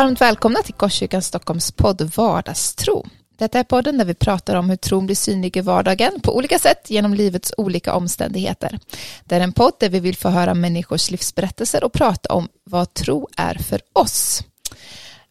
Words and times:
Varmt 0.00 0.20
välkomna 0.20 0.62
till 0.62 0.74
Korskyrkan 0.74 1.22
Stockholms 1.22 1.72
podd 1.72 2.12
Vardagstro. 2.16 3.06
Detta 3.38 3.58
är 3.58 3.64
podden 3.64 3.98
där 3.98 4.04
vi 4.04 4.14
pratar 4.14 4.54
om 4.54 4.70
hur 4.70 4.76
tron 4.76 5.06
blir 5.06 5.16
synlig 5.16 5.56
i 5.56 5.60
vardagen 5.60 6.20
på 6.20 6.36
olika 6.36 6.58
sätt 6.58 6.90
genom 6.90 7.14
livets 7.14 7.52
olika 7.56 7.94
omständigheter. 7.94 8.78
Det 9.24 9.34
är 9.34 9.40
en 9.40 9.52
podd 9.52 9.72
där 9.80 9.88
vi 9.88 10.00
vill 10.00 10.16
få 10.16 10.28
höra 10.28 10.54
människors 10.54 11.10
livsberättelser 11.10 11.84
och 11.84 11.92
prata 11.92 12.34
om 12.34 12.48
vad 12.64 12.94
tro 12.94 13.28
är 13.36 13.54
för 13.54 13.80
oss. 13.92 14.42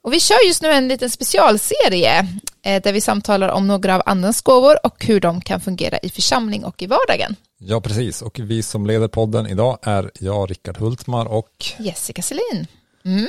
Och 0.01 0.13
vi 0.13 0.19
kör 0.19 0.47
just 0.47 0.61
nu 0.61 0.71
en 0.71 0.87
liten 0.87 1.09
specialserie 1.09 2.27
eh, 2.61 2.81
där 2.81 2.93
vi 2.93 3.01
samtalar 3.01 3.49
om 3.49 3.67
några 3.67 3.95
av 3.95 4.01
andens 4.05 4.41
gåvor 4.41 4.85
och 4.85 5.05
hur 5.05 5.19
de 5.19 5.41
kan 5.41 5.61
fungera 5.61 5.97
i 5.97 6.09
församling 6.09 6.65
och 6.65 6.81
i 6.81 6.87
vardagen. 6.87 7.35
Ja, 7.57 7.81
precis. 7.81 8.21
Och 8.21 8.39
vi 8.39 8.63
som 8.63 8.85
leder 8.85 9.07
podden 9.07 9.47
idag 9.47 9.77
är 9.81 10.11
jag, 10.19 10.51
Rickard 10.51 10.77
Hultmar 10.77 11.25
och 11.25 11.65
Jessica 11.77 12.21
Selin. 12.21 12.67
Mm. 13.05 13.27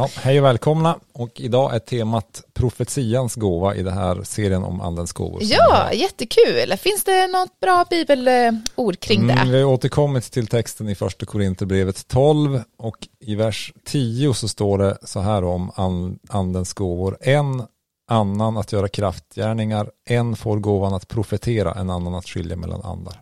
Ja, 0.00 0.08
hej 0.16 0.38
och 0.38 0.44
välkomna. 0.44 0.98
Och 1.12 1.40
idag 1.40 1.74
är 1.74 1.78
temat 1.78 2.42
profetians 2.54 3.34
gåva 3.34 3.74
i 3.74 3.82
den 3.82 3.92
här 3.92 4.22
serien 4.22 4.64
om 4.64 4.80
andens 4.80 5.12
gåvor. 5.12 5.40
Ja, 5.42 5.92
jättekul. 5.92 6.76
Finns 6.78 7.04
det 7.04 7.26
något 7.26 7.60
bra 7.60 7.84
bibelord 7.90 9.00
kring 9.00 9.26
det? 9.26 9.32
Mm, 9.32 9.50
vi 9.50 9.62
har 9.62 9.64
återkommit 9.64 10.32
till 10.32 10.46
texten 10.46 10.88
i 10.88 10.94
första 10.94 11.26
Korinthierbrevet 11.26 12.08
12 12.08 12.62
och 12.78 12.96
i 13.20 13.34
vers 13.34 13.72
10 13.84 14.34
så 14.34 14.48
står 14.48 14.78
det 14.78 14.98
så 15.02 15.20
här 15.20 15.44
om 15.44 16.18
andens 16.28 16.72
gåvor. 16.72 17.16
En 17.20 17.62
annan 18.10 18.56
att 18.56 18.72
göra 18.72 18.88
kraftgärningar, 18.88 19.90
en 20.08 20.36
får 20.36 20.58
gåvan 20.58 20.94
att 20.94 21.08
profetera, 21.08 21.74
en 21.74 21.90
annan 21.90 22.14
att 22.14 22.28
skilja 22.28 22.56
mellan 22.56 22.82
andar. 22.82 23.20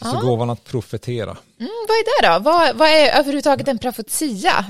Så 0.00 0.06
ja. 0.14 0.20
gåvan 0.20 0.50
att 0.50 0.64
profetera. 0.64 1.36
Mm, 1.60 1.72
vad 1.88 1.96
är 1.96 2.22
det 2.22 2.28
då? 2.28 2.50
Vad, 2.50 2.76
vad 2.76 2.88
är 2.88 3.18
överhuvudtaget 3.18 3.68
en 3.68 3.78
profetia? 3.78 4.64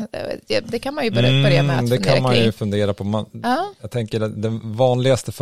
Det, 0.47 0.61
det, 0.61 0.79
kan 0.79 0.95
man 0.95 1.05
ju 1.05 1.11
börja, 1.11 1.43
börja 1.43 1.63
med 1.63 1.75
att 1.77 1.81
mm, 1.81 1.91
Det 1.91 1.99
kan 1.99 2.23
man 2.23 2.35
kring. 2.35 2.45
ju 2.45 2.53
fundera 2.53 2.95
på. 2.95 3.05
Man, 3.05 3.27
ja. 3.43 3.73
Jag 3.81 3.91
tänker 3.91 4.21
att 4.21 4.43
den 4.43 4.77
vanligaste 4.77 5.33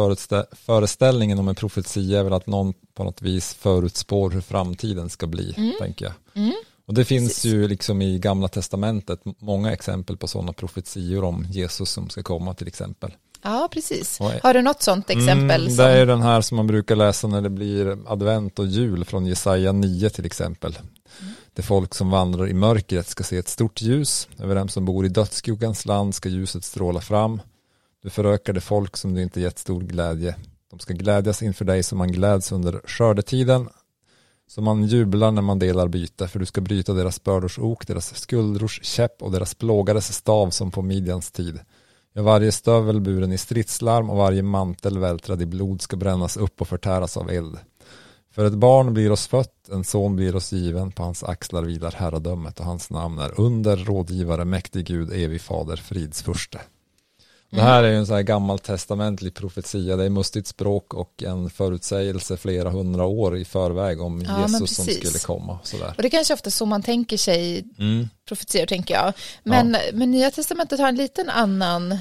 föreställningen 0.53 1.39
om 1.39 1.49
en 1.49 1.55
profetia 1.55 2.21
är 2.21 2.25
väl 2.25 2.33
att 2.33 2.47
någon 2.47 2.75
på 2.95 3.05
något 3.05 3.23
vis 3.23 3.55
förutspår 3.55 4.31
hur 4.31 4.41
framtiden 4.41 5.11
ska 5.11 5.27
bli, 5.27 5.55
mm. 5.57 5.73
tänker 5.81 6.05
jag. 6.05 6.15
Mm. 6.43 6.55
Och 6.87 6.95
det 6.95 7.05
finns 7.05 7.29
Precis. 7.29 7.53
ju 7.53 7.69
liksom 7.69 8.03
i 8.03 8.19
gamla 8.19 8.49
testamentet 8.49 9.21
många 9.39 9.73
exempel 9.73 10.17
på 10.17 10.29
sådana 10.29 10.53
profetior 10.53 11.25
om 11.25 11.47
Jesus 11.51 11.91
som 11.91 12.09
ska 12.09 12.23
komma 12.23 12.55
till 12.55 12.69
exempel. 12.69 13.13
Ja, 13.47 13.69
precis. 13.73 14.19
Har 14.19 14.55
du 14.55 14.63
något 14.63 14.83
sånt 14.83 15.11
exempel? 15.11 15.61
Mm, 15.61 15.77
som... 15.77 15.85
Det 15.85 15.91
är 15.91 16.07
den 16.07 16.23
här 16.23 16.41
som 16.41 16.57
man 16.57 16.67
brukar 16.67 16.97
läsa 16.97 17.29
när 17.29 17.43
det 17.43 17.51
blir 17.51 17.99
advent 18.07 18.59
och 18.59 18.67
jul 18.67 19.05
från 19.05 19.27
Jesaja 19.27 19.73
9 19.73 20.11
till 20.11 20.27
exempel. 20.27 20.79
Mm. 21.21 21.35
Det 21.55 21.63
folk 21.63 21.95
som 21.95 22.11
vandrar 22.11 22.49
i 22.49 22.55
mörkret 22.55 23.09
ska 23.09 23.25
se 23.25 23.37
ett 23.37 23.49
stort 23.49 23.81
ljus. 23.81 24.29
Över 24.39 24.55
dem 24.55 24.69
som 24.69 24.85
bor 24.85 25.07
i 25.07 25.09
dödsskuggans 25.09 25.87
land 25.87 26.15
ska 26.15 26.29
ljuset 26.29 26.65
stråla 26.65 27.01
fram. 27.01 27.41
Du 28.03 28.11
förökar 28.11 28.53
det 28.53 28.61
folk 28.61 28.97
som 28.97 29.15
du 29.15 29.23
inte 29.23 29.41
gett 29.41 29.59
stor 29.59 29.81
glädje. 29.81 30.37
De 30.71 30.79
ska 30.79 30.95
glädjas 30.95 31.43
inför 31.43 31.65
dig 31.65 31.83
som 31.83 31.99
man 31.99 32.13
gläds 32.13 32.53
under 32.53 32.81
skördetiden. 32.85 33.69
Som 34.49 34.65
man 34.65 34.85
jublar 34.85 35.31
när 35.31 35.43
man 35.43 35.59
delar 35.59 35.89
byte, 35.89 36.29
för 36.29 36.39
du 36.39 36.47
ska 36.47 36.61
bryta 36.61 36.93
deras 36.93 37.23
bördors 37.23 37.59
ok, 37.59 37.87
deras 37.87 38.17
skuldrors 38.21 38.81
käpp 38.83 39.23
och 39.23 39.33
deras 39.33 39.55
plågares 39.55 40.15
stav 40.15 40.51
som 40.51 40.71
på 40.71 40.83
midjans 40.83 41.31
tid. 41.31 41.61
Ja, 42.17 42.23
varje 42.23 42.53
stövel 42.53 43.01
buren 43.01 43.33
i 43.33 43.39
stridslarm 43.39 44.11
och 44.11 44.17
varje 44.17 44.43
mantel 44.43 44.99
vältrad 44.99 45.43
i 45.43 45.47
blod 45.47 45.83
ska 45.83 45.97
brännas 45.97 46.37
upp 46.37 46.61
och 46.61 46.69
förtäras 46.69 47.17
av 47.17 47.31
eld. 47.31 47.59
För 48.31 48.45
ett 48.45 48.53
barn 48.53 48.95
blir 48.95 49.13
oss 49.13 49.27
fött, 49.27 49.69
en 49.73 49.85
son 49.85 50.17
blir 50.17 50.37
oss 50.37 50.53
given, 50.53 50.93
på 50.93 51.03
hans 51.03 51.25
axlar 51.25 51.63
vilar 51.63 51.95
herradömet 51.97 52.61
och 52.61 52.67
hans 52.67 52.91
namn 52.91 53.19
är 53.19 53.41
under, 53.41 53.77
rådgivare, 53.77 54.45
mäktig 54.45 54.87
Gud, 54.87 55.13
evig 55.13 55.41
fader, 55.41 55.77
fridsfurste. 55.77 56.61
Det 57.57 57.63
här 57.63 57.83
är 57.83 57.89
ju 57.89 57.97
en 57.97 58.07
sån 58.07 58.17
här 58.17 58.23
gammaltestamentlig 58.23 59.35
profetia, 59.35 59.97
det 59.97 60.05
är 60.05 60.11
mustigt 60.11 60.47
språk 60.47 60.95
och 60.95 61.23
en 61.23 61.51
förutsägelse 61.51 62.37
flera 62.37 62.71
hundra 62.71 63.05
år 63.05 63.37
i 63.37 63.45
förväg 63.45 64.01
om 64.01 64.25
ja, 64.29 64.43
Jesus 64.43 64.77
som 64.77 64.85
skulle 64.85 65.19
komma. 65.19 65.59
Sådär. 65.63 65.95
Och 65.97 66.03
det 66.03 66.09
är 66.09 66.11
kanske 66.11 66.35
ofta 66.35 66.51
så 66.51 66.67
man 66.67 66.83
tänker 66.83 67.17
sig 67.17 67.65
mm. 67.79 68.09
profetior, 68.29 68.67
tänker 68.67 68.95
jag. 68.95 69.13
Men, 69.43 69.73
ja. 69.73 69.81
men 69.93 70.11
Nya 70.11 70.31
Testamentet 70.31 70.81
har 70.81 70.89
en 70.89 70.97
liten 70.97 71.31
annan 71.31 71.99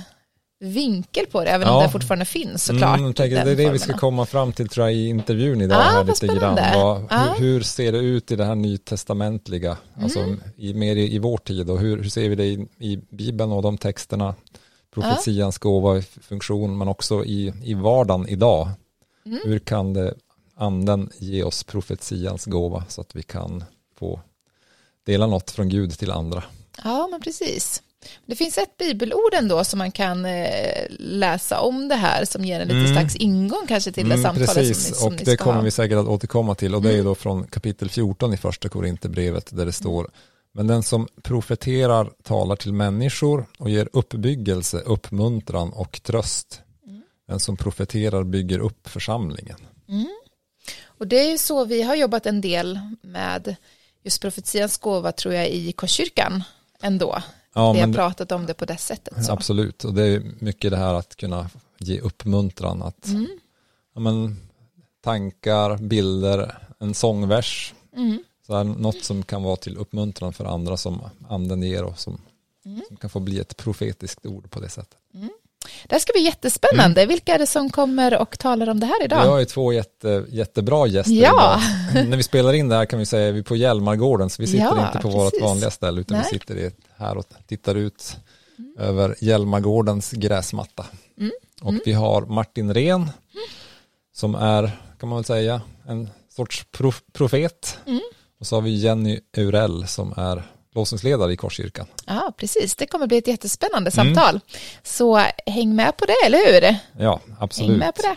vinkel 0.60 1.26
på 1.26 1.44
det, 1.44 1.50
även 1.50 1.68
ja. 1.68 1.78
om 1.78 1.84
det 1.84 1.90
fortfarande 1.90 2.26
finns 2.26 2.66
såklart. 2.66 3.00
Mm, 3.00 3.14
tänker, 3.14 3.46
det 3.46 3.52
är 3.52 3.56
det 3.56 3.70
vi 3.70 3.80
ska 3.80 3.94
komma 3.94 4.26
fram 4.26 4.54
till 4.54 4.70
tror 4.70 4.86
jag 4.88 4.96
i 4.96 5.08
intervjun 5.08 5.62
idag. 5.62 5.80
Ah, 5.80 5.84
här 5.84 6.04
lite 6.04 6.28
grann. 6.28 6.60
Vad, 6.74 7.06
ah. 7.10 7.34
hur, 7.34 7.40
hur, 7.40 7.62
ser 7.62 7.92
det 7.92 7.98
ut 7.98 8.32
i 8.32 8.36
det 8.36 8.46
här 8.46 8.56
nytestamentliga, 8.56 9.78
alltså 10.02 10.20
mm. 10.20 10.42
i, 10.58 10.74
mer 10.74 10.96
i, 10.96 11.16
i 11.16 11.20
vår 11.20 11.38
tid 11.38 11.70
och 11.70 11.80
hur, 11.80 11.98
hur 11.98 12.10
ser 12.10 12.30
vi 12.30 12.36
det 12.36 12.46
i, 12.46 12.68
i 12.80 13.00
Bibeln 13.10 13.52
och 13.52 13.62
de 13.62 13.78
texterna 13.78 14.36
profetians 15.02 15.58
gåva 15.58 15.98
i 15.98 16.02
funktion 16.02 16.78
men 16.78 16.88
också 16.88 17.26
i, 17.26 17.54
i 17.64 17.74
vardagen 17.74 18.28
idag. 18.30 18.70
Mm. 19.26 19.40
Hur 19.46 19.60
kan 19.60 19.94
det 19.94 20.14
anden 20.56 21.10
ge 21.18 21.44
oss 21.44 21.64
profetians 21.64 22.46
gåva 22.46 22.84
så 22.90 23.02
att 23.02 23.16
vi 23.16 23.24
kan 23.24 23.64
få 24.00 24.20
dela 25.06 25.28
något 25.28 25.52
från 25.52 25.70
Gud 25.70 25.92
till 25.92 26.12
andra. 26.12 26.44
Ja, 26.84 27.08
men 27.12 27.22
precis. 27.22 27.82
Det 28.26 28.36
finns 28.36 28.58
ett 28.58 28.78
bibelord 28.78 29.34
ändå 29.34 29.64
som 29.64 29.78
man 29.78 29.92
kan 29.92 30.26
eh, 30.26 30.86
läsa 30.90 31.60
om 31.60 31.88
det 31.88 31.96
här 31.96 32.26
som 32.26 32.46
ger 32.46 32.60
en 32.60 32.68
lite 32.68 32.80
mm. 32.80 32.94
slags 32.94 33.16
ingång 33.16 33.68
kanske 33.68 33.92
till 33.92 34.10
det 34.10 34.16
mm, 34.16 34.24
samtalet 34.24 34.54
precis. 34.56 34.86
som 34.86 34.92
ni, 34.92 34.98
som 34.98 35.08
och 35.08 35.26
det 35.26 35.38
kommer 35.38 35.56
ha. 35.56 35.62
vi 35.62 35.72
säkert 35.72 35.98
att 35.98 36.08
återkomma 36.08 36.56
till 36.56 36.76
och 36.76 36.82
det 36.82 36.90
är 36.90 36.94
mm. 36.94 37.06
då 37.06 37.16
från 37.16 37.48
kapitel 37.48 37.90
14 37.90 38.34
i 38.34 38.38
första 38.38 38.70
Korinthierbrevet 38.70 39.58
där 39.58 39.66
det 39.66 39.72
står 39.72 40.10
men 40.56 40.68
den 40.68 40.84
som 40.84 41.08
profeterar 41.22 42.12
talar 42.24 42.56
till 42.56 42.74
människor 42.74 43.46
och 43.58 43.70
ger 43.70 43.90
uppbyggelse, 43.94 44.80
uppmuntran 44.80 45.74
och 45.74 46.02
tröst. 46.04 46.62
Mm. 46.88 47.02
Den 47.28 47.40
som 47.40 47.58
profeterar 47.58 48.24
bygger 48.24 48.60
upp 48.60 48.88
församlingen. 48.88 49.58
Mm. 49.88 50.08
Och 50.86 51.08
det 51.08 51.20
är 51.20 51.32
ju 51.32 51.38
så 51.38 51.66
vi 51.66 51.82
har 51.82 51.96
jobbat 51.96 52.26
en 52.26 52.42
del 52.42 52.80
med 53.02 53.56
just 54.04 54.22
profetians 54.22 54.78
gåva 54.78 55.12
tror 55.12 55.34
jag 55.34 55.50
i 55.50 55.72
Korskyrkan 55.72 56.44
ändå. 56.82 57.22
Ja, 57.54 57.74
vi 57.74 57.80
har 57.80 57.94
pratat 57.94 58.32
om 58.32 58.46
det 58.46 58.54
på 58.54 58.66
det 58.66 58.78
sättet. 58.78 59.26
Så. 59.26 59.32
Absolut, 59.32 59.84
och 59.84 59.94
det 59.94 60.04
är 60.04 60.24
mycket 60.40 60.72
det 60.72 60.78
här 60.78 60.94
att 60.94 61.16
kunna 61.16 61.50
ge 61.78 62.00
uppmuntran. 62.00 62.82
Att, 62.82 63.08
mm. 63.08 63.28
ja, 63.94 64.00
men, 64.00 64.38
tankar, 65.04 65.78
bilder, 65.78 66.58
en 66.80 66.94
sångvers. 66.94 67.74
Mm. 67.96 68.24
Så 68.46 68.56
här, 68.56 68.64
något 68.64 69.04
som 69.04 69.24
kan 69.24 69.44
vara 69.44 69.56
till 69.56 69.78
uppmuntran 69.78 70.34
för 70.34 70.46
andra 70.46 70.78
som 70.78 71.02
anden 71.30 71.64
ger 71.64 71.84
och 71.84 72.00
som, 72.00 72.22
mm. 72.66 72.82
som 72.88 72.98
kan 72.98 73.10
få 73.10 73.20
bli 73.20 73.40
ett 73.40 73.58
profetiskt 73.58 74.26
ord 74.26 74.52
på 74.52 74.60
det 74.60 74.70
sättet. 74.70 74.98
Mm. 75.14 75.30
Det 75.88 75.96
här 75.96 76.00
ska 76.00 76.14
bli 76.14 76.22
jättespännande. 76.22 77.02
Mm. 77.02 77.10
Vilka 77.10 77.36
är 77.36 77.40
det 77.40 77.48
som 77.48 77.70
kommer 77.70 78.18
och 78.22 78.40
talar 78.40 78.70
om 78.70 78.80
det 78.80 78.86
här 78.86 79.04
idag? 79.04 79.22
Vi 79.22 79.28
har 79.28 79.40
ju 79.40 79.46
två 79.46 79.74
jätte, 79.74 80.26
jättebra 80.30 80.88
gäster 80.88 81.14
ja. 81.14 81.62
idag. 81.94 82.08
När 82.10 82.18
vi 82.18 82.24
spelar 82.24 82.54
in 82.54 82.70
det 82.70 82.76
här 82.76 82.86
kan 82.86 83.00
vi 83.00 83.06
säga 83.06 83.30
att 83.30 83.36
vi 83.36 83.40
är 83.40 83.44
på 83.44 83.56
Hjälmargården 83.56 84.30
så 84.30 84.42
vi 84.42 84.48
sitter 84.48 84.64
ja, 84.64 84.88
inte 84.88 85.00
på 85.00 85.12
precis. 85.12 85.16
vårt 85.16 85.42
vanliga 85.42 85.72
ställe 85.72 86.02
utan 86.02 86.18
Nej. 86.18 86.28
vi 86.32 86.40
sitter 86.40 86.72
här 86.98 87.18
och 87.18 87.26
tittar 87.48 87.76
ut 87.76 88.18
mm. 88.58 88.76
över 88.80 89.16
Hjälmargårdens 89.20 90.12
gräsmatta. 90.12 90.86
Mm. 91.18 91.32
Och 91.62 91.70
mm. 91.70 91.82
vi 91.86 91.94
har 91.94 92.22
Martin 92.22 92.74
Ren 92.74 93.10
som 94.14 94.36
är, 94.36 94.72
kan 95.00 95.10
man 95.10 95.18
väl 95.18 95.26
säga, 95.26 95.62
en 95.88 96.10
sorts 96.30 96.66
prof 96.72 97.04
profet. 97.14 97.80
Mm. 98.36 98.40
Och 98.40 98.48
så 98.48 98.56
har 98.56 98.62
vi 98.62 98.76
Jenny 98.76 99.20
Eurell 99.38 99.88
som 99.88 100.14
är 100.18 100.44
låsningsledare 100.76 101.34
i 101.34 101.38
Korskyrkan. 101.38 101.86
Ja, 102.06 102.34
precis. 102.38 102.76
Det 102.76 102.86
kommer 102.86 103.08
bli 103.08 103.18
ett 103.18 103.28
jättespännande 103.28 103.92
samtal. 103.92 104.30
Mm. 104.30 104.42
Så 104.84 105.18
häng 105.46 105.76
med 105.76 105.98
på 105.98 106.06
det, 106.06 106.26
eller 106.26 106.38
hur? 106.38 106.78
Ja, 107.04 107.20
absolut. 107.40 107.70
Häng 107.70 107.80
med 107.80 107.96
på 107.96 108.02
det. 108.02 108.16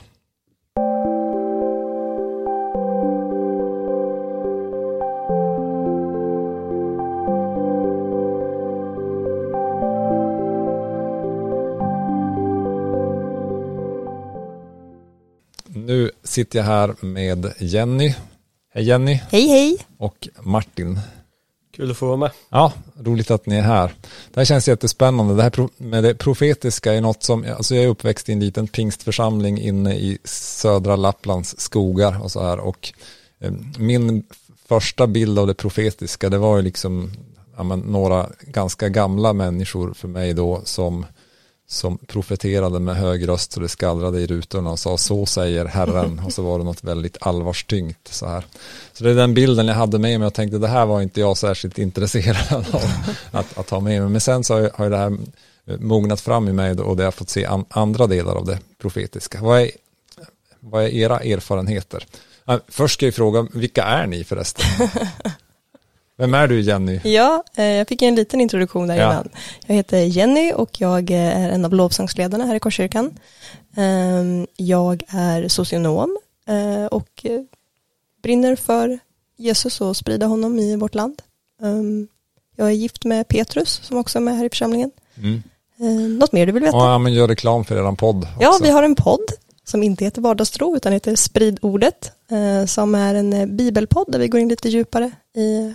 Nu 15.66 16.10
sitter 16.24 16.58
jag 16.58 16.66
här 16.66 16.94
med 17.00 17.52
Jenny 17.58 18.14
Hej 18.78 18.86
Jenny. 18.86 19.20
Hej 19.30 19.48
hej. 19.48 19.76
Och 19.96 20.28
Martin. 20.42 21.00
Kul 21.76 21.90
att 21.90 21.96
få 21.96 22.06
vara 22.06 22.16
med. 22.16 22.30
Ja, 22.50 22.72
roligt 23.00 23.30
att 23.30 23.46
ni 23.46 23.56
är 23.56 23.62
här. 23.62 23.94
Det 24.32 24.40
här 24.40 24.44
känns 24.44 24.68
jättespännande. 24.68 25.34
Det 25.34 25.42
här 25.42 25.68
med 25.76 26.04
det 26.04 26.14
profetiska 26.14 26.94
är 26.94 27.00
något 27.00 27.22
som, 27.22 27.46
alltså 27.56 27.74
jag 27.74 27.84
är 27.84 27.88
uppväxt 27.88 28.28
i 28.28 28.32
en 28.32 28.40
liten 28.40 28.68
pingstförsamling 28.68 29.60
inne 29.60 29.94
i 29.94 30.18
södra 30.24 30.96
Lapplands 30.96 31.60
skogar 31.60 32.22
och 32.22 32.32
så 32.32 32.42
här. 32.42 32.58
Och 32.58 32.92
eh, 33.40 33.52
min 33.78 34.22
första 34.68 35.06
bild 35.06 35.38
av 35.38 35.46
det 35.46 35.54
profetiska, 35.54 36.28
det 36.28 36.38
var 36.38 36.56
ju 36.56 36.62
liksom 36.62 37.10
ja, 37.56 37.62
men, 37.62 37.80
några 37.80 38.30
ganska 38.40 38.88
gamla 38.88 39.32
människor 39.32 39.94
för 39.94 40.08
mig 40.08 40.34
då 40.34 40.60
som 40.64 41.06
som 41.70 41.98
profeterade 41.98 42.80
med 42.80 42.96
hög 42.96 43.28
röst 43.28 43.52
så 43.52 43.60
det 43.60 43.68
skallrade 43.68 44.20
i 44.20 44.26
rutorna 44.26 44.70
och 44.70 44.78
sa 44.78 44.98
så 44.98 45.26
säger 45.26 45.64
Herren 45.64 46.22
och 46.24 46.32
så 46.32 46.42
var 46.42 46.58
det 46.58 46.64
något 46.64 46.84
väldigt 46.84 47.16
allvarstyngt 47.20 48.08
så 48.10 48.26
här. 48.26 48.44
Så 48.92 49.04
det 49.04 49.10
är 49.10 49.14
den 49.14 49.34
bilden 49.34 49.68
jag 49.68 49.74
hade 49.74 49.98
med 49.98 50.20
mig 50.20 50.26
och 50.26 50.34
tänkte 50.34 50.58
det 50.58 50.68
här 50.68 50.86
var 50.86 51.02
inte 51.02 51.20
jag 51.20 51.36
särskilt 51.36 51.78
intresserad 51.78 52.66
av 52.72 52.90
att, 53.30 53.58
att 53.58 53.70
ha 53.70 53.80
med 53.80 54.02
mig. 54.02 54.10
Men 54.10 54.20
sen 54.20 54.44
så 54.44 54.54
har 54.54 54.84
ju 54.84 54.90
det 54.90 54.96
här 54.96 55.18
mognat 55.78 56.20
fram 56.20 56.48
i 56.48 56.52
mig 56.52 56.72
och 56.72 56.96
det 56.96 57.04
har 57.04 57.10
fått 57.10 57.30
se 57.30 57.44
an, 57.44 57.64
andra 57.68 58.06
delar 58.06 58.34
av 58.34 58.44
det 58.44 58.58
profetiska. 58.78 59.38
Vad 59.42 59.60
är, 59.60 59.70
vad 60.60 60.84
är 60.84 60.88
era 60.88 61.20
erfarenheter? 61.20 62.06
Först 62.68 62.94
ska 62.94 63.06
jag 63.06 63.14
fråga, 63.14 63.46
vilka 63.54 63.84
är 63.84 64.06
ni 64.06 64.24
förresten? 64.24 64.66
Vem 66.18 66.34
är 66.34 66.48
du 66.48 66.60
Jenny? 66.60 67.00
Ja, 67.04 67.44
eh, 67.54 67.64
jag 67.64 67.88
fick 67.88 68.02
en 68.02 68.14
liten 68.14 68.40
introduktion 68.40 68.88
där 68.88 68.96
ja. 68.96 69.10
innan. 69.10 69.28
Jag 69.66 69.74
heter 69.74 69.98
Jenny 69.98 70.52
och 70.52 70.80
jag 70.80 71.10
är 71.10 71.50
en 71.50 71.64
av 71.64 71.74
lovsångsledarna 71.74 72.46
här 72.46 72.54
i 72.54 72.60
Korskyrkan. 72.60 73.18
Ehm, 73.76 74.46
jag 74.56 75.02
är 75.08 75.48
socionom 75.48 76.18
eh, 76.48 76.86
och 76.86 77.26
brinner 78.22 78.56
för 78.56 78.98
Jesus 79.36 79.80
och 79.80 79.96
sprida 79.96 80.26
honom 80.26 80.58
i 80.58 80.76
vårt 80.76 80.94
land. 80.94 81.22
Ehm, 81.62 82.08
jag 82.56 82.68
är 82.68 82.72
gift 82.72 83.04
med 83.04 83.28
Petrus 83.28 83.80
som 83.82 83.96
också 83.96 84.18
är 84.18 84.22
med 84.22 84.36
här 84.36 84.44
i 84.44 84.48
församlingen. 84.48 84.90
Mm. 85.16 85.42
Ehm, 85.80 86.18
något 86.18 86.32
mer 86.32 86.46
du 86.46 86.52
vill 86.52 86.62
veta? 86.62 86.76
Ja, 86.76 86.98
men 86.98 87.12
gör 87.12 87.28
reklam 87.28 87.64
för 87.64 87.88
er 87.88 87.96
podd. 87.96 88.22
Också. 88.22 88.36
Ja, 88.40 88.58
vi 88.62 88.70
har 88.70 88.82
en 88.82 88.94
podd 88.94 89.24
som 89.64 89.82
inte 89.82 90.04
heter 90.04 90.22
Vardagstro 90.22 90.76
utan 90.76 90.92
heter 90.92 91.16
Sprid 91.16 91.58
ordet 91.62 92.12
eh, 92.30 92.66
som 92.66 92.94
är 92.94 93.14
en 93.14 93.32
eh, 93.32 93.46
bibelpodd 93.46 94.12
där 94.12 94.18
vi 94.18 94.28
går 94.28 94.40
in 94.40 94.48
lite 94.48 94.68
djupare 94.68 95.10
i, 95.36 95.74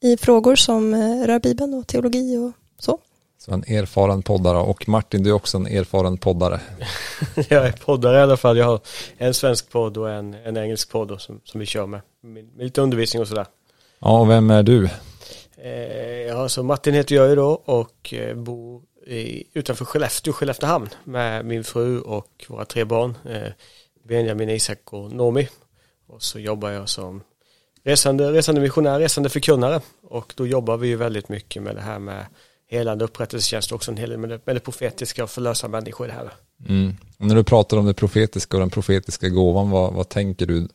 i 0.00 0.16
frågor 0.16 0.56
som 0.56 0.94
eh, 0.94 1.26
rör 1.26 1.38
Bibeln 1.38 1.74
och 1.74 1.86
teologi 1.86 2.36
och 2.36 2.52
så. 2.82 2.98
Så 3.38 3.52
en 3.52 3.64
erfaren 3.64 4.22
poddare 4.22 4.58
och 4.58 4.88
Martin 4.88 5.22
du 5.22 5.30
är 5.30 5.34
också 5.34 5.56
en 5.56 5.66
erfaren 5.66 6.18
poddare. 6.18 6.60
jag 7.48 7.66
är 7.66 7.72
poddare 7.72 8.18
i 8.18 8.22
alla 8.22 8.36
fall. 8.36 8.58
Jag 8.58 8.66
har 8.66 8.80
en 9.18 9.34
svensk 9.34 9.70
podd 9.70 9.96
och 9.96 10.10
en, 10.10 10.34
en 10.34 10.56
engelsk 10.56 10.90
podd 10.90 11.20
som, 11.20 11.40
som 11.44 11.60
vi 11.60 11.66
kör 11.66 11.86
med. 11.86 12.00
Med, 12.20 12.44
med 12.44 12.64
lite 12.64 12.80
undervisning 12.80 13.22
och 13.22 13.28
sådär. 13.28 13.46
Ja, 13.98 14.20
och 14.20 14.30
vem 14.30 14.50
är 14.50 14.62
du? 14.62 14.88
Eh, 15.56 15.70
ja, 16.28 16.48
så 16.48 16.62
Martin 16.62 16.94
heter 16.94 17.14
jag 17.14 17.28
ju 17.28 17.36
då 17.36 17.62
och 17.64 18.14
eh, 18.14 18.36
bor 18.36 18.82
i, 19.06 19.44
utanför 19.52 19.84
Skellefteå, 19.84 20.32
Skelleftehamn 20.32 20.88
med 21.04 21.44
min 21.44 21.64
fru 21.64 22.00
och 22.00 22.44
våra 22.48 22.64
tre 22.64 22.84
barn. 22.84 23.18
Eh, 23.28 23.52
Benjamin, 24.08 24.50
Isak 24.50 24.92
och 24.92 25.12
Nomi. 25.12 25.48
Och 26.06 26.22
så 26.22 26.38
jobbar 26.38 26.70
jag 26.70 26.88
som 26.88 27.22
resande, 27.84 28.32
resande 28.32 28.60
missionär, 28.60 28.98
resande 28.98 29.28
förkunnare. 29.28 29.80
Och 30.02 30.32
då 30.36 30.46
jobbar 30.46 30.76
vi 30.76 30.88
ju 30.88 30.96
väldigt 30.96 31.28
mycket 31.28 31.62
med 31.62 31.74
det 31.74 31.80
här 31.80 31.98
med 31.98 32.26
helande 32.70 33.04
upprättelsetjänst 33.04 33.72
också 33.72 33.90
en 33.90 33.96
hel 33.96 34.10
del 34.10 34.18
med 34.18 34.30
det, 34.30 34.40
med 34.44 34.56
det 34.56 34.60
profetiska 34.60 35.24
och 35.24 35.30
förlösa 35.30 35.68
människor 35.68 36.06
i 36.06 36.10
det 36.10 36.16
här. 36.16 36.30
Mm. 36.68 36.96
när 37.16 37.34
du 37.34 37.44
pratar 37.44 37.76
om 37.76 37.86
det 37.86 37.94
profetiska 37.94 38.56
och 38.56 38.60
den 38.60 38.70
profetiska 38.70 39.28
gåvan, 39.28 39.70
vad, 39.70 39.92
vad 39.92 40.08
tänker 40.08 40.46
du? 40.46 40.68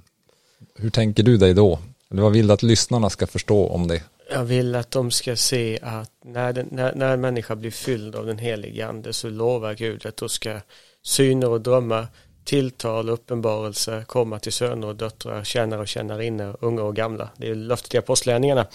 Hur 0.75 0.89
tänker 0.89 1.23
du 1.23 1.37
dig 1.37 1.53
då? 1.53 1.79
Eller 2.11 2.21
vad 2.21 2.31
vill 2.31 2.47
du 2.47 2.53
att 2.53 2.63
lyssnarna 2.63 3.09
ska 3.09 3.27
förstå 3.27 3.67
om 3.67 3.87
det? 3.87 4.03
Jag 4.31 4.43
vill 4.43 4.75
att 4.75 4.91
de 4.91 5.11
ska 5.11 5.35
se 5.35 5.79
att 5.81 6.11
när, 6.25 6.53
den, 6.53 6.67
när, 6.71 6.95
när 6.95 7.13
en 7.13 7.21
människa 7.21 7.55
blir 7.55 7.71
fylld 7.71 8.15
av 8.15 8.25
den 8.25 8.37
helige 8.37 8.87
ande 8.87 9.13
så 9.13 9.29
lovar 9.29 9.73
Gud 9.73 10.05
att 10.05 10.17
då 10.17 10.29
ska 10.29 10.59
syner 11.03 11.49
och 11.49 11.61
drömmar, 11.61 12.07
tilltal 12.45 13.09
och 13.09 13.13
uppenbarelse 13.13 14.05
komma 14.07 14.39
till 14.39 14.53
söner 14.53 14.87
och 14.87 14.95
döttrar, 14.95 15.43
tjänare 15.43 15.81
och 15.81 15.87
tjänarinnor, 15.87 16.57
unga 16.61 16.83
och 16.83 16.95
gamla. 16.95 17.29
Det 17.37 17.49
är 17.49 17.55
löftet 17.55 17.93
i 17.93 17.97
apostlärningarna. 17.97 18.67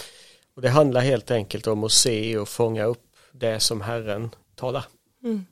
Och 0.55 0.63
det 0.63 0.69
handlar 0.69 1.01
helt 1.01 1.31
enkelt 1.31 1.67
om 1.67 1.85
att 1.85 1.93
se 1.93 2.39
och 2.39 2.49
fånga 2.49 2.85
upp 2.85 3.03
det 3.33 3.61
som 3.61 3.81
Herren 3.81 4.31
talar. 4.55 4.85
Mm. 5.25 5.47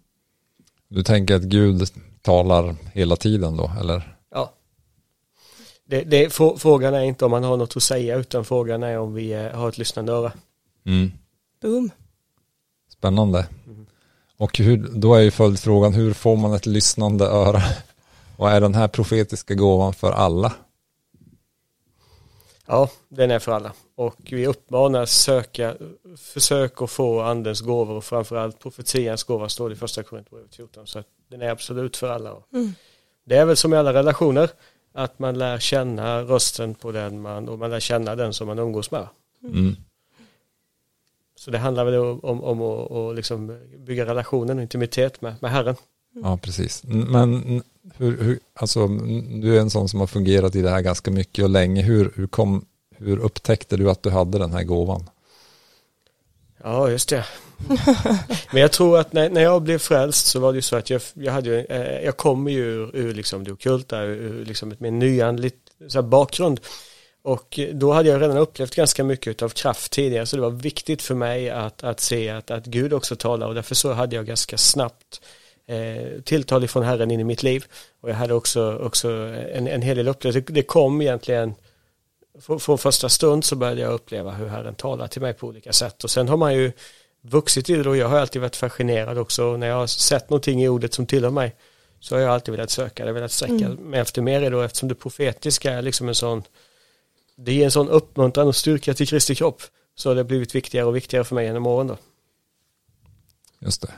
Du 0.88 1.02
tänker 1.02 1.34
att 1.34 1.42
Gud 1.42 1.88
talar 2.22 2.76
hela 2.92 3.16
tiden 3.16 3.56
då, 3.56 3.72
eller? 3.80 4.16
Ja. 4.30 4.52
Det, 5.84 6.02
det, 6.02 6.34
frågan 6.58 6.94
är 6.94 7.02
inte 7.02 7.24
om 7.24 7.30
man 7.30 7.44
har 7.44 7.56
något 7.56 7.76
att 7.76 7.82
säga, 7.82 8.16
utan 8.16 8.44
frågan 8.44 8.82
är 8.82 8.98
om 8.98 9.14
vi 9.14 9.32
eh, 9.32 9.50
har 9.50 9.68
ett 9.68 9.78
lyssnande 9.78 10.12
öra. 10.12 10.32
Mm. 10.86 11.12
Boom. 11.62 11.90
Spännande. 12.92 13.46
Mm. 13.66 13.86
Och 14.36 14.58
hur, 14.58 14.88
då 14.94 15.14
är 15.14 15.20
ju 15.20 15.30
följdfrågan, 15.30 15.94
hur 15.94 16.12
får 16.12 16.36
man 16.36 16.54
ett 16.54 16.66
lyssnande 16.66 17.24
öra? 17.24 17.62
Och 18.38 18.50
är 18.50 18.60
den 18.60 18.74
här 18.74 18.88
profetiska 18.88 19.54
gåvan 19.54 19.92
för 19.92 20.12
alla? 20.12 20.52
Ja, 22.66 22.90
den 23.08 23.30
är 23.30 23.38
för 23.38 23.52
alla. 23.52 23.72
Och 23.94 24.16
vi 24.30 24.46
uppmanar 24.46 25.06
söka, 25.06 25.76
försök 26.18 26.82
att 26.82 26.90
få 26.90 27.20
andens 27.20 27.60
gåvor 27.60 27.94
och 27.94 28.04
framförallt 28.04 28.58
profetians 28.58 29.24
gåva 29.24 29.48
står 29.48 29.68
det 29.68 29.72
i 29.72 29.76
första 29.76 30.02
Korinthierbrevet 30.02 30.54
14. 30.54 30.86
Så 30.86 31.02
den 31.28 31.42
är 31.42 31.50
absolut 31.50 31.96
för 31.96 32.08
alla. 32.08 32.36
Mm. 32.52 32.72
Det 33.24 33.36
är 33.36 33.44
väl 33.44 33.56
som 33.56 33.74
i 33.74 33.76
alla 33.76 33.92
relationer 33.92 34.50
att 34.92 35.18
man 35.18 35.38
lär 35.38 35.58
känna 35.58 36.22
rösten 36.22 36.74
på 36.74 36.92
den 36.92 37.20
man 37.20 37.48
och 37.48 37.58
man 37.58 37.70
lär 37.70 37.80
känna 37.80 38.16
den 38.16 38.32
som 38.32 38.46
man 38.46 38.58
umgås 38.58 38.90
med. 38.90 39.08
Mm. 39.42 39.76
Så 41.34 41.50
det 41.50 41.58
handlar 41.58 41.84
väl 41.84 41.94
om, 41.94 42.24
om, 42.24 42.44
om 42.44 42.62
att 42.62 42.90
och 42.90 43.14
liksom 43.14 43.58
bygga 43.78 44.06
relationen 44.06 44.56
och 44.56 44.62
intimitet 44.62 45.20
med, 45.20 45.34
med 45.40 45.50
Herren. 45.50 45.76
Ja, 46.14 46.38
precis. 46.42 46.84
Men 46.84 47.62
hur, 47.96 48.22
hur, 48.22 48.38
alltså, 48.54 48.86
du 49.42 49.56
är 49.56 49.60
en 49.60 49.70
sån 49.70 49.88
som 49.88 50.00
har 50.00 50.06
fungerat 50.06 50.56
i 50.56 50.62
det 50.62 50.70
här 50.70 50.80
ganska 50.80 51.10
mycket 51.10 51.44
och 51.44 51.50
länge. 51.50 51.82
Hur, 51.82 52.12
hur, 52.16 52.26
kom, 52.26 52.64
hur 52.96 53.18
upptäckte 53.18 53.76
du 53.76 53.90
att 53.90 54.02
du 54.02 54.10
hade 54.10 54.38
den 54.38 54.52
här 54.52 54.62
gåvan? 54.62 55.10
Ja, 56.62 56.90
just 56.90 57.08
det. 57.08 57.24
Men 58.52 58.62
jag 58.62 58.72
tror 58.72 58.98
att 58.98 59.12
när, 59.12 59.30
när 59.30 59.42
jag 59.42 59.62
blev 59.62 59.78
frälst 59.78 60.26
så 60.26 60.40
var 60.40 60.52
det 60.52 60.56
ju 60.56 60.62
så 60.62 60.76
att 60.76 60.90
jag, 60.90 61.02
jag, 61.14 61.32
hade, 61.32 61.64
eh, 61.64 62.04
jag 62.04 62.16
kommer 62.16 62.50
ju 62.50 62.64
ur, 62.64 62.96
ur 62.96 63.14
liksom 63.14 63.44
det 63.44 63.52
okulta, 63.52 64.02
ur 64.02 64.44
liksom 64.44 64.72
ett 64.72 64.80
mer 64.80 64.90
nyandligt 64.90 65.56
så 65.88 66.02
bakgrund. 66.02 66.60
Och 67.22 67.60
då 67.72 67.92
hade 67.92 68.08
jag 68.08 68.22
redan 68.22 68.36
upplevt 68.36 68.74
ganska 68.74 69.04
mycket 69.04 69.42
av 69.42 69.48
kraft 69.48 69.92
tidigare 69.92 70.26
så 70.26 70.36
det 70.36 70.42
var 70.42 70.50
viktigt 70.50 71.02
för 71.02 71.14
mig 71.14 71.50
att, 71.50 71.84
att 71.84 72.00
se 72.00 72.28
att, 72.28 72.50
att 72.50 72.66
Gud 72.66 72.92
också 72.92 73.16
talar 73.16 73.46
och 73.46 73.54
därför 73.54 73.74
så 73.74 73.92
hade 73.92 74.16
jag 74.16 74.26
ganska 74.26 74.58
snabbt 74.58 75.20
eh, 75.68 76.20
tilltal 76.24 76.64
ifrån 76.64 76.82
Herren 76.82 77.10
in 77.10 77.20
i 77.20 77.24
mitt 77.24 77.42
liv. 77.42 77.64
Och 78.00 78.10
jag 78.10 78.14
hade 78.14 78.34
också, 78.34 78.78
också 78.78 79.10
en, 79.52 79.66
en 79.66 79.82
hel 79.82 79.96
del 79.96 80.08
upplevelser. 80.08 80.52
Det 80.52 80.62
kom 80.62 81.02
egentligen 81.02 81.54
från 82.58 82.78
första 82.78 83.08
stund 83.08 83.44
så 83.44 83.56
började 83.56 83.80
jag 83.80 83.92
uppleva 83.92 84.30
hur 84.30 84.46
Herren 84.46 84.74
talar 84.74 85.08
till 85.08 85.22
mig 85.22 85.34
på 85.34 85.46
olika 85.46 85.72
sätt. 85.72 86.04
Och 86.04 86.10
sen 86.10 86.28
har 86.28 86.36
man 86.36 86.54
ju 86.54 86.72
vuxit 87.20 87.70
i 87.70 87.74
det 87.76 87.88
och 87.88 87.96
jag 87.96 88.08
har 88.08 88.18
alltid 88.18 88.42
varit 88.42 88.56
fascinerad 88.56 89.18
också. 89.18 89.56
När 89.56 89.66
jag 89.66 89.76
har 89.76 89.86
sett 89.86 90.30
någonting 90.30 90.62
i 90.62 90.68
ordet 90.68 90.94
som 90.94 91.06
tillhör 91.06 91.30
mig 91.30 91.54
så 92.00 92.14
har 92.14 92.22
jag 92.22 92.30
alltid 92.30 92.52
velat 92.52 92.70
söka 92.70 93.04
det, 93.04 93.12
velat 93.12 93.32
sträcka 93.32 93.54
mm. 93.54 93.74
mig 93.74 94.00
efter 94.00 94.22
mer 94.22 94.50
då 94.50 94.60
eftersom 94.60 94.88
det 94.88 94.94
profetiska 94.94 95.72
är 95.72 95.82
liksom 95.82 96.08
en 96.08 96.14
sån 96.14 96.42
det 97.36 97.52
ger 97.52 97.64
en 97.64 97.70
sån 97.70 97.88
uppmuntran 97.88 98.48
och 98.48 98.56
styrka 98.56 98.94
till 98.94 99.08
Kristi 99.08 99.34
kropp 99.34 99.62
så 99.94 100.10
har 100.10 100.14
det 100.14 100.24
blivit 100.24 100.54
viktigare 100.54 100.86
och 100.86 100.96
viktigare 100.96 101.24
för 101.24 101.34
mig 101.34 101.46
genom 101.46 101.66
åren 101.66 101.86
då. 101.86 101.96
Just 103.58 103.82
det. 103.82 103.92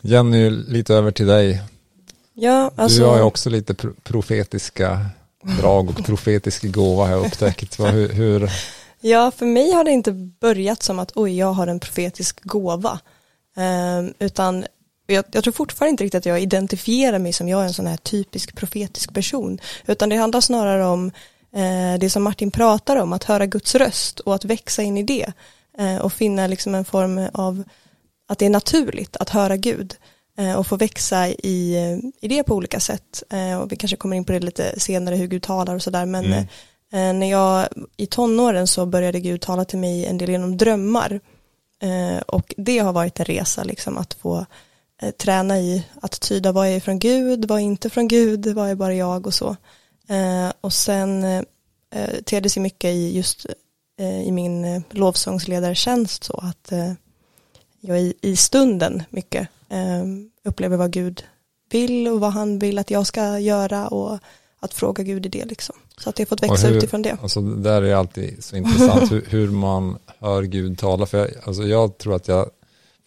Jenny, 0.00 0.50
lite 0.50 0.94
över 0.94 1.10
till 1.10 1.26
dig. 1.26 1.62
Ja, 2.34 2.70
alltså... 2.76 2.98
Du 2.98 3.06
har 3.06 3.16
ju 3.16 3.22
också 3.22 3.50
lite 3.50 3.74
profetiska 4.02 5.06
drag 5.60 5.90
och 5.90 6.04
profetisk 6.04 6.64
gåva 6.64 7.04
har 7.04 7.10
jag 7.10 7.26
upptäckt. 7.26 7.80
Hur, 7.80 8.08
hur, 8.08 8.50
Ja, 9.00 9.30
för 9.30 9.46
mig 9.46 9.72
har 9.72 9.84
det 9.84 9.90
inte 9.90 10.12
börjat 10.12 10.82
som 10.82 10.98
att 10.98 11.12
oj, 11.14 11.38
jag 11.38 11.52
har 11.52 11.66
en 11.66 11.80
profetisk 11.80 12.44
gåva. 12.44 13.00
Um, 13.56 14.14
utan 14.18 14.64
jag, 15.06 15.24
jag, 15.32 15.44
tror 15.44 15.52
fortfarande 15.52 15.90
inte 15.90 16.04
riktigt 16.04 16.18
att 16.18 16.26
jag 16.26 16.40
identifierar 16.40 17.18
mig 17.18 17.32
som 17.32 17.48
jag 17.48 17.60
är 17.60 17.64
en 17.64 17.74
sån 17.74 17.86
här 17.86 17.96
typisk 17.96 18.56
profetisk 18.56 19.14
person. 19.14 19.58
Utan 19.86 20.08
det 20.08 20.16
handlar 20.16 20.40
snarare 20.40 20.86
om 20.86 21.10
eh, 21.54 21.98
det 22.00 22.10
som 22.10 22.22
Martin 22.22 22.50
pratar 22.50 22.96
om, 22.96 23.12
att 23.12 23.24
höra 23.24 23.46
Guds 23.46 23.74
röst 23.74 24.20
och 24.20 24.34
att 24.34 24.44
växa 24.44 24.82
in 24.82 24.98
i 24.98 25.02
det. 25.02 25.32
Eh, 25.78 25.96
och 25.96 26.12
finna 26.12 26.46
liksom 26.46 26.74
en 26.74 26.84
form 26.84 27.28
av 27.32 27.64
att 28.26 28.38
det 28.38 28.46
är 28.46 28.50
naturligt 28.50 29.16
att 29.16 29.30
höra 29.30 29.56
Gud 29.56 29.96
eh, 30.38 30.54
och 30.54 30.66
få 30.66 30.76
växa 30.76 31.28
i, 31.28 31.76
i 32.20 32.28
det 32.28 32.42
på 32.42 32.54
olika 32.54 32.80
sätt. 32.80 33.22
Eh, 33.30 33.58
och 33.58 33.72
vi 33.72 33.76
kanske 33.76 33.96
kommer 33.96 34.16
in 34.16 34.24
på 34.24 34.32
det 34.32 34.40
lite 34.40 34.80
senare 34.80 35.16
hur 35.16 35.26
Gud 35.26 35.42
talar 35.42 35.74
och 35.74 35.82
sådär. 35.82 36.06
Men 36.06 36.24
mm. 36.24 36.46
Eh, 36.92 37.12
när 37.12 37.30
jag 37.30 37.68
i 37.96 38.06
tonåren 38.06 38.66
så 38.66 38.86
började 38.86 39.20
Gud 39.20 39.40
tala 39.40 39.64
till 39.64 39.78
mig 39.78 40.06
en 40.06 40.18
del 40.18 40.30
genom 40.30 40.56
drömmar. 40.56 41.20
och 42.26 42.54
det 42.56 42.78
har 42.78 42.92
varit 42.92 43.20
en 43.20 43.24
resa 43.24 43.64
liksom 43.64 43.98
att 43.98 44.14
få 44.14 44.46
träna 45.16 45.58
i 45.58 45.86
att 46.02 46.20
tyda 46.20 46.52
vad 46.52 46.66
är 46.66 46.80
från 46.80 46.98
Gud, 46.98 47.44
vad 47.48 47.58
är 47.58 47.62
inte 47.62 47.90
från 47.90 48.08
Gud, 48.08 48.46
vad 48.46 48.70
är 48.70 48.74
bara 48.74 48.94
jag 48.94 49.26
och 49.26 49.34
så. 49.34 49.56
och 50.60 50.72
sen 50.72 51.24
eh, 51.24 51.42
tedde 52.24 52.50
sig 52.50 52.62
mycket 52.62 52.90
i 52.90 53.16
just 53.16 53.46
i 54.24 54.32
min 54.32 54.84
lovsångsledartjänst 54.90 56.24
så 56.24 56.36
att 56.42 56.72
jag 57.86 58.00
i, 58.00 58.14
i 58.20 58.36
stunden 58.36 59.02
mycket 59.10 59.48
eh, 59.68 60.04
upplever 60.44 60.76
vad 60.76 60.90
Gud 60.90 61.24
vill 61.70 62.08
och 62.08 62.20
vad 62.20 62.32
han 62.32 62.58
vill 62.58 62.78
att 62.78 62.90
jag 62.90 63.06
ska 63.06 63.38
göra 63.38 63.88
och 63.88 64.18
att 64.60 64.74
fråga 64.74 65.02
Gud 65.02 65.26
i 65.26 65.28
det 65.28 65.44
liksom. 65.44 65.76
Så 65.98 66.10
att 66.10 66.18
jag 66.18 66.28
fått 66.28 66.42
växa 66.42 66.66
hur, 66.66 66.76
utifrån 66.76 67.02
det. 67.02 67.16
Alltså 67.22 67.40
det 67.40 67.62
där 67.62 67.82
är 67.82 67.94
alltid 67.94 68.44
så 68.44 68.56
intressant 68.56 69.12
hur, 69.12 69.24
hur, 69.28 69.50
man 69.50 69.98
hör 70.18 70.42
Gud 70.42 70.78
tala. 70.78 71.06
För 71.06 71.18
jag, 71.18 71.28
alltså 71.44 71.62
jag 71.62 71.98
tror 71.98 72.14
att 72.16 72.28
jag 72.28 72.50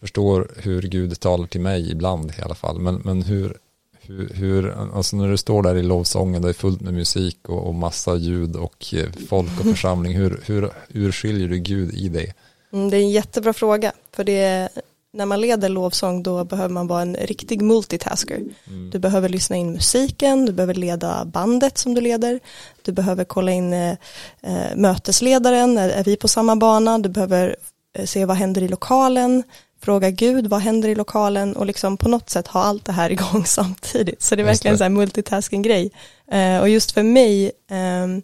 förstår 0.00 0.50
hur 0.56 0.82
Gud 0.82 1.20
talar 1.20 1.46
till 1.46 1.60
mig 1.60 1.90
ibland 1.90 2.32
i 2.38 2.42
alla 2.42 2.54
fall. 2.54 2.80
Men, 2.80 2.94
men 3.04 3.22
hur, 3.22 3.58
hur, 4.00 4.28
hur, 4.34 4.70
alltså 4.94 5.16
när 5.16 5.28
du 5.28 5.36
står 5.36 5.62
där 5.62 5.76
i 5.76 5.82
lovsången, 5.82 6.42
det 6.42 6.48
är 6.48 6.52
fullt 6.52 6.80
med 6.80 6.94
musik 6.94 7.48
och, 7.48 7.66
och 7.66 7.74
massa 7.74 8.16
ljud 8.16 8.56
och 8.56 8.94
eh, 8.94 9.08
folk 9.28 9.60
och 9.60 9.66
församling, 9.70 10.16
hur, 10.16 10.42
hur, 10.46 10.70
hur 10.88 11.12
skiljer 11.12 11.48
du 11.48 11.58
Gud 11.58 11.94
i 11.94 12.08
det? 12.08 12.32
Mm, 12.72 12.90
det 12.90 12.96
är 12.96 13.00
en 13.00 13.10
jättebra 13.10 13.52
fråga, 13.52 13.92
för 14.12 14.24
det, 14.24 14.68
när 15.12 15.26
man 15.26 15.40
leder 15.40 15.68
lovsång 15.68 16.22
då 16.22 16.44
behöver 16.44 16.74
man 16.74 16.86
vara 16.86 17.02
en 17.02 17.16
riktig 17.16 17.62
multitasker. 17.62 18.36
Mm. 18.66 18.90
Du 18.90 18.98
behöver 18.98 19.28
lyssna 19.28 19.56
in 19.56 19.72
musiken, 19.72 20.46
du 20.46 20.52
behöver 20.52 20.74
leda 20.74 21.24
bandet 21.24 21.78
som 21.78 21.94
du 21.94 22.00
leder, 22.00 22.40
du 22.82 22.92
behöver 22.92 23.24
kolla 23.24 23.52
in 23.52 23.72
eh, 23.72 23.96
eh, 24.42 24.76
mötesledaren, 24.76 25.78
är, 25.78 25.88
är 25.88 26.04
vi 26.04 26.16
på 26.16 26.28
samma 26.28 26.56
bana, 26.56 26.98
du 26.98 27.08
behöver 27.08 27.56
eh, 27.98 28.04
se 28.04 28.24
vad 28.24 28.36
händer 28.36 28.62
i 28.62 28.68
lokalen, 28.68 29.42
fråga 29.80 30.10
Gud 30.10 30.46
vad 30.46 30.60
händer 30.60 30.88
i 30.88 30.94
lokalen 30.94 31.56
och 31.56 31.66
liksom 31.66 31.96
på 31.96 32.08
något 32.08 32.30
sätt 32.30 32.46
ha 32.46 32.62
allt 32.62 32.84
det 32.84 32.92
här 32.92 33.10
igång 33.12 33.44
samtidigt. 33.46 34.22
Så 34.22 34.36
det 34.36 34.42
är 34.42 34.46
verkligen 34.46 34.82
en 34.82 34.94
multitasking-grej. 34.94 35.90
Eh, 36.30 36.58
och 36.58 36.68
just 36.68 36.92
för 36.92 37.02
mig, 37.02 37.52
ehm, 37.70 38.22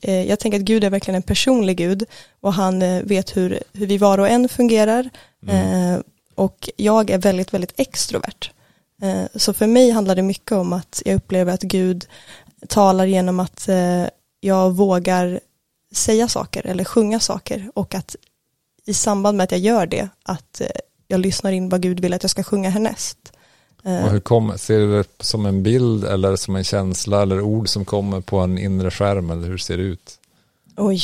eh, 0.00 0.28
jag 0.28 0.38
tänker 0.38 0.58
att 0.58 0.64
Gud 0.64 0.84
är 0.84 0.90
verkligen 0.90 1.16
en 1.16 1.22
personlig 1.22 1.76
Gud 1.76 2.04
och 2.40 2.54
han 2.54 2.82
eh, 2.82 3.02
vet 3.02 3.36
hur, 3.36 3.62
hur 3.72 3.86
vi 3.86 3.98
var 3.98 4.18
och 4.18 4.28
en 4.28 4.48
fungerar. 4.48 5.10
Mm. 5.46 5.94
Eh, 5.94 6.00
och 6.34 6.70
jag 6.76 7.10
är 7.10 7.18
väldigt, 7.18 7.54
väldigt 7.54 7.80
extrovert. 7.80 8.50
Så 9.34 9.52
för 9.52 9.66
mig 9.66 9.90
handlar 9.90 10.16
det 10.16 10.22
mycket 10.22 10.52
om 10.52 10.72
att 10.72 11.02
jag 11.04 11.14
upplever 11.14 11.52
att 11.52 11.62
Gud 11.62 12.06
talar 12.68 13.06
genom 13.06 13.40
att 13.40 13.68
jag 14.40 14.70
vågar 14.70 15.40
säga 15.94 16.28
saker 16.28 16.66
eller 16.66 16.84
sjunga 16.84 17.20
saker 17.20 17.70
och 17.74 17.94
att 17.94 18.16
i 18.86 18.94
samband 18.94 19.36
med 19.36 19.44
att 19.44 19.50
jag 19.50 19.60
gör 19.60 19.86
det 19.86 20.08
att 20.22 20.62
jag 21.08 21.20
lyssnar 21.20 21.52
in 21.52 21.68
vad 21.68 21.82
Gud 21.82 22.00
vill 22.00 22.14
att 22.14 22.22
jag 22.22 22.30
ska 22.30 22.42
sjunga 22.42 22.70
härnäst. 22.70 23.29
Och 23.84 24.10
hur 24.10 24.20
kommer, 24.20 24.56
ser 24.56 24.78
du 24.78 24.98
det 24.98 25.08
som 25.20 25.46
en 25.46 25.62
bild 25.62 26.04
eller 26.04 26.36
som 26.36 26.56
en 26.56 26.64
känsla 26.64 27.22
eller 27.22 27.40
ord 27.40 27.68
som 27.68 27.84
kommer 27.84 28.20
på 28.20 28.38
en 28.38 28.58
inre 28.58 28.90
skärm 28.90 29.30
eller 29.30 29.48
hur 29.48 29.58
ser 29.58 29.76
det 29.76 29.82
ut? 29.82 30.18
Oj. 30.76 31.00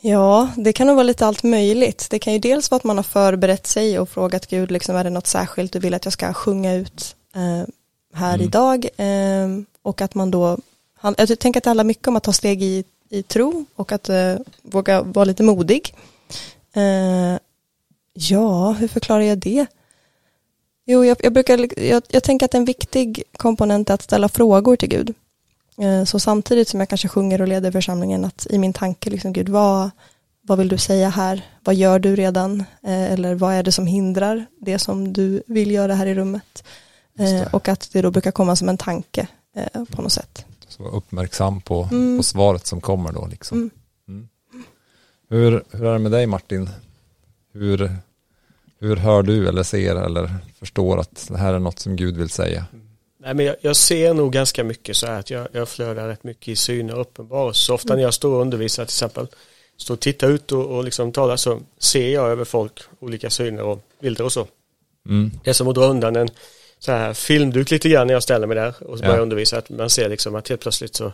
Ja, 0.00 0.48
det 0.56 0.72
kan 0.72 0.86
nog 0.86 0.96
vara 0.96 1.06
lite 1.06 1.26
allt 1.26 1.42
möjligt. 1.42 2.06
Det 2.10 2.18
kan 2.18 2.32
ju 2.32 2.38
dels 2.38 2.70
vara 2.70 2.76
att 2.76 2.84
man 2.84 2.96
har 2.96 3.02
förberett 3.04 3.66
sig 3.66 3.98
och 3.98 4.08
frågat 4.08 4.46
Gud, 4.46 4.70
liksom, 4.70 4.96
är 4.96 5.04
det 5.04 5.10
något 5.10 5.26
särskilt 5.26 5.72
du 5.72 5.78
vill 5.78 5.94
att 5.94 6.04
jag 6.06 6.12
ska 6.12 6.32
sjunga 6.32 6.74
ut 6.74 7.16
eh, 7.34 7.68
här 8.14 8.34
Mm. 8.34 8.46
idag? 8.46 8.86
Eh, 8.96 9.48
och 9.82 10.00
att 10.02 10.14
man 10.14 10.30
då, 10.30 10.58
han, 10.94 11.14
jag 11.18 11.38
tänker 11.38 11.60
att 11.60 11.64
det 11.64 11.70
handlar 11.70 11.84
mycket 11.84 12.08
om 12.08 12.16
att 12.16 12.22
ta 12.22 12.32
steg 12.32 12.62
i, 12.62 12.84
i 13.10 13.22
tro 13.22 13.64
och 13.74 13.92
att 13.92 14.08
eh, 14.08 14.34
våga 14.62 15.02
vara 15.02 15.24
lite 15.24 15.42
modig. 15.42 15.94
Eh, 16.72 17.38
ja, 18.12 18.70
hur 18.72 18.88
förklarar 18.88 19.20
jag 19.20 19.38
det? 19.38 19.66
Jo, 20.86 21.04
jag, 21.04 21.16
jag 21.22 21.32
brukar, 21.32 21.80
jag, 21.82 22.02
jag 22.08 22.22
tänker 22.24 22.44
att 22.46 22.54
en 22.54 22.64
viktig 22.64 23.22
komponent 23.36 23.90
är 23.90 23.94
att 23.94 24.02
ställa 24.02 24.28
frågor 24.28 24.76
till 24.76 24.88
Gud. 24.88 25.14
Eh, 25.78 26.04
Så 26.04 26.18
samtidigt 26.20 26.68
som 26.68 26.80
jag 26.80 26.88
kanske 26.88 27.08
sjunger 27.08 27.40
och 27.40 27.48
leder 27.48 27.70
församlingen 27.70 28.24
att 28.24 28.46
i 28.50 28.58
min 28.58 28.72
tanke, 28.72 29.10
liksom, 29.10 29.32
Gud, 29.32 29.48
vad, 29.48 29.90
vad 30.42 30.58
vill 30.58 30.68
du 30.68 30.78
säga 30.78 31.08
här? 31.08 31.46
Vad 31.64 31.74
gör 31.74 31.98
du 31.98 32.16
redan? 32.16 32.60
Eh, 32.82 33.12
Eller 33.12 33.34
vad 33.34 33.54
är 33.54 33.62
det 33.62 33.72
som 33.72 33.86
hindrar 33.86 34.46
det 34.60 34.78
som 34.78 35.12
du 35.12 35.42
vill 35.46 35.70
göra 35.70 35.94
här 35.94 36.06
i 36.06 36.14
rummet? 36.14 36.64
Eh, 37.18 37.54
Och 37.54 37.68
att 37.68 37.88
det 37.92 38.02
då 38.02 38.10
brukar 38.10 38.30
komma 38.30 38.56
som 38.56 38.68
en 38.68 38.78
tanke 38.78 39.26
på 39.90 40.02
något 40.02 40.12
sätt. 40.12 40.44
Så 40.68 40.82
var 40.82 40.90
uppmärksam 40.94 41.60
på, 41.60 41.88
Mm. 41.92 42.16
på 42.18 42.22
svaret 42.22 42.66
som 42.66 42.80
kommer 42.80 43.12
då 43.12 43.26
liksom. 43.26 43.58
Mm. 43.58 43.70
Mm. 44.08 44.28
Hur, 45.28 45.64
hur 45.70 45.84
är 45.84 45.92
det 45.92 45.98
med 45.98 46.12
dig 46.12 46.26
Martin? 46.26 46.70
Hur, 47.52 47.96
hur 48.80 48.96
hör 48.96 49.22
du 49.22 49.48
eller 49.48 49.62
ser 49.62 49.96
eller 49.96 50.30
förstår 50.58 51.00
att 51.00 51.28
det 51.30 51.38
här 51.38 51.54
är 51.54 51.58
något 51.58 51.78
som 51.78 51.96
Gud 51.96 52.16
vill 52.16 52.28
säga? 52.28 52.66
Nej, 53.20 53.34
men 53.34 53.46
jag, 53.46 53.56
jag 53.60 53.76
ser 53.76 54.14
nog 54.14 54.32
ganska 54.32 54.64
mycket 54.64 54.96
så 54.96 55.06
här 55.06 55.20
att 55.20 55.30
jag, 55.30 55.48
jag 55.52 55.68
flödar 55.68 56.08
rätt 56.08 56.24
mycket 56.24 56.48
i 56.48 56.56
syner 56.56 56.94
och 56.94 57.00
uppenbarelse. 57.00 57.60
Så 57.60 57.74
ofta 57.74 57.94
när 57.94 58.02
jag 58.02 58.14
står 58.14 58.34
och 58.34 58.40
undervisar 58.40 58.84
till 58.84 58.90
exempel, 58.90 59.26
står 59.76 59.94
och 59.94 60.00
tittar 60.00 60.28
ut 60.30 60.52
och, 60.52 60.66
och 60.76 60.84
liksom 60.84 61.12
talar 61.12 61.36
så 61.36 61.60
ser 61.78 62.08
jag 62.08 62.30
över 62.30 62.44
folk 62.44 62.80
olika 63.00 63.30
syner 63.30 63.62
och 63.62 63.78
bilder 64.00 64.24
och 64.24 64.32
så. 64.32 64.46
Mm. 65.08 65.30
Det 65.44 65.50
är 65.50 65.54
som 65.54 65.68
att 65.68 65.74
dra 65.74 65.84
undan 65.86 66.16
en 66.16 66.28
så 66.78 66.92
här 66.92 67.14
filmduk 67.14 67.70
lite 67.70 67.88
grann 67.88 68.06
när 68.06 68.14
jag 68.14 68.22
ställer 68.22 68.46
mig 68.46 68.54
där 68.56 68.74
och 68.82 68.98
börjar 68.98 69.16
Ja. 69.16 69.22
undervisa. 69.22 69.58
Att 69.58 69.70
man 69.70 69.90
ser 69.90 70.08
liksom 70.08 70.34
att 70.34 70.48
helt 70.48 70.60
plötsligt 70.60 70.94
så, 70.94 71.12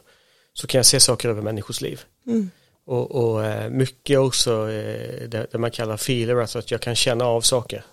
så 0.54 0.66
kan 0.66 0.78
jag 0.78 0.86
se 0.86 1.00
saker 1.00 1.28
över 1.28 1.42
människors 1.42 1.80
liv. 1.80 2.00
Mm. 2.26 2.50
Och, 2.90 3.10
och 3.14 3.44
eh, 3.44 3.70
mycket 3.70 4.18
också 4.18 4.70
eh, 4.70 5.28
det, 5.28 5.46
det 5.52 5.58
man 5.58 5.70
kallar 5.70 5.96
feeler, 5.96 6.36
alltså 6.36 6.58
att 6.58 6.70
jag 6.70 6.80
kan 6.80 6.96
känna 6.96 7.24
av 7.24 7.40
saker. 7.40 7.84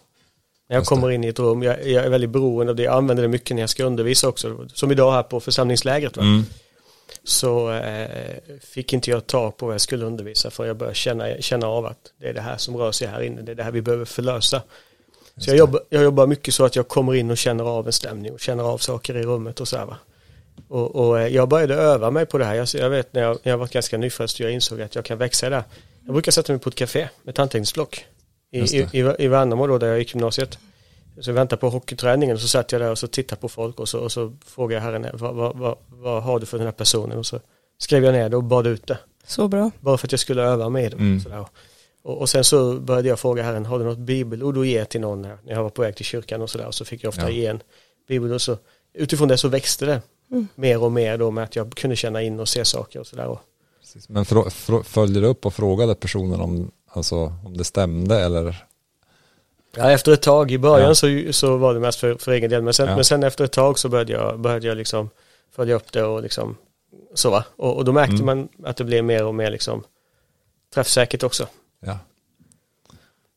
När 0.70 0.78
jag 0.78 0.86
kommer 0.86 1.12
in 1.12 1.24
i 1.24 1.28
ett 1.28 1.40
rum, 1.40 1.64
jag, 1.64 1.88
jag 1.88 2.06
är 2.06 2.10
väldigt 2.10 2.30
beroende 2.30 2.70
av 2.70 2.76
det, 2.76 2.84
jag 2.84 2.94
använder 2.94 3.24
det 3.24 3.30
mycket 3.30 3.56
när 3.56 3.64
jag 3.64 3.70
ska 3.70 3.84
undervisa 3.84 4.28
också. 4.28 4.68
Som 4.74 4.92
idag 4.92 5.12
här 5.12 5.24
på 5.24 5.40
församlingslägret. 5.40 6.18
Va? 6.18 6.24
Mm. 6.24 6.44
Så 7.24 7.72
eh, 7.72 8.08
fick 8.62 8.94
inte 8.94 9.10
jag 9.12 9.28
tag 9.28 9.58
på 9.58 9.66
vad 9.66 9.74
jag 9.74 9.82
skulle 9.82 10.06
undervisa 10.06 10.50
för 10.50 10.66
jag 10.66 10.78
började 10.78 10.96
känna, 10.96 11.42
känna 11.42 11.68
av 11.68 11.86
att 11.86 12.14
det 12.20 12.28
är 12.28 12.34
det 12.34 12.42
här 12.42 12.58
som 12.58 12.78
rör 12.78 12.92
sig 12.92 13.08
här 13.08 13.22
inne, 13.22 13.42
det 13.42 13.52
är 13.52 13.56
det 13.56 13.64
här 13.64 13.72
vi 13.72 13.82
behöver 13.82 14.06
förlösa. 14.06 14.62
Just 15.36 15.46
Så 15.46 15.50
jag 15.50 15.56
det. 15.56 15.60
jobbar, 15.60 15.82
jag 15.90 16.04
jobbar 16.04 16.28
mycket 16.28 16.54
så 16.54 16.66
att 16.66 16.76
jag 16.76 16.88
kommer 16.88 17.16
in 17.16 17.32
och 17.32 17.38
känner 17.38 17.64
av 17.64 17.88
en 17.88 17.94
stämning 17.94 18.32
och 18.32 18.40
känner 18.40 18.64
av 18.64 18.78
saker 18.78 19.18
i 19.18 19.24
rummet 19.24 19.60
och 19.60 19.68
så 19.68 19.78
här 19.78 19.86
va. 19.86 19.98
Och, 20.68 20.96
och 20.96 21.20
eh, 21.20 21.28
jag 21.28 21.50
började 21.50 21.76
öva 21.76 22.12
mig 22.12 22.26
på 22.26 22.38
det 22.38 22.46
här. 22.46 22.56
Jag, 22.56 22.68
jag 22.74 22.90
vet 22.90 23.14
när 23.14 23.22
jag, 23.22 23.38
när 23.44 23.52
jag 23.52 23.58
var 23.58 23.68
ganska 23.68 23.98
nyfrälst 23.98 24.40
och 24.40 24.46
jag 24.46 24.52
insåg 24.52 24.82
att 24.82 24.96
jag 24.96 25.06
kan 25.06 25.18
växa 25.18 25.48
i 25.48 25.50
det. 25.50 25.64
Jag 26.06 26.14
brukar 26.14 26.32
sätta 26.32 26.54
mig 26.54 26.60
på 26.60 26.70
ett 26.70 26.76
café 26.76 27.10
med 27.24 27.34
ett 27.34 27.40
anteckningsblock 27.40 28.06
i, 28.52 28.60
i, 28.60 28.88
i, 28.92 29.14
i 29.20 29.28
Värnamo 29.28 29.68
då 29.68 29.78
där 29.78 29.88
jag 29.88 30.00
gick 30.00 30.14
gymnasiet. 30.14 30.60
Så 31.20 31.30
jag 31.30 31.36
väntade 31.36 31.60
på 31.60 31.70
hockeyträningen 31.70 32.36
och 32.36 32.42
så 32.42 32.48
satt 32.48 32.72
jag 32.72 32.82
där 32.82 32.92
och 32.92 32.98
så 32.98 33.08
tittade 33.08 33.42
på 33.42 33.50
folk 33.50 33.80
och 33.80 33.90
så, 33.90 34.00
och 34.00 34.12
så 34.12 34.34
frågade 34.46 34.74
jag 34.74 34.82
herren 34.82 35.08
vad, 35.14 35.36
vad, 35.36 35.58
vad, 35.58 35.78
vad 35.88 36.24
har 36.24 36.40
du 36.40 36.46
för 36.46 36.58
den 36.58 36.68
här 36.68 36.72
personen 36.72 37.18
och 37.18 37.26
så 37.26 37.40
skrev 37.78 38.04
jag 38.04 38.14
ner 38.14 38.30
det 38.30 38.38
och 38.38 38.44
bad 38.44 38.68
ut 38.68 38.88
det. 38.88 38.98
Så 39.28 39.48
bra. 39.48 39.72
Bara 39.80 39.98
för 39.98 40.08
att 40.08 40.12
jag 40.12 40.20
skulle 40.20 40.44
öva 40.44 40.70
med 40.70 40.92
det. 40.92 40.98
Mm. 40.98 41.20
Sådär. 41.20 41.46
Och, 42.04 42.18
och 42.18 42.30
sen 42.30 42.44
så 42.44 42.74
började 42.74 43.08
jag 43.08 43.20
fråga 43.20 43.44
Herren, 43.44 43.66
har 43.66 43.80
du 43.80 43.86
något 43.86 43.98
bibelord 43.98 44.58
att 44.58 44.68
ge 44.68 44.86
till 44.86 45.02
någon 45.02 45.26
här? 45.26 45.38
När 45.44 45.54
jag 45.54 45.64
var 45.64 45.70
på 45.70 45.82
väg 45.82 45.96
till 45.96 46.06
kyrkan 46.06 46.42
och 46.42 46.50
sådär. 46.50 46.68
Och 46.68 46.76
så 46.76 46.86
fick 46.86 47.04
jag 47.04 47.10
ofta 47.10 47.22
Ja. 47.22 47.30
ge 47.30 47.46
en 47.46 47.60
bibelord. 48.08 48.42
Så 48.42 48.58
utifrån 48.94 49.28
det 49.28 49.38
så 49.38 49.48
växte 49.48 49.86
det 49.86 50.02
Mm. 50.32 50.48
mer 50.56 50.84
och 50.84 50.92
mer 50.92 51.18
då 51.18 51.32
med 51.32 51.44
att 51.44 51.56
jag 51.56 51.74
kunde 51.74 51.96
känna 51.96 52.22
in 52.22 52.40
och 52.40 52.50
se 52.50 52.66
saker 52.66 53.00
och 53.00 53.08
sådär. 53.08 53.38
Men 54.08 54.26
följde 54.84 55.22
du 55.22 55.28
upp 55.28 55.46
och 55.46 55.54
frågade 55.54 55.96
personen 55.96 56.42
om, 56.42 56.72
alltså, 56.88 57.16
om 57.46 57.58
det 57.58 57.64
stämde 57.64 58.20
eller? 58.20 58.66
Ja, 59.76 59.92
efter 59.92 60.12
ett 60.12 60.22
tag 60.22 60.52
i 60.52 60.58
början 60.58 60.88
Ja. 60.88 60.96
så, 60.96 61.08
så 61.32 61.58
var 61.58 61.74
det 61.74 61.80
mest 61.80 62.00
för, 62.00 62.16
för 62.16 62.32
egen 62.32 62.50
del. 62.50 62.62
Men 62.62 62.74
sen, 62.74 62.88
Ja. 62.90 62.96
men 62.96 63.06
sen 63.06 63.24
efter 63.24 63.44
ett 63.46 63.52
tag 63.52 63.80
så 63.80 63.90
började 63.90 64.14
jag, 64.14 64.40
började 64.40 64.68
jag 64.68 64.78
liksom 64.78 65.10
följa 65.56 65.76
upp 65.76 65.92
det 65.92 66.04
och 66.04 66.22
liksom 66.22 66.58
så 67.14 67.30
va. 67.30 67.44
Och, 67.56 67.76
och 67.78 67.86
då 67.86 67.94
märkte 67.94 68.14
Mm. 68.24 68.26
man 68.26 68.50
att 68.64 68.78
det 68.78 68.84
blev 68.84 69.04
mer 69.04 69.26
och 69.26 69.36
mer 69.36 69.52
liksom 69.52 69.84
träffsäkert 70.74 71.24
också. 71.24 71.48
Ja. 71.80 72.00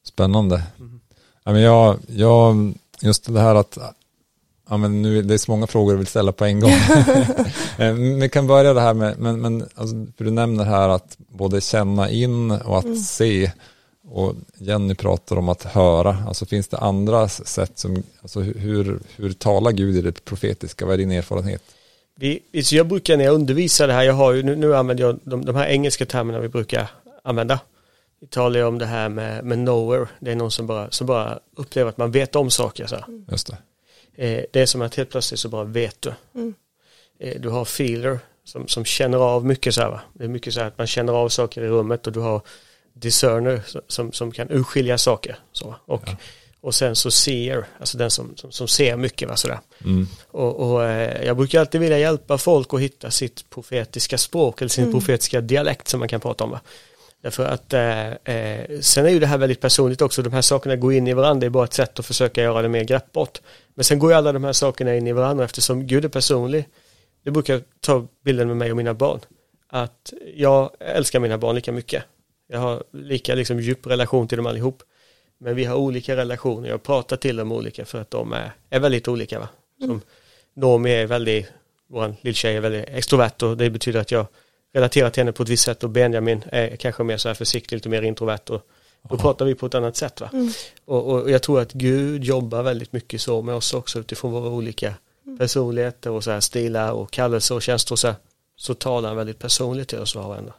Spännande. 0.04 0.62
Mhm. 0.78 1.00
Ja, 1.44 1.52
men 1.52 1.62
jag, 1.62 1.98
jag, 2.06 2.74
just 3.00 3.34
det 3.34 3.40
här 3.40 3.54
att, 3.54 3.78
ja, 4.70 4.76
men 4.76 5.02
nu, 5.02 5.22
det 5.22 5.34
är 5.34 5.38
så 5.38 5.50
många 5.50 5.66
frågor 5.66 5.92
jag 5.92 5.98
vill 5.98 6.06
ställa 6.06 6.32
på 6.32 6.44
en 6.44 6.60
gång. 6.60 6.70
Eh, 7.78 7.92
Vi 7.92 8.28
kan 8.32 8.46
börja 8.46 8.74
det 8.74 8.80
här 8.80 8.94
med, 8.94 9.18
men, 9.18 9.40
men 9.40 9.62
alltså, 9.74 10.06
för 10.16 10.24
du 10.24 10.30
nämner 10.30 10.64
här 10.64 10.88
att 10.88 11.16
både 11.28 11.60
känna 11.60 12.10
in 12.10 12.50
och 12.50 12.78
att 12.78 12.84
Mm. 12.84 12.96
se. 12.96 13.52
Och 14.08 14.34
Jenny 14.58 14.94
pratar 14.94 15.36
om 15.36 15.48
att 15.48 15.62
höra. 15.62 16.16
Alltså 16.28 16.46
finns 16.46 16.68
det 16.68 16.78
andra 16.78 17.28
sätt 17.28 17.78
som, 17.78 18.02
alltså 18.22 18.40
hur- 18.40 19.00
hur, 19.16 19.32
talar 19.32 19.72
Gud 19.72 19.96
i 19.96 20.00
det 20.00 20.24
profetiska? 20.24 20.84
Vad 20.86 20.94
är 20.94 20.98
din 20.98 21.10
erfarenhet? 21.10 21.62
Vi, 22.16 22.40
så 22.64 22.76
jag 22.76 22.88
brukar 22.88 23.16
när 23.16 23.24
jag 23.24 23.34
undervisar 23.34 23.86
det 23.86 23.92
här, 23.92 24.02
jag 24.02 24.14
har 24.14 24.32
ju, 24.32 24.42
nu, 24.42 24.56
nu 24.56 24.76
använder 24.76 25.04
jag 25.04 25.18
de, 25.24 25.44
de 25.44 25.56
här 25.56 25.66
engelska 25.66 26.06
termerna 26.06 26.38
vi 26.40 26.48
brukar 26.48 26.90
använda. 27.24 27.60
Vi 28.20 28.26
talar 28.26 28.62
om 28.64 28.78
det 28.78 28.86
här 28.86 29.08
med, 29.08 29.44
med 29.44 29.58
nowhere, 29.58 30.06
det 30.20 30.30
är 30.32 30.36
någon 30.36 30.50
som 30.50 30.66
bara, 30.66 30.90
som 30.90 31.06
bara 31.06 31.38
upplever 31.56 31.88
att 31.90 31.98
man 31.98 32.10
vet 32.10 32.36
om 32.36 32.50
saker. 32.50 32.86
Så. 32.86 32.96
Just 33.30 33.46
det. 33.46 33.56
Eh, 34.16 34.44
det 34.52 34.60
är 34.60 34.66
som 34.66 34.82
att 34.82 34.94
helt 34.94 35.10
plötsligt 35.10 35.40
så 35.40 35.48
bara 35.48 35.64
vet 35.64 36.02
du. 36.02 36.12
Mm. 36.34 36.54
Eh, 37.20 37.40
du 37.40 37.48
har 37.48 37.64
feeler 37.64 38.18
som, 38.44 38.68
som 38.68 38.84
känner 38.84 39.18
av 39.18 39.46
mycket 39.46 39.74
så 39.74 39.80
här 39.80 39.90
va. 39.90 40.00
Det 40.14 40.24
är 40.24 40.28
mycket 40.28 40.54
så 40.54 40.60
här 40.60 40.66
att 40.66 40.78
man 40.78 40.86
känner 40.86 41.12
av 41.12 41.28
saker 41.28 41.62
i 41.62 41.68
rummet 41.68 42.06
och 42.06 42.12
du 42.12 42.20
har 42.20 42.40
discerner 42.92 43.62
som, 43.88 44.12
som 44.12 44.32
kan 44.32 44.50
urskilja 44.50 44.98
saker. 44.98 45.38
Så. 45.52 45.74
Och, 45.86 46.02
Ja. 46.06 46.16
och 46.60 46.74
sen 46.74 46.96
så 46.96 47.10
ser, 47.10 47.64
alltså 47.80 47.98
den 47.98 48.10
som, 48.10 48.36
som, 48.36 48.52
som 48.52 48.68
ser 48.68 48.96
mycket 48.96 49.28
va 49.28 49.36
sådär. 49.36 49.60
Mm. 49.84 50.06
Och, 50.30 50.70
och 50.70 50.84
eh, 50.84 51.24
jag 51.26 51.36
brukar 51.36 51.60
alltid 51.60 51.80
vilja 51.80 51.98
hjälpa 51.98 52.38
folk 52.38 52.74
att 52.74 52.80
hitta 52.80 53.10
sitt 53.10 53.50
profetiska 53.50 54.18
språk 54.18 54.60
eller 54.60 54.68
sin 54.68 54.84
Mm. 54.84 54.94
profetiska 55.00 55.40
dialekt 55.40 55.88
som 55.88 56.00
man 56.00 56.08
kan 56.08 56.20
prata 56.20 56.44
om. 56.44 56.50
Va? 56.50 56.60
Därför 57.22 57.44
att 57.44 57.72
eh, 57.72 58.08
eh, 58.08 58.80
sen 58.80 59.06
är 59.06 59.10
ju 59.10 59.18
det 59.18 59.26
här 59.26 59.38
väldigt 59.38 59.60
personligt 59.60 60.02
också. 60.02 60.22
De 60.22 60.32
här 60.32 60.42
sakerna 60.42 60.76
går 60.76 60.92
in 60.92 61.06
i 61.06 61.12
varandra. 61.12 61.40
Det 61.40 61.46
är 61.46 61.50
bara 61.50 61.64
ett 61.64 61.72
sätt 61.72 61.98
att 61.98 62.06
försöka 62.06 62.42
göra 62.42 62.62
det 62.62 62.68
mer 62.68 62.84
greppbart. 62.84 63.40
Men 63.74 63.84
sen 63.84 63.98
går 63.98 64.10
ju 64.10 64.16
alla 64.16 64.32
de 64.32 64.44
här 64.44 64.52
sakerna 64.52 64.96
in 64.96 65.06
i 65.06 65.12
varandra 65.12 65.44
eftersom 65.44 65.86
Gud 65.86 66.04
är 66.04 66.08
personlig. 66.08 66.68
Det 67.24 67.30
brukar 67.30 67.54
jag 67.54 67.62
ta 67.80 68.06
bilden 68.24 68.48
med 68.48 68.56
mig 68.56 68.70
och 68.70 68.76
mina 68.76 68.94
barn. 68.94 69.20
Att 69.68 70.12
jag 70.34 70.70
älskar 70.78 71.20
mina 71.20 71.38
barn 71.38 71.54
lika 71.54 71.72
mycket. 71.72 72.04
Jag 72.48 72.58
har 72.58 72.84
lika 72.92 73.34
liksom, 73.34 73.60
djup 73.60 73.86
relation 73.86 74.28
till 74.28 74.36
dem 74.36 74.46
allihop. 74.46 74.82
Men 75.38 75.56
vi 75.56 75.64
har 75.64 75.76
olika 75.76 76.16
relationer. 76.16 76.68
Jag 76.68 76.82
pratar 76.82 77.16
till 77.16 77.36
dem 77.36 77.52
olika 77.52 77.84
för 77.84 78.00
att 78.00 78.10
de 78.10 78.32
är, 78.32 78.52
är 78.70 78.80
väldigt 78.80 79.08
olika. 79.08 79.38
Va? 79.38 79.48
Som 79.80 80.00
Noomi 80.54 80.90
är 80.90 81.06
väldigt, 81.06 81.46
vår 81.88 82.14
lilltjej 82.20 82.56
är 82.56 82.60
väldigt 82.60 82.88
extrovert 82.88 83.42
och 83.42 83.56
det 83.56 83.70
betyder 83.70 84.00
att 84.00 84.10
jag 84.10 84.26
relaterar 84.72 85.10
till 85.10 85.20
henne 85.20 85.32
på 85.32 85.42
ett 85.42 85.48
visst 85.48 85.64
sätt 85.64 85.84
och 85.84 85.90
Benjamin 85.90 86.42
är 86.46 86.76
kanske 86.76 87.02
mer 87.02 87.16
så 87.16 87.28
här 87.28 87.34
försiktig, 87.34 87.76
lite 87.76 87.88
mer 87.88 88.02
introvert 88.02 88.50
och 88.50 88.66
Då 89.08 89.16
pratar 89.16 89.44
vi 89.44 89.54
på 89.54 89.66
ett 89.66 89.74
annat 89.74 89.96
sätt 89.96 90.20
va. 90.20 90.30
Mm. 90.32 90.50
Och, 90.84 91.12
och 91.12 91.30
jag 91.30 91.42
tror 91.42 91.60
att 91.60 91.72
Gud 91.72 92.24
jobbar 92.24 92.62
väldigt 92.62 92.92
mycket 92.92 93.20
så 93.20 93.42
med 93.42 93.54
oss 93.54 93.74
också 93.74 93.98
utifrån 93.98 94.32
våra 94.32 94.48
olika 94.48 94.94
personligheter 95.38 96.10
och 96.10 96.24
så 96.24 96.30
här 96.30 96.40
stilar 96.40 96.92
och 96.92 97.10
kallelser 97.10 97.54
och 97.54 97.62
tjänster 97.62 97.92
och 97.92 97.98
så 97.98 98.06
här. 98.06 98.16
Så 98.56 98.74
talar 98.74 99.08
han 99.08 99.16
väldigt 99.16 99.38
personligt 99.38 99.88
till 99.88 99.98
oss 99.98 100.14
var 100.14 100.24
och 100.24 100.36
en. 100.36 100.52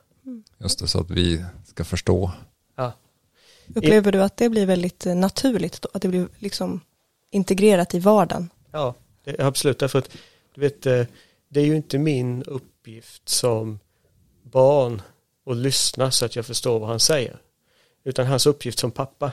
Just 0.57 0.79
det, 0.79 0.87
så 0.87 0.99
att 0.99 1.09
vi 1.09 1.45
ska 1.65 1.83
förstå. 1.83 2.31
Ja. 2.75 2.93
Upplever 3.75 4.11
du 4.11 4.23
att 4.23 4.37
det 4.37 4.49
blir 4.49 4.65
väldigt 4.65 5.05
eh, 5.05 5.15
naturligt 5.15 5.81
då? 5.81 5.89
Att 5.93 6.01
det 6.01 6.07
blir 6.07 6.27
liksom 6.37 6.81
integrerat 7.31 7.95
i 7.95 7.99
vardagen? 7.99 8.49
Ja, 8.71 8.95
det, 9.23 9.39
absolut. 9.39 9.79
Därför 9.79 9.99
att 9.99 10.09
du 10.55 10.61
vet, 10.61 10.85
eh, 10.85 11.05
det 11.49 11.59
är 11.59 11.65
ju 11.65 11.75
inte 11.75 11.97
min 11.97 12.43
uppgift 12.43 13.29
som 13.29 13.79
barn 14.51 15.01
att 15.45 15.57
lyssna 15.57 16.11
så 16.11 16.25
att 16.25 16.35
jag 16.35 16.45
förstår 16.45 16.79
vad 16.79 16.89
han 16.89 16.99
säger. 16.99 17.41
Utan 18.03 18.25
hans 18.27 18.45
uppgift 18.45 18.79
som 18.79 18.91
pappa 18.91 19.31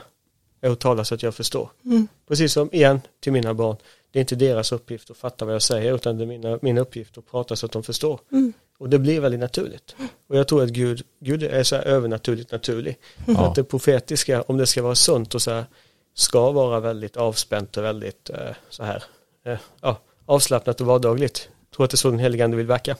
är 0.61 0.69
att 0.69 0.79
tala 0.79 1.05
så 1.05 1.15
att 1.15 1.23
jag 1.23 1.35
förstår. 1.35 1.69
Mm. 1.85 2.07
Precis 2.27 2.53
som 2.53 2.69
igen 2.71 3.01
till 3.19 3.31
mina 3.31 3.53
barn. 3.53 3.75
Det 4.11 4.19
är 4.19 4.21
inte 4.21 4.35
deras 4.35 4.71
uppgift 4.71 5.11
att 5.11 5.17
fatta 5.17 5.45
vad 5.45 5.53
jag 5.53 5.61
säger 5.61 5.95
utan 5.95 6.17
det 6.17 6.23
är 6.23 6.27
mina, 6.27 6.59
min 6.61 6.77
uppgift 6.77 7.17
att 7.17 7.31
prata 7.31 7.55
så 7.55 7.65
att 7.65 7.71
de 7.71 7.83
förstår. 7.83 8.19
Mm. 8.31 8.53
Och 8.77 8.89
det 8.89 8.99
blir 8.99 9.19
väldigt 9.19 9.39
naturligt. 9.39 9.95
Och 10.27 10.37
jag 10.37 10.47
tror 10.47 10.63
att 10.63 10.69
Gud, 10.69 11.05
Gud 11.19 11.43
är 11.43 11.63
så 11.63 11.75
här 11.75 11.83
övernaturligt 11.83 12.51
naturlig. 12.51 12.97
Ja. 13.27 13.47
Att 13.47 13.55
det 13.55 13.63
profetiska, 13.63 14.41
om 14.41 14.57
det 14.57 14.67
ska 14.67 14.83
vara 14.83 14.95
sunt 14.95 15.35
och 15.35 15.41
så 15.41 15.51
här, 15.51 15.65
ska 16.13 16.51
vara 16.51 16.79
väldigt 16.79 17.17
avspänt 17.17 17.77
och 17.77 17.83
väldigt 17.83 18.29
eh, 18.29 18.55
så 18.69 18.83
här, 18.83 19.03
eh, 19.45 19.57
ja, 19.81 19.99
avslappnat 20.25 20.81
och 20.81 20.87
vardagligt. 20.87 21.49
Jag 21.69 21.75
tror 21.75 21.83
att 21.83 21.91
det 21.91 21.95
är 21.95 21.97
så 21.97 22.09
den 22.09 22.19
helige 22.19 22.43
ande 22.43 22.57
vill 22.57 22.67
verka. 22.67 22.97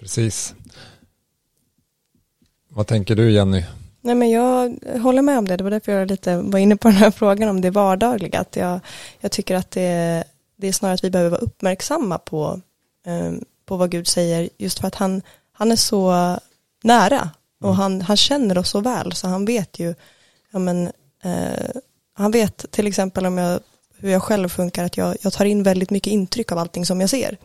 Precis. 0.00 0.54
Vad 2.68 2.86
tänker 2.86 3.16
du 3.16 3.30
Jenny? 3.30 3.64
Nej 4.00 4.14
men 4.14 4.30
jag 4.30 4.78
håller 5.02 5.22
med 5.22 5.38
om 5.38 5.48
det, 5.48 5.56
det 5.56 5.64
var 5.64 5.70
därför 5.70 5.92
jag 5.92 6.10
lite 6.10 6.36
var 6.36 6.58
inne 6.58 6.76
på 6.76 6.88
den 6.88 6.96
här 6.96 7.10
frågan 7.10 7.48
om 7.48 7.60
det 7.60 7.70
vardagliga. 7.70 8.40
Att 8.40 8.56
jag, 8.56 8.80
jag 9.20 9.32
tycker 9.32 9.56
att 9.56 9.70
det, 9.70 10.24
det 10.56 10.68
är 10.68 10.72
snarare 10.72 10.94
att 10.94 11.04
vi 11.04 11.10
behöver 11.10 11.30
vara 11.30 11.40
uppmärksamma 11.40 12.18
på, 12.18 12.60
eh, 13.06 13.32
på 13.66 13.76
vad 13.76 13.90
Gud 13.90 14.06
säger, 14.06 14.48
just 14.58 14.78
för 14.78 14.88
att 14.88 14.94
han, 14.94 15.22
han 15.52 15.72
är 15.72 15.76
så 15.76 16.38
nära 16.82 17.30
och 17.60 17.76
han, 17.76 18.00
han 18.00 18.16
känner 18.16 18.58
oss 18.58 18.70
så 18.70 18.80
väl 18.80 19.12
så 19.12 19.28
han 19.28 19.44
vet 19.44 19.78
ju, 19.78 19.94
ja 20.52 20.58
men, 20.58 20.92
eh, 21.22 21.70
han 22.14 22.30
vet 22.30 22.70
till 22.70 22.86
exempel 22.86 23.26
om 23.26 23.38
jag, 23.38 23.60
hur 23.98 24.10
jag 24.10 24.22
själv 24.22 24.48
funkar, 24.48 24.84
att 24.84 24.96
jag, 24.96 25.16
jag 25.20 25.32
tar 25.32 25.44
in 25.44 25.62
väldigt 25.62 25.90
mycket 25.90 26.10
intryck 26.10 26.52
av 26.52 26.58
allting 26.58 26.86
som 26.86 27.00
jag 27.00 27.10
ser. 27.10 27.38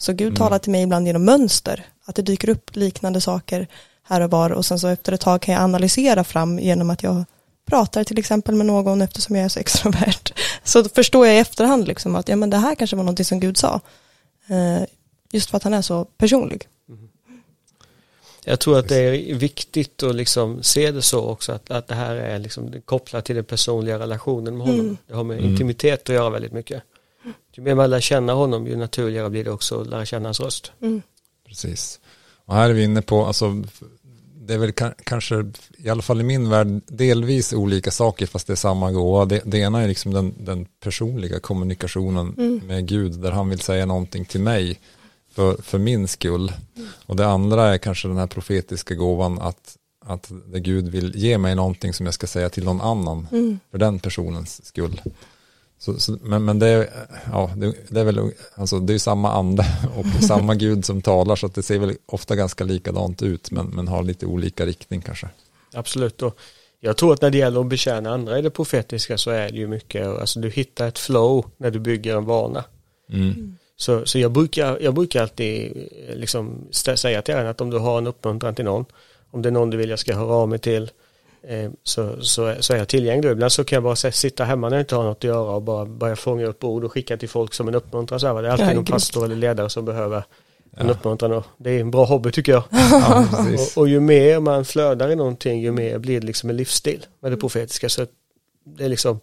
Så 0.00 0.12
Gud 0.12 0.26
Mm. 0.28 0.36
talar 0.36 0.58
till 0.58 0.70
mig 0.72 0.82
ibland 0.82 1.06
genom 1.06 1.24
mönster, 1.24 1.86
att 2.04 2.14
det 2.16 2.22
dyker 2.22 2.48
upp 2.48 2.76
liknande 2.76 3.20
saker 3.20 3.66
här 4.02 4.20
och 4.20 4.30
var 4.30 4.50
och 4.50 4.66
sen 4.66 4.78
så 4.78 4.88
efter 4.88 5.12
ett 5.12 5.20
tag 5.20 5.42
kan 5.42 5.54
jag 5.54 5.62
analysera 5.62 6.24
fram 6.24 6.58
genom 6.58 6.90
att 6.90 7.02
jag 7.02 7.24
pratar 7.66 8.04
till 8.04 8.18
exempel 8.18 8.54
med 8.54 8.66
någon 8.66 9.02
eftersom 9.02 9.36
jag 9.36 9.44
är 9.44 9.48
så 9.48 9.60
extrovert. 9.60 10.32
Så 10.64 10.84
förstår 10.84 11.26
jag 11.26 11.36
i 11.36 11.38
efterhand 11.38 11.88
liksom 11.88 12.16
att 12.16 12.28
ja, 12.28 12.36
men 12.36 12.50
det 12.50 12.56
här 12.56 12.74
kanske 12.74 12.96
var 12.96 13.04
någonting 13.04 13.24
som 13.24 13.40
Gud 13.40 13.56
sa. 13.56 13.80
Eh, 14.48 14.82
Just 15.32 15.50
för 15.50 15.56
att 15.56 15.62
han 15.62 15.74
är 15.74 15.82
så 15.82 16.04
personlig. 16.04 16.66
Jag 18.44 18.60
tror 18.60 18.78
att 18.78 18.88
det 18.88 18.96
är 18.96 19.34
viktigt 19.34 20.02
att 20.02 20.14
liksom 20.14 20.62
se 20.62 20.90
det 20.90 21.02
så 21.02 21.24
också 21.24 21.52
att, 21.52 21.70
att 21.70 21.88
det 21.88 21.94
här 21.94 22.14
är 22.16 22.38
liksom 22.38 22.72
kopplat 22.84 23.24
till 23.24 23.36
den 23.36 23.44
personliga 23.44 23.98
relationen 23.98 24.56
med 24.58 24.66
honom. 24.66 24.80
Mm. 24.80 24.96
Det 25.06 25.14
har 25.14 25.24
med 25.24 25.38
Mm. 25.38 25.50
intimitet 25.50 26.02
att 26.02 26.14
göra 26.14 26.30
väldigt 26.30 26.52
mycket. 26.52 26.82
Ju 27.56 27.62
mer 27.62 27.74
man 27.74 27.90
lär 27.90 28.00
känna 28.00 28.32
honom 28.32 28.66
ju 28.66 28.76
naturligare 28.76 29.30
blir 29.30 29.44
det 29.44 29.50
också 29.50 29.80
att 29.80 29.86
lära 29.86 30.04
känna 30.06 30.28
hans 30.28 30.40
röst. 30.40 30.72
Mm. 30.82 31.02
Precis. 31.48 32.00
Och 32.44 32.54
här 32.54 32.70
är 32.70 32.74
vi 32.74 32.84
inne 32.84 33.02
på, 33.02 33.26
alltså, 33.26 33.62
det 34.34 34.54
är 34.54 34.58
väl 34.58 34.70
ka- 34.70 34.94
kanske, 35.04 35.44
i 35.78 35.88
alla 35.88 36.02
fall 36.02 36.20
i 36.20 36.24
min 36.24 36.48
värld, 36.50 36.80
delvis 36.86 37.52
olika 37.52 37.90
saker 37.90 38.26
fast 38.26 38.46
det 38.46 38.52
är 38.52 38.56
samma 38.56 38.92
gåva. 38.92 39.24
Det, 39.24 39.40
det 39.44 39.58
ena 39.58 39.82
är 39.82 39.88
liksom 39.88 40.12
den, 40.12 40.34
den 40.38 40.64
personliga 40.82 41.40
kommunikationen 41.40 42.34
Mm. 42.38 42.60
med 42.66 42.86
Gud 42.88 43.12
där 43.12 43.30
han 43.30 43.48
vill 43.48 43.60
säga 43.60 43.86
någonting 43.86 44.24
till 44.24 44.40
mig 44.40 44.80
för, 45.32 45.62
för 45.62 45.78
min 45.78 46.08
skull. 46.08 46.52
Och 47.06 47.16
det 47.16 47.26
andra 47.26 47.74
är 47.74 47.78
kanske 47.78 48.08
den 48.08 48.16
här 48.16 48.26
profetiska 48.26 48.94
gåvan 48.94 49.38
att, 49.40 49.76
att 50.04 50.30
det 50.46 50.60
Gud 50.60 50.88
vill 50.88 51.12
ge 51.16 51.38
mig 51.38 51.54
någonting 51.54 51.92
som 51.92 52.06
jag 52.06 52.14
ska 52.14 52.26
säga 52.26 52.48
till 52.48 52.64
någon 52.64 52.80
annan 52.80 53.26
Mm. 53.32 53.58
för 53.70 53.78
den 53.78 53.98
personens 53.98 54.66
skull. 54.66 55.00
Så, 55.80 56.00
så, 56.00 56.18
men, 56.22 56.44
men 56.44 56.58
det, 56.58 56.66
är, 56.66 56.90
ja, 57.32 57.50
det, 57.56 57.74
det 57.88 58.00
är 58.00 58.04
väl 58.04 58.30
alltså, 58.54 58.78
det 58.78 58.94
är 58.94 58.98
samma 58.98 59.32
ande 59.32 59.64
och 59.96 60.24
samma 60.24 60.54
Gud 60.64 60.84
som 60.84 61.02
talar 61.02 61.36
så 61.36 61.46
att 61.46 61.54
det 61.54 61.62
ser 61.62 61.78
väl 61.78 61.96
ofta 62.06 62.36
ganska 62.36 62.64
likadant 62.64 63.22
ut 63.22 63.50
men, 63.50 63.66
men 63.66 63.88
har 63.88 64.02
lite 64.02 64.26
olika 64.26 64.66
riktning 64.66 65.00
kanske. 65.00 65.28
Absolut. 65.74 66.22
Och 66.22 66.38
jag 66.80 66.96
tror 66.96 67.12
att 67.12 67.22
när 67.22 67.30
det 67.30 67.38
gäller 67.38 67.60
att 67.60 67.66
betjäna 67.66 68.10
andra 68.10 68.38
i 68.38 68.42
det 68.42 68.50
profetiska 68.50 69.18
så 69.18 69.30
är 69.30 69.50
det 69.50 69.58
ju 69.58 69.66
mycket, 69.66 70.06
alltså 70.06 70.40
du 70.40 70.50
hittar 70.50 70.88
ett 70.88 70.98
flow 70.98 71.46
när 71.56 71.70
du 71.70 71.78
bygger 71.78 72.16
en 72.16 72.24
vana. 72.24 72.64
Mm. 73.12 73.56
Så, 73.76 74.06
så 74.06 74.18
jag, 74.18 74.32
brukar, 74.32 74.78
jag 74.80 74.94
brukar 74.94 75.22
alltid 75.22 75.88
eh, 76.08 76.16
liksom 76.16 76.68
säga 76.72 77.22
till 77.22 77.34
en 77.34 77.46
att 77.46 77.60
om 77.60 77.70
du 77.70 77.78
har 77.78 77.98
en 77.98 78.06
uppmuntran 78.06 78.54
till 78.54 78.64
någon, 78.64 78.84
om 79.30 79.42
det 79.42 79.48
är 79.48 79.50
någon 79.50 79.70
du 79.70 79.76
vill 79.76 79.90
jag 79.90 79.98
ska 79.98 80.14
höra 80.14 80.34
av 80.34 80.48
mig 80.48 80.58
till, 80.58 80.90
så, 81.82 82.22
så, 82.24 82.44
är- 82.44 82.60
så 82.60 82.72
är 82.72 82.78
jag 82.78 82.88
tillgänglig. 82.88 83.30
Ibland 83.30 83.52
så 83.52 83.64
kan 83.64 83.76
jag 83.76 83.82
bara 83.82 83.96
så 83.96 84.10
sitta 84.10 84.44
hemma 84.44 84.68
när 84.68 84.76
jag 84.76 84.82
inte 84.82 84.94
har 84.96 85.04
något 85.04 85.16
att 85.18 85.24
göra 85.24 85.50
och 85.54 85.62
bara 85.62 85.84
börja 85.86 86.16
fånga 86.16 86.46
upp 86.46 86.64
ord 86.64 86.84
och 86.84 86.92
skicka 86.92 87.16
till 87.16 87.28
folk 87.28 87.54
som 87.54 87.68
en 87.68 87.74
uppmuntran. 87.74 88.20
Så 88.20 88.40
det 88.40 88.48
är 88.48 88.52
alltid 88.52 88.66
Ja, 88.66 88.74
någon 88.74 88.84
pastor 88.84 89.24
eller 89.24 89.36
ledare 89.36 89.70
som 89.70 89.84
behöver 89.84 90.24
en 90.76 90.86
Ja. 90.86 90.92
uppmuntran. 90.92 91.32
Och 91.32 91.44
det 91.56 91.70
är 91.70 91.80
en 91.80 91.90
bra 91.90 92.04
hobby 92.04 92.32
tycker 92.32 92.52
jag. 92.52 92.62
Ja. 92.70 93.26
Och, 93.74 93.80
och 93.82 93.88
ju 93.88 94.00
mer 94.00 94.40
man 94.40 94.64
flödar 94.64 95.10
i 95.10 95.16
någonting, 95.16 95.60
ju 95.60 95.72
mer 95.72 95.98
blir 95.98 96.20
det 96.20 96.26
liksom 96.26 96.50
en 96.50 96.56
livsstil 96.56 97.06
med 97.20 97.32
det 97.32 97.36
profetiska. 97.36 97.88
Så 97.88 98.06
det 98.64 98.84
är 98.84 98.88
liksom, 98.88 99.20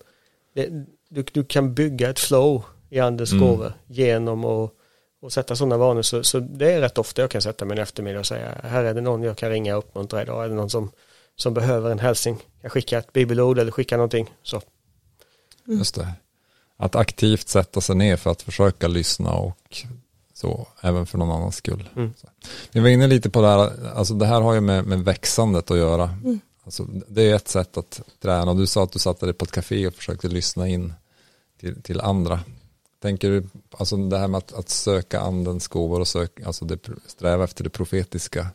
det, 0.55 0.69
du, 1.09 1.25
du 1.31 1.43
kan 1.43 1.73
bygga 1.73 2.09
ett 2.09 2.19
flow 2.19 2.63
i 2.89 2.99
andens 2.99 3.31
Mm. 3.31 3.47
gåvor 3.47 3.73
genom 3.87 4.45
att 4.45 4.71
och 5.21 5.33
sätta 5.33 5.55
sådana 5.55 5.77
vanor. 5.77 6.01
Så, 6.01 6.23
så 6.23 6.39
det 6.39 6.71
är 6.71 6.81
rätt 6.81 6.97
ofta 6.97 7.21
jag 7.21 7.31
kan 7.31 7.41
sätta 7.41 7.65
mig 7.65 7.77
en 7.77 7.83
eftermiddag 7.83 8.19
och 8.19 8.25
säga, 8.25 8.51
här 8.63 8.83
är 8.83 8.93
det 8.93 9.01
någon 9.01 9.23
jag 9.23 9.37
kan 9.37 9.49
ringa 9.49 9.77
och 9.77 9.83
uppmuntra 9.83 10.21
idag. 10.21 10.43
Är 10.45 10.49
det 10.49 10.55
någon 10.55 10.69
som, 10.69 10.91
som 11.37 11.53
behöver 11.53 11.91
en 11.91 11.99
hälsning? 11.99 12.37
Jag 12.61 12.71
skickar 12.71 12.99
ett 12.99 13.13
bibelord 13.13 13.59
eller 13.59 13.71
skickar 13.71 13.97
någonting. 13.97 14.33
Så. 14.43 14.61
Just 15.65 15.95
det. 15.95 16.13
Att 16.77 16.95
aktivt 16.95 17.47
sätta 17.47 17.81
sig 17.81 17.95
ner 17.95 18.17
för 18.17 18.31
att 18.31 18.41
försöka 18.41 18.87
lyssna 18.87 19.33
och 19.33 19.85
så, 20.33 20.67
även 20.81 21.05
för 21.05 21.17
någon 21.17 21.31
annans 21.31 21.55
skull. 21.55 21.89
Mm. 21.95 22.13
Vi 22.71 22.79
var 22.79 22.89
inne 22.89 23.07
lite 23.07 23.29
på 23.29 23.41
det 23.41 23.47
här, 23.47 23.71
alltså 23.95 24.13
det 24.13 24.25
här 24.25 24.41
har 24.41 24.53
ju 24.53 24.61
med, 24.61 24.85
med 24.85 24.99
växandet 24.99 25.71
att 25.71 25.77
göra. 25.77 26.03
Mm. 26.03 26.39
Alltså, 26.63 26.83
det 27.07 27.21
är 27.21 27.35
ett 27.35 27.47
sätt 27.47 27.77
att 27.77 28.01
träna. 28.19 28.53
Du 28.53 28.67
sa 28.67 28.83
att 28.83 28.91
du 28.91 28.99
satte 28.99 29.25
dig 29.25 29.33
på 29.33 29.45
ett 29.45 29.51
café 29.51 29.87
och 29.87 29.93
försökte 29.93 30.27
lyssna 30.27 30.67
in 30.67 30.93
till, 31.59 31.81
till 31.81 32.01
andra. 32.01 32.39
Tänker 33.01 33.29
du, 33.29 33.47
alltså 33.71 33.97
det 33.97 34.17
här 34.17 34.27
med 34.27 34.37
att, 34.37 34.53
att 34.53 34.69
söka 34.69 35.19
andens 35.19 35.67
gåvor 35.67 35.99
och 35.99 36.07
söka, 36.07 36.45
alltså 36.45 36.65
det, 36.65 36.79
sträva 37.07 37.43
efter 37.43 37.63
det 37.63 37.69
profetiska. 37.69 38.47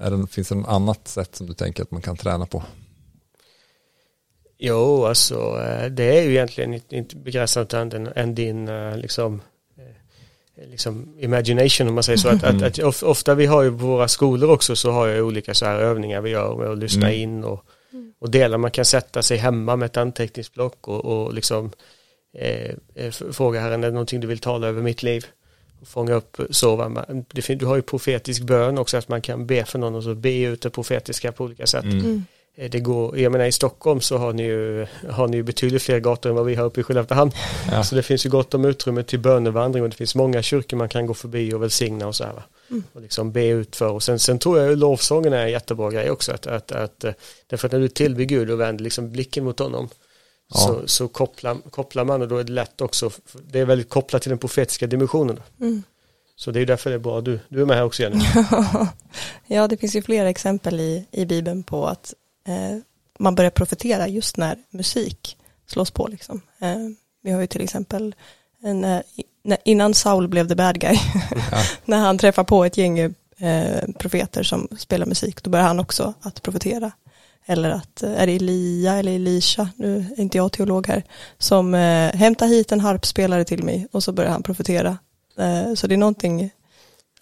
Är 0.00 0.10
det, 0.10 0.26
finns 0.26 0.48
det 0.48 0.54
något 0.54 0.68
annat 0.68 1.08
sätt 1.08 1.36
som 1.36 1.46
du 1.46 1.54
tänker 1.54 1.82
att 1.82 1.90
man 1.90 2.02
kan 2.02 2.16
träna 2.16 2.46
på? 2.46 2.62
Jo, 4.58 5.04
alltså 5.06 5.60
eh, 5.62 5.86
det 5.90 6.18
är 6.18 6.22
ju 6.22 6.30
egentligen 6.30 6.80
inte- 6.90 7.16
begränsat 7.16 7.72
än, 7.74 8.34
din 8.34 8.68
eh, 8.68 8.96
liksom, 8.96 9.40
eh, 9.76 10.68
liksom 10.70 11.14
imagination 11.18 11.88
om 11.88 11.94
man 11.94 12.02
säger 12.02 12.16
så. 12.16 12.28
Att, 12.28 12.44
att, 12.44 12.62
att 12.62 12.78
of- 12.78 13.02
ofta 13.02 13.34
vi 13.34 13.46
har 13.46 13.62
ju 13.62 13.70
på 13.70 13.76
våra 13.76 14.08
skolor 14.08 14.50
också 14.50 14.76
så 14.76 14.90
har 14.90 15.06
jag 15.08 15.26
olika 15.26 15.54
så 15.54 15.66
här 15.66 15.78
övningar 15.78 16.20
vi 16.20 16.30
gör 16.30 16.56
med 16.56 16.68
att 16.68 16.78
lyssna 16.78 17.08
Mm. 17.08 17.20
in 17.20 17.44
och, 17.44 17.64
och 18.18 18.30
dela. 18.30 18.58
Man 18.58 18.70
kan 18.70 18.84
sätta 18.84 19.22
sig 19.22 19.36
hemma 19.36 19.76
med 19.76 19.86
ett 19.86 19.96
anteckningsblock 19.96 20.88
och, 20.88 21.04
och 21.04 21.34
liksom 21.34 21.70
eh, 22.34 23.10
fråga 23.10 23.60
Herren, 23.60 23.84
är 23.84 23.88
det 23.88 23.92
någonting 23.94 24.20
du 24.20 24.26
vill 24.26 24.38
tala 24.38 24.66
över 24.66 24.82
mitt 24.82 25.02
liv? 25.02 25.26
Fånga 25.86 26.14
upp 26.14 26.40
så. 26.50 26.76
va. 26.76 27.06
Du 27.48 27.66
har 27.66 27.76
ju 27.76 27.82
profetisk 27.82 28.42
bön 28.42 28.78
också, 28.78 28.96
att 28.96 29.08
man 29.08 29.20
kan 29.20 29.46
be 29.46 29.64
för 29.64 29.78
någon 29.78 29.94
och 29.94 30.02
så 30.02 30.14
be 30.14 30.38
ut 30.38 30.62
det 30.62 30.70
profetiska 30.70 31.32
på 31.32 31.44
olika 31.44 31.66
sätt. 31.66 31.84
Mm. 31.84 31.98
Mm. 31.98 32.24
Eh, 32.56 32.70
Det 32.70 32.80
går, 32.80 33.18
jag 33.18 33.32
menar 33.32 33.44
i 33.44 33.52
Stockholm 33.52 34.00
så 34.00 34.16
har 34.16 34.32
ni 34.32 34.42
ju, 34.42 34.86
har 35.08 35.28
ni 35.28 35.36
ju 35.36 35.42
betydligt 35.42 35.82
fler 35.82 35.98
gator 35.98 36.30
än 36.30 36.36
vad 36.36 36.46
vi 36.46 36.54
har 36.54 36.64
uppe 36.64 36.80
i 36.80 36.82
Skelleftehamn. 36.82 37.30
Ja. 37.70 37.84
Så 37.84 37.94
det 37.94 38.02
finns 38.02 38.26
ju 38.26 38.30
gott 38.30 38.54
om 38.54 38.64
utrymme 38.64 39.02
till 39.02 39.18
bönevandring 39.18 39.82
och 39.82 39.90
det 39.90 39.96
finns 39.96 40.14
många 40.14 40.42
kyrkor 40.42 40.76
man 40.76 40.88
kan 40.88 41.06
gå 41.06 41.14
förbi 41.14 41.54
och 41.54 41.62
välsigna 41.62 42.06
och 42.06 42.16
så 42.16 42.24
här. 42.24 42.32
Va? 42.32 42.42
Mm. 42.70 42.84
Och 42.92 43.02
liksom 43.02 43.32
be 43.32 43.46
ut 43.46 43.76
för. 43.76 43.88
Och 43.90 44.02
sen, 44.02 44.18
sen 44.18 44.38
tror 44.38 44.58
jag 44.58 44.68
ju 44.68 44.76
lovsången 44.76 45.32
är 45.32 45.44
en 45.44 45.50
jättebra 45.50 45.90
grej 45.90 46.10
också. 46.10 46.32
Att, 46.32 46.46
att, 46.46 46.72
att, 46.72 47.04
eh, 47.04 47.12
därför 47.46 47.66
att 47.68 47.72
när 47.72 47.80
du 47.80 47.88
tillber 47.88 48.24
Gud 48.24 48.50
och 48.50 48.60
vänder 48.60 48.84
liksom 48.84 49.10
blicken 49.12 49.44
mot 49.44 49.58
honom 49.58 49.88
Ja. 50.54 50.60
så, 50.60 50.82
så 50.86 51.08
kopplar, 51.08 51.56
kopplar 51.70 52.04
man 52.04 52.22
och 52.22 52.28
då 52.28 52.36
är 52.38 52.44
det 52.44 52.52
lätt 52.52 52.80
också. 52.80 53.10
Det 53.50 53.60
är 53.60 53.64
väldigt 53.64 53.88
kopplat 53.88 54.22
till 54.22 54.28
den 54.30 54.38
profetiska 54.38 54.86
dimensionen. 54.86 55.40
Mm. 55.60 55.82
Så 56.36 56.50
det 56.50 56.60
är 56.60 56.66
därför 56.66 56.90
det 56.90 56.96
är 56.96 57.00
bra. 57.00 57.20
Du, 57.20 57.40
du 57.48 57.60
är 57.62 57.66
med 57.66 57.76
här 57.76 57.84
också 57.84 58.02
Jenny. 58.02 58.24
ja, 59.46 59.68
det 59.68 59.76
finns 59.76 59.96
ju 59.96 60.02
flera 60.02 60.28
exempel 60.28 60.80
i, 60.80 61.06
i 61.10 61.24
Bibeln 61.26 61.62
på 61.62 61.86
att 61.86 62.14
eh, 62.46 62.78
man 63.18 63.34
börjar 63.34 63.50
profetera 63.50 64.08
just 64.08 64.36
när 64.36 64.58
musik 64.70 65.36
slås 65.66 65.90
på. 65.90 66.06
Liksom. 66.06 66.40
Eh, 66.60 66.76
vi 67.22 67.30
har 67.30 67.40
ju 67.40 67.46
till 67.46 67.60
exempel 67.62 68.14
eh, 68.64 68.98
i- 68.98 69.24
när, 69.42 69.58
innan 69.64 69.94
Saul 69.94 70.28
blev 70.28 70.48
the 70.48 70.54
bad 70.54 70.80
guy, 70.80 70.98
Ja. 71.50 71.62
när 71.84 71.98
han 71.98 72.18
träffar 72.18 72.44
på 72.44 72.64
ett 72.64 72.76
gäng 72.76 72.98
eh, 72.98 73.84
profeter 73.98 74.42
som 74.42 74.68
spelar 74.78 75.06
musik, 75.06 75.42
då 75.42 75.50
börjar 75.50 75.66
han 75.66 75.80
också 75.80 76.14
att 76.20 76.42
profetera. 76.42 76.92
Eller 77.50 77.70
att, 77.70 78.02
eh, 78.02 78.22
är 78.22 78.26
det 78.26 78.32
Elia 78.36 78.94
eller 78.98 79.12
Elisha, 79.12 79.68
nu 79.76 80.04
är 80.16 80.20
inte 80.22 80.36
jag 80.36 80.52
teolog 80.52 80.86
här, 80.86 81.02
som 81.38 81.74
eh, 81.74 81.80
hämtar 82.14 82.46
hit 82.46 82.72
en 82.72 82.80
harpspelare 82.80 83.44
till 83.44 83.62
mig 83.64 83.86
och 83.92 84.04
så 84.04 84.12
börjar 84.12 84.30
han 84.30 84.42
profetera. 84.42 84.98
Eh, 85.38 85.74
så 85.74 85.86
det 85.86 85.94
är 85.94 85.96
någonting, 85.96 86.50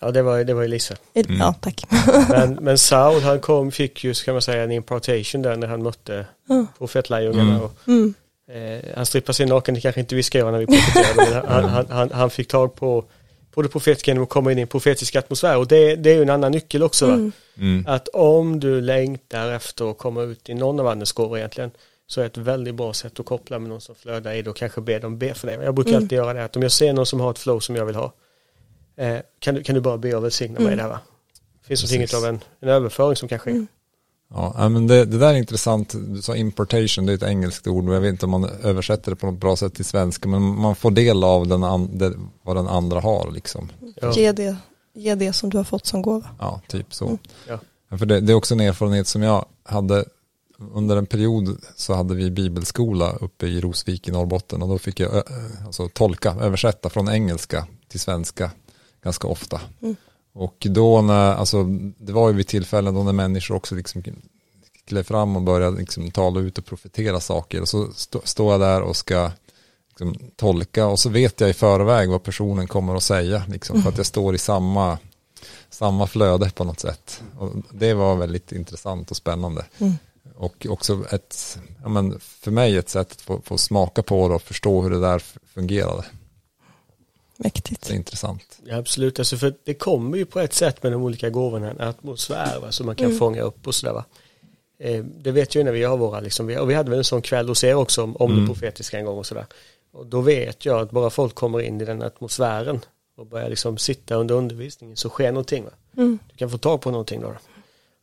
Ja, 0.00 0.10
det 0.10 0.22
var, 0.22 0.44
det 0.44 0.54
var 0.54 0.62
Elisa. 0.62 0.94
Mm. 1.14 1.36
ja 1.40 1.54
tack. 1.60 1.86
Men, 2.28 2.54
men 2.60 2.78
Saul, 2.78 3.22
han 3.22 3.40
kom, 3.40 3.72
fick 3.72 4.04
ju, 4.04 4.14
ska 4.14 4.32
man 4.32 4.42
säga, 4.42 4.62
en 4.64 4.72
impartation 4.72 5.42
där 5.42 5.56
när 5.56 5.66
han 5.66 5.82
mötte 5.82 6.26
Ja. 6.48 6.66
profetlärjungarna. 6.78 7.50
Mm. 7.50 7.62
Och, 7.62 7.72
Mm. 7.88 8.14
eh, 8.50 8.96
han 8.96 9.06
strippade 9.06 9.34
sig 9.34 9.46
naken, 9.46 9.74
det 9.74 9.80
kanske 9.80 10.00
inte 10.00 10.14
vi 10.14 10.22
ska 10.22 10.38
göra 10.38 10.50
när 10.50 10.58
vi 10.58 10.66
profeterade, 10.66 11.30
men 11.42 11.52
han, 11.52 11.64
han, 11.64 11.86
han, 11.90 12.10
han 12.12 12.30
fick 12.30 12.48
tag 12.48 12.74
på, 12.74 13.04
på 13.56 13.62
det 13.62 13.68
profetiska 13.68 14.10
genom 14.10 14.22
att 14.24 14.28
komma 14.30 14.52
in 14.52 14.58
i 14.58 14.60
en 14.62 14.68
profetisk 14.68 15.16
atmosfär. 15.16 15.56
Och 15.56 15.66
det, 15.68 15.96
det 15.96 16.10
är 16.10 16.14
ju 16.14 16.22
en 16.22 16.30
annan 16.30 16.52
nyckel 16.52 16.82
också. 16.82 17.06
Va? 17.06 17.12
Mm. 17.14 17.32
Mm. 17.58 17.84
Att 17.88 18.08
om 18.08 18.60
du 18.60 18.80
längtar 18.80 19.52
efter 19.52 19.90
att 19.90 19.98
komma 19.98 20.22
ut 20.22 20.48
i 20.48 20.54
någon 20.54 20.80
av 20.80 20.86
andens 20.86 21.12
gåvor 21.12 21.38
egentligen 21.38 21.70
så 22.06 22.20
är 22.20 22.26
ett 22.26 22.36
väldigt 22.36 22.74
bra 22.74 22.92
sätt 22.92 23.20
att 23.20 23.26
koppla 23.26 23.58
med 23.58 23.68
någon 23.68 23.80
som 23.80 23.94
flödar 23.94 24.32
i 24.34 24.42
det 24.42 24.50
och 24.50 24.56
kanske 24.56 24.80
be 24.80 24.98
dem 24.98 25.18
be 25.18 25.34
för 25.34 25.46
dig. 25.46 25.58
Jag 25.64 25.74
brukar 25.74 25.90
Mm. 25.90 26.02
alltid 26.02 26.16
göra 26.18 26.32
det 26.32 26.44
att 26.44 26.56
om 26.56 26.62
jag 26.62 26.72
ser 26.72 26.92
någon 26.92 27.06
som 27.06 27.20
har 27.20 27.30
ett 27.30 27.38
flow 27.38 27.60
som 27.60 27.76
jag 27.76 27.86
vill 27.86 27.94
ha 27.94 28.12
eh, 28.96 29.18
kan, 29.38 29.54
du, 29.54 29.62
kan 29.62 29.74
du 29.74 29.80
bara 29.80 29.98
be 29.98 30.14
och 30.14 30.24
välsigna 30.24 30.60
mig 30.60 30.66
Mm. 30.72 30.78
där 30.78 30.88
va? 30.88 31.00
Det 31.62 31.66
finns 31.68 31.80
Precis. 31.82 32.12
något 32.12 32.22
av 32.22 32.28
en, 32.28 32.40
en 32.60 32.68
överföring 32.68 33.16
som 33.16 33.28
kan 33.28 33.38
ske. 33.38 33.50
Mm. 33.50 33.66
Ja, 34.28 34.68
men 34.68 34.86
det, 34.86 35.04
det 35.04 35.18
där 35.18 35.34
är 35.34 35.38
intressant. 35.38 35.94
Du 36.08 36.22
sa 36.22 36.36
importation, 36.36 37.06
det 37.06 37.12
är 37.12 37.16
ett 37.16 37.22
engelskt 37.22 37.66
ord. 37.66 37.88
Jag 37.88 38.00
vet 38.00 38.10
inte 38.10 38.26
om 38.26 38.30
man 38.30 38.44
översätter 38.44 39.10
det 39.10 39.16
på 39.16 39.26
något 39.26 39.40
bra 39.40 39.56
sätt 39.56 39.74
till 39.74 39.84
svenska. 39.84 40.28
Men 40.28 40.42
man 40.42 40.76
får 40.76 40.90
del 40.90 41.24
av 41.24 41.46
den 41.46 41.64
an, 41.64 41.98
det, 41.98 42.12
vad 42.42 42.56
den 42.56 42.68
andra 42.68 43.00
har 43.00 43.30
liksom. 43.30 43.72
Ja. 44.00 44.12
Ge, 44.12 44.32
det, 44.32 44.56
ge 44.94 45.14
det 45.14 45.32
som 45.32 45.50
du 45.50 45.56
har 45.56 45.64
fått 45.64 45.86
som 45.86 46.02
gåva. 46.02 46.28
Ja, 46.38 46.60
typ 46.66 46.94
så. 46.94 47.06
Mm. 47.06 47.18
Ja. 47.48 47.58
För 47.98 48.06
det, 48.06 48.20
det 48.20 48.32
är 48.32 48.34
också 48.34 48.54
en 48.54 48.60
erfarenhet 48.60 49.06
som 49.06 49.22
jag 49.22 49.46
hade 49.62 50.04
under 50.58 50.96
en 50.96 51.06
period 51.06 51.58
så 51.76 51.94
hade 51.94 52.14
vi 52.14 52.30
bibelskola 52.30 53.12
uppe 53.12 53.46
i 53.46 53.60
Rosvik 53.60 54.08
i 54.08 54.10
Norrbotten 54.10 54.62
och 54.62 54.68
då 54.68 54.78
fick 54.78 55.00
jag 55.00 55.22
alltså, 55.66 55.88
tolka, 55.88 56.36
översätta 56.40 56.90
från 56.90 57.08
engelska 57.08 57.66
till 57.88 58.00
svenska 58.00 58.50
ganska 59.02 59.28
ofta. 59.28 59.60
Mm. 59.82 59.96
Och 60.36 60.66
då 60.70 61.02
när, 61.02 61.34
alltså 61.34 61.64
det 61.98 62.12
var 62.12 62.28
ju 62.28 62.34
vid 62.34 62.46
tillfällen 62.46 62.94
då 62.94 63.02
när 63.02 63.12
människor 63.12 63.54
också 63.54 63.74
liksom 63.74 64.02
klev 64.84 65.02
fram 65.02 65.36
och 65.36 65.42
började 65.42 65.78
liksom 65.78 66.10
tala 66.10 66.40
ut 66.40 66.58
och 66.58 66.64
profetera 66.64 67.20
saker 67.20 67.60
och 67.60 67.68
så 67.68 67.92
stå, 67.92 68.20
står 68.24 68.52
jag 68.52 68.60
där 68.60 68.82
och 68.82 68.96
ska 68.96 69.30
liksom 69.88 70.30
tolka 70.36 70.86
och 70.86 70.98
så 70.98 71.08
vet 71.08 71.40
jag 71.40 71.50
i 71.50 71.54
förväg 71.54 72.10
vad 72.10 72.22
personen 72.22 72.68
kommer 72.68 72.94
att 72.94 73.02
säga 73.02 73.42
liksom, 73.48 73.82
för 73.82 73.88
att 73.88 73.96
jag 73.96 74.06
står 74.06 74.34
i 74.34 74.38
samma 74.38 74.98
samma 75.70 76.06
flöde 76.06 76.50
på 76.50 76.64
något 76.64 76.80
sätt. 76.80 77.22
Och 77.38 77.52
det 77.70 77.94
var 77.94 78.16
väldigt 78.16 78.52
intressant 78.52 79.10
och 79.10 79.16
spännande. 79.16 79.66
Mm. 79.78 79.94
Och 80.36 80.66
också 80.68 81.04
ett, 81.10 81.58
ja 81.82 81.88
men 81.88 82.20
för 82.20 82.50
mig 82.50 82.76
ett 82.76 82.88
sätt 82.88 83.12
att 83.12 83.20
få, 83.20 83.40
få 83.44 83.58
smaka 83.58 84.02
på 84.02 84.28
det 84.28 84.34
och 84.34 84.42
förstå 84.42 84.82
hur 84.82 84.90
det 84.90 85.00
där 85.00 85.22
fungerade. 85.54 86.04
Mäktigt. 87.36 87.86
Det 87.88 87.92
är 87.92 87.96
intressant. 87.96 88.58
Ja, 88.64 88.76
absolut, 88.76 89.18
alltså 89.18 89.36
för 89.36 89.54
det 89.64 89.74
kommer 89.74 90.16
ju 90.18 90.24
på 90.24 90.40
ett 90.40 90.52
sätt 90.52 90.82
med 90.82 90.92
de 90.92 91.02
olika 91.02 91.30
gåvorna 91.30 91.70
en 91.70 91.80
atmosfär 91.80 92.60
va, 92.60 92.72
som 92.72 92.86
man 92.86 92.94
kan 92.96 93.06
Mm. 93.06 93.18
fånga 93.18 93.42
upp 93.42 93.66
och 93.66 93.74
sådär 93.74 93.92
va. 93.92 94.04
Eh, 94.78 95.04
det 95.04 95.30
vet 95.32 95.54
jag 95.54 95.60
ju 95.60 95.64
när 95.64 95.72
vi 95.72 95.82
har 95.84 95.96
våra, 95.96 96.20
liksom, 96.20 96.56
och 96.58 96.70
vi 96.70 96.74
hade 96.74 96.90
väl 96.90 96.98
en 96.98 97.04
sån 97.04 97.22
kväll 97.22 97.48
hos 97.48 97.64
er 97.64 97.74
också 97.74 98.02
om, 98.02 98.16
om 98.16 98.30
Mm. 98.32 98.40
det 98.42 98.46
profetiska 98.54 98.98
en 98.98 99.04
gång 99.04 99.18
och 99.18 99.26
sådär. 99.26 99.46
Och 99.92 100.06
då 100.06 100.20
vet 100.20 100.64
jag 100.64 100.80
att 100.80 100.90
bara 100.90 101.10
folk 101.10 101.34
kommer 101.34 101.60
in 101.60 101.80
i 101.80 101.84
den 101.84 102.02
atmosfären 102.02 102.80
och 103.16 103.26
börjar 103.26 103.48
liksom 103.48 103.78
sitta 103.78 104.14
under 104.14 104.34
undervisningen 104.34 104.96
så 104.96 105.08
sker 105.08 105.32
någonting 105.32 105.64
va. 105.64 105.70
Mm. 105.96 106.18
Du 106.30 106.36
kan 106.36 106.50
få 106.50 106.58
tag 106.58 106.80
på 106.80 106.90
någonting 106.90 107.20
då. 107.20 107.32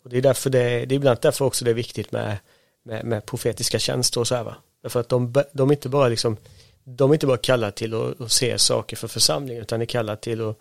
Och 0.04 0.10
det 0.10 0.17
är 0.17 0.22
därför 0.22 0.50
det, 0.50 0.60
det 0.60 0.96
är 0.96 0.98
ibland 0.98 1.19
därför 1.22 1.46
också 1.46 1.65
det 1.65 1.72
är 1.72 1.76
viktigt 1.76 2.12
med, 2.12 2.38
med, 2.84 3.06
med 3.06 3.26
profetiska 3.26 3.80
tjänster 3.80 4.19
och 4.19 4.28
så 4.28 4.36
här 4.36 4.43
va. 4.43 4.56
Därför 4.82 5.00
att 5.00 5.10
de, 5.10 5.43
de 5.54 5.69
är 5.69 5.74
inte 5.74 5.89
bara 5.89 6.08
liksom, 6.08 6.38
de 6.84 7.12
är 7.12 7.15
inte 7.15 7.28
bara 7.28 7.38
kallade 7.38 7.72
till 7.72 7.93
att, 7.93 8.22
att 8.22 8.32
se 8.32 8.58
saker 8.58 8.96
för 8.98 9.08
församlingen 9.08 9.62
utan 9.63 9.82
är 9.82 9.86
kallade 9.86 10.22
till 10.22 10.41
att, 10.41 10.58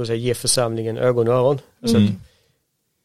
att 0.00 0.06
säga, 0.06 0.14
ge 0.16 0.34
församlingen 0.34 0.98
ögon 0.98 1.28
och 1.28 1.34
öron. 1.34 1.58
Alltså 1.82 1.96
Mm. 1.96 2.08
att 2.08 2.16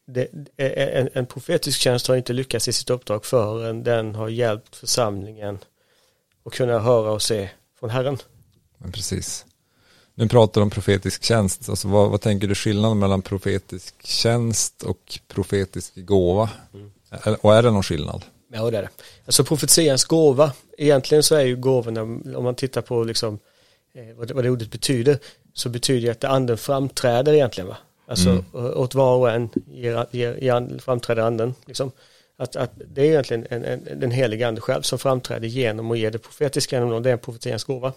det, 0.06 0.28
en, 0.56 1.08
en 1.12 1.26
profetisk 1.26 1.80
tjänst 1.80 2.06
har 2.06 2.16
inte 2.16 2.32
lyckats 2.32 2.68
i 2.68 2.72
sitt 2.72 2.90
uppdrag 2.90 3.24
förrän 3.24 3.82
den 3.82 4.14
har 4.14 4.28
hjälpt 4.28 4.76
församlingen 4.76 5.58
att 6.44 6.52
kunna 6.52 6.78
höra 6.78 7.10
och 7.12 7.22
se 7.22 7.48
från 7.80 7.90
Herren. 7.90 8.18
Men 8.78 8.92
precis. 8.92 9.46
Nu 10.14 10.28
pratar 10.28 10.60
du 10.60 10.62
om 10.62 10.70
profetisk 10.70 11.24
tjänst. 11.24 11.68
Alltså 11.68 11.88
vad, 11.88 12.10
vad 12.10 12.20
tänker 12.20 12.46
du 12.48 12.54
skillnaden 12.54 12.98
mellan 12.98 13.22
profetisk 13.22 13.94
tjänst 14.06 14.82
och 14.82 15.18
profetisk 15.28 15.92
gåva? 15.96 16.50
Eller- 17.10 17.46
Och 17.46 17.54
är 17.54 17.62
det 17.62 17.70
någon 17.70 17.82
skillnad? 17.82 18.24
Ja, 18.54 18.70
det 18.70 18.78
är 18.78 18.82
det. 18.82 18.88
Alltså 19.26 19.44
profetians 19.44 20.04
gåva, 20.04 20.52
egentligen 20.78 21.22
så 21.22 21.34
är 21.34 21.44
ju 21.44 21.56
gåvorna, 21.56 22.02
om 22.02 22.44
man 22.44 22.54
tittar 22.54 22.82
på 22.82 23.04
liksom, 23.04 23.38
eh, 23.94 24.16
vad, 24.16 24.28
det, 24.28 24.34
vad 24.34 24.44
det 24.44 24.50
ordet 24.50 24.70
betyder, 24.70 25.18
så 25.54 25.68
betyder 25.68 26.06
det 26.06 26.12
att 26.12 26.24
anden 26.24 26.58
framträder 26.58 27.32
egentligen. 27.32 27.68
Va? 27.68 27.76
Alltså 28.06 28.30
Mm. 28.30 28.44
åt 28.54 28.94
var 28.94 29.16
och 29.16 29.30
en 29.30 29.48
ger, 29.66 30.06
ger, 30.10 30.34
ger 30.34 30.78
framträder 30.78 31.22
anden. 31.22 31.54
Liksom. 31.66 31.92
Att, 32.36 32.56
att 32.56 32.70
det 32.74 33.02
är 33.02 33.04
egentligen 33.04 33.46
en, 33.50 33.64
en, 33.64 34.00
den 34.00 34.10
heliga 34.10 34.48
ande 34.48 34.60
själv 34.60 34.82
som 34.82 34.98
framträder 34.98 35.48
genom 35.48 35.90
och 35.90 35.96
ger 35.96 36.10
det 36.10 36.18
profetiska 36.18 36.76
genom 36.76 36.90
någon. 36.90 37.02
Det 37.02 37.08
är 37.10 37.12
en 37.12 37.18
profetians 37.18 37.64
gåva. 37.64 37.92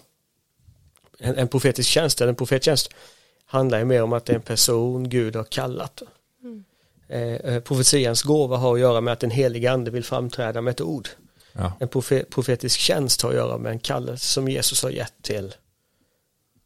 En, 1.18 1.36
en 1.36 1.48
profetisk 1.48 1.88
tjänst, 1.88 2.20
eller 2.20 2.28
en 2.28 2.36
profettjänst, 2.36 2.90
handlar 3.44 3.78
ju 3.78 3.84
mer 3.84 4.02
om 4.02 4.12
att 4.12 4.24
det 4.24 4.32
är 4.32 4.36
en 4.36 4.42
person 4.42 5.08
Gud 5.08 5.36
har 5.36 5.44
kallat. 5.44 6.02
Eh, 7.08 7.20
eh, 7.22 7.60
profetians 7.60 8.22
gåva 8.22 8.56
har 8.56 8.74
att 8.74 8.80
göra 8.80 9.00
med 9.00 9.12
att 9.12 9.20
den 9.20 9.30
heliga 9.30 9.72
ande 9.72 9.90
vill 9.90 10.04
framträda 10.04 10.60
med 10.60 10.70
ett 10.70 10.80
ord. 10.80 11.08
Ja, 11.52 11.72
En 11.80 11.88
profe- 11.88 12.24
profetisk 12.30 12.78
tjänst 12.78 13.22
har 13.22 13.30
att 13.30 13.36
göra 13.36 13.58
med 13.58 13.72
en 13.72 13.78
kallelse 13.78 14.24
som 14.26 14.48
Jesus 14.48 14.82
har 14.82 14.90
gett 14.90 15.12
till, 15.22 15.54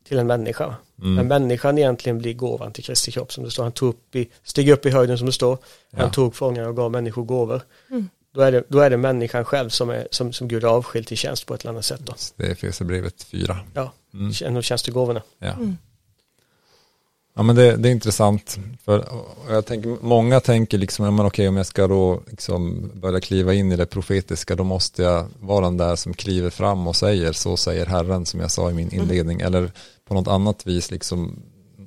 till 0.08 0.18
en 0.18 0.26
människa. 0.26 0.74
Men 0.96 1.12
mm. 1.12 1.26
människan 1.26 1.78
egentligen 1.78 2.18
blir 2.18 2.34
gåvan 2.34 2.72
till 2.72 2.84
Kristi 2.84 3.12
kropp 3.12 3.32
som 3.32 3.44
det 3.44 3.50
står. 3.50 3.62
Han 3.62 3.72
tog 3.72 3.88
upp 3.88 4.16
i, 4.16 4.28
steg 4.44 4.68
upp 4.70 4.86
i 4.86 4.90
höjden 4.90 5.18
som 5.18 5.26
det 5.26 5.32
står. 5.32 5.58
Han 5.92 6.06
Ja. 6.06 6.10
tog 6.12 6.34
fångar 6.34 6.68
och 6.68 6.76
gav 6.76 6.90
människor 6.90 7.24
gåvor. 7.24 7.62
Mm. 7.90 8.08
Då, 8.34 8.40
är 8.40 8.52
det, 8.52 8.64
då 8.68 8.78
är 8.80 8.90
det 8.90 8.96
människan 8.96 9.44
själv 9.44 9.68
som, 9.68 9.90
är, 9.90 10.08
som, 10.10 10.32
som 10.32 10.48
Gud 10.48 10.64
har 10.64 10.70
avskilt 10.70 11.08
till 11.08 11.16
tjänst 11.16 11.46
på 11.46 11.54
ett 11.54 11.60
eller 11.60 11.70
annat 11.70 11.84
sätt. 11.84 12.00
Då. 12.04 12.14
det 12.36 12.46
är 12.46 12.50
Efesierbrevet 12.50 13.22
4. 13.22 13.58
Ja, 13.74 13.92
Mm. 14.14 14.32
en 14.44 14.56
av 14.56 14.62
tjänstegåvorna. 14.62 15.22
Ja. 15.38 15.52
Mm. 15.52 15.76
Ja 17.40 17.44
men 17.44 17.56
det, 17.56 17.76
det 17.76 17.88
är 17.88 17.92
intressant. 17.92 18.58
För 18.84 19.08
jag 19.48 19.66
tänker, 19.66 19.96
många 20.00 20.40
tänker 20.40 20.78
liksom, 20.78 21.04
ja, 21.04 21.10
men 21.10 21.26
okej 21.26 21.48
om 21.48 21.56
jag 21.56 21.66
ska 21.66 21.86
då 21.86 22.20
liksom 22.30 22.90
börja 22.94 23.20
kliva 23.20 23.54
in 23.54 23.72
i 23.72 23.76
det 23.76 23.86
profetiska 23.86 24.56
då 24.56 24.64
måste 24.64 25.02
jag 25.02 25.26
vara 25.40 25.64
den 25.64 25.76
där 25.76 25.96
som 25.96 26.14
kliver 26.14 26.50
fram 26.50 26.86
och 26.86 26.96
säger 26.96 27.32
så 27.32 27.56
säger 27.56 27.86
Herren 27.86 28.26
som 28.26 28.40
jag 28.40 28.50
sa 28.50 28.70
i 28.70 28.74
min 28.74 28.94
inledning. 28.94 29.40
Eller 29.40 29.72
på 30.08 30.14
något 30.14 30.28
annat 30.28 30.66
vis 30.66 30.90
liksom 30.90 31.42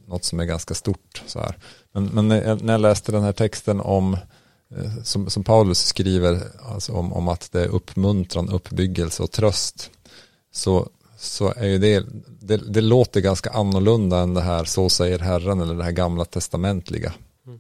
något 0.07 0.23
som 0.23 0.39
är 0.39 0.45
ganska 0.45 0.73
stort. 0.73 1.23
Så 1.27 1.39
här. 1.39 1.57
Men, 1.93 2.05
men 2.05 2.27
när 2.27 2.43
jag- 2.43 2.61
när 2.61 2.73
jag 2.73 2.81
läste 2.81 3.11
den 3.11 3.23
här 3.23 3.33
texten 3.33 3.81
om 3.81 4.13
eh, 4.77 5.03
som, 5.03 5.29
som 5.29 5.43
Paulus 5.43 5.85
skriver 5.85 6.39
alltså 6.73 6.93
om, 6.93 7.13
om 7.13 7.27
att 7.27 7.51
det 7.51 7.61
är 7.61 7.67
uppmuntran, 7.67 8.49
uppbyggelse 8.49 9.23
och 9.23 9.31
tröst 9.31 9.89
så, 10.53 10.87
så 11.23 11.53
är 11.53 11.65
ju 11.65 11.77
det, 11.77 12.05
det, 12.39 12.57
det 12.57 12.81
låter 12.81 13.21
ganska 13.21 13.49
annorlunda 13.49 14.17
än 14.17 14.33
det 14.33 14.41
här 14.41 14.63
så 14.63 14.89
säger 14.89 15.19
Herren 15.19 15.61
eller 15.61 15.75
det 15.75 15.83
här 15.83 15.91
gamla 15.91 16.25
testamentliga. 16.25 17.13
Mm. 17.45 17.59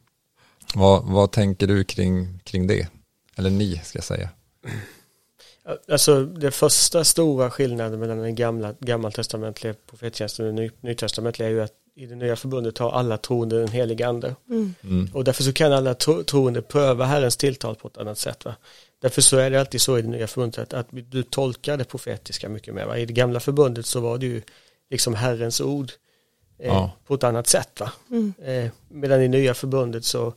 Vad, 0.75 1.03
vad 1.03 1.31
tänker 1.31 1.67
du 1.67 1.83
kring, 1.83 2.39
kring 2.43 2.67
det? 2.67 2.87
Eller 3.35 3.49
ni 3.49 3.81
ska 3.83 3.97
jag 3.97 4.03
säga. 4.03 4.29
Alltså 5.91 6.25
det 6.25 6.51
första 6.51 7.03
stora 7.03 7.51
skillnaden 7.51 7.99
mellan 7.99 8.17
den 8.17 8.35
gamla, 8.35 8.73
gammaltestamentliga 8.79 9.73
profettjänsten 9.89 10.45
och 10.45 10.53
den 10.53 10.63
ny, 10.63 10.71
nytestamentliga 10.81 11.47
är 11.47 11.51
ju 11.51 11.61
att 11.61 11.73
i 11.95 12.05
det 12.05 12.15
nya 12.15 12.35
förbundet 12.35 12.77
har 12.77 12.91
alla 12.91 13.17
troende 13.17 13.59
den 13.59 13.67
heliga 13.67 14.07
ande. 14.07 14.35
Mm. 14.49 14.73
Mm. 14.83 15.09
Och 15.13 15.23
därför 15.23 15.43
så 15.43 15.53
kan 15.53 15.73
alla 15.73 15.93
tro, 15.93 16.23
troende 16.23 16.61
pröva 16.61 17.05
Herrens 17.05 17.37
tilltal 17.37 17.75
på 17.75 17.87
ett 17.87 17.97
annat 17.97 18.17
sätt. 18.17 18.45
Va? 18.45 18.55
Därför 19.03 19.21
så 19.21 19.37
är 19.37 19.49
det 19.49 19.59
alltid 19.59 19.81
så 19.81 19.97
i 19.97 20.01
det 20.01 20.07
nya 20.07 20.27
förbundet 20.27 20.59
att, 20.59 20.73
att 20.73 20.87
du 20.91 21.23
tolkar 21.23 21.77
det 21.77 21.83
profetiska 21.83 22.49
mycket 22.49 22.73
mer. 22.73 22.85
Va? 22.85 22.97
I 22.97 23.05
det 23.05 23.13
gamla 23.13 23.39
förbundet 23.39 23.85
så 23.85 23.99
var 23.99 24.17
det 24.17 24.25
ju 24.25 24.41
liksom 24.89 25.13
Herrens 25.13 25.61
ord 25.61 25.91
eh, 26.59 26.67
Ja. 26.67 26.91
på 27.07 27.13
ett 27.13 27.23
annat 27.23 27.47
sätt. 27.47 27.79
Va? 27.79 27.91
Mm. 28.09 28.33
Eh, 28.45 28.71
medan 28.89 29.21
i 29.21 29.27
nya 29.27 29.53
förbundet 29.53 30.05
så, 30.05 30.33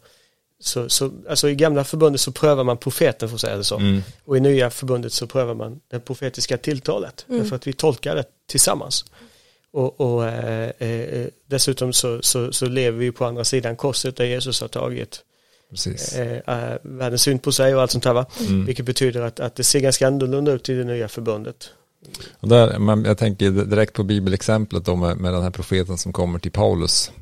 så, 0.61 0.89
så, 0.89 1.13
alltså 1.29 1.49
i 1.49 1.55
gamla 1.55 1.85
förbundet 1.85 2.21
så 2.21 2.33
prövar 2.33 2.65
man 2.65 2.77
profeten 2.77 3.29
för 3.29 3.35
att 3.35 3.41
säga 3.41 3.57
det 3.57 3.65
så. 3.65 3.77
Mm. 3.77 4.03
Och 4.25 4.37
i 4.37 4.41
nya 4.41 4.71
förbundet 4.71 5.13
så 5.13 5.27
prövar 5.27 5.55
man 5.55 5.81
det 5.89 6.01
profetiska 6.01 6.59
tilltalet. 6.59 7.27
Mm. 7.29 7.41
Därför 7.41 7.57
att 7.57 7.67
vi 7.67 7.73
tolkar 7.73 8.17
det 8.17 8.25
tillsammans. 8.47 9.05
Och, 9.71 10.01
och 10.01 10.27
eh, 10.27 10.71
eh, 10.79 11.27
dessutom 11.47 11.93
så, 11.93 12.23
så, 12.23 12.53
så 12.53 12.67
lever 12.67 12.99
vi 12.99 13.13
på 13.13 13.25
andra 13.25 13.45
sidan 13.45 13.77
korset 13.77 14.17
där 14.17 14.25
Jesus 14.25 14.61
har 14.61 14.69
tagit. 14.69 15.23
Eh, 16.17 16.33
eh, 16.73 16.77
världens 16.83 17.23
synd 17.23 17.43
på 17.43 17.53
sig 17.53 17.75
och 17.75 17.83
allt 17.83 17.91
sånt 17.91 18.05
här 18.05 18.13
va. 18.15 18.27
Mm. 18.49 18.65
Vilket 18.65 18.87
betyder 18.87 19.21
att, 19.23 19.41
att 19.41 19.55
det 19.55 19.65
ser 19.65 19.81
ganska 19.81 20.07
annorlunda 20.07 20.53
ut 20.53 20.69
i 20.69 20.75
det 20.75 20.85
nya 20.85 21.09
förbundet. 21.09 21.71
Och 22.41 22.49
där, 22.49 22.79
men 22.79 23.05
jag 23.05 23.19
tänker 23.19 23.51
direkt 23.51 23.93
på 23.93 24.03
bibelexemplet 24.03 24.85
då 24.85 24.97
med, 24.97 25.17
med 25.17 25.33
den 25.33 25.43
här 25.43 25.51
profeten 25.51 25.99
som 25.99 26.13
kommer 26.13 26.39
till 26.39 26.53
Paulus 26.53 27.13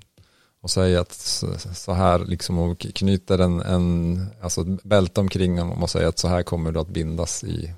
och 0.62 0.70
säger 0.70 0.98
att 0.98 1.12
så- 1.12 1.58
så 1.74 1.92
här 1.92 2.18
liksom 2.18 2.58
och 2.58 2.78
knyter 2.94 3.38
en, 3.38 3.60
en 3.60 4.26
alltså 4.42 4.60
ett 4.60 4.82
bälte 4.82 5.20
omkring 5.20 5.58
honom 5.58 5.82
och 5.82 5.90
säger 5.90 6.06
att 6.08 6.18
så 6.18 6.28
här 6.28 6.42
kommer 6.42 6.72
du 6.72 6.80
att 6.80 6.88
bindas 6.88 7.44
i, 7.44 7.72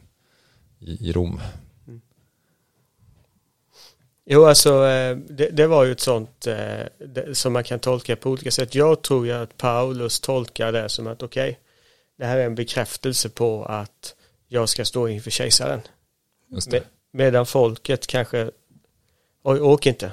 i, 0.81 1.09
i 1.09 1.12
Rom. 1.12 1.40
Jo, 4.28 4.44
alltså 4.44 4.86
eh, 4.86 5.16
det, 5.16 5.50
det 5.50 5.66
var 5.66 5.84
ju 5.84 5.92
ett 5.92 6.00
sånt 6.00 6.46
eh, 6.46 7.32
som 7.32 7.52
man 7.52 7.64
kan 7.64 7.78
tolka 7.78 8.16
på 8.16 8.30
olika 8.30 8.50
sätt. 8.50 8.74
Jag 8.74 9.02
tror 9.02 9.26
ju 9.26 9.32
att 9.32 9.56
Paulus 9.56 10.20
tolkar 10.20 10.72
det 10.72 10.88
som 10.88 11.06
att 11.06 11.22
okej, 11.22 11.58
det 12.18 12.24
här 12.24 12.36
är 12.36 12.46
en 12.46 12.54
bekräftelse 12.54 13.28
på 13.28 13.64
att 13.64 14.14
jag 14.48 14.68
ska 14.68 14.84
stå 14.84 15.08
inför 15.08 15.30
kejsaren. 15.30 15.80
Just 16.48 16.70
Med, 16.70 16.82
medan 17.12 17.46
folket 17.46 18.06
kanske, 18.06 18.50
oj, 19.42 19.60
åk 19.60 19.86
inte. 19.86 20.12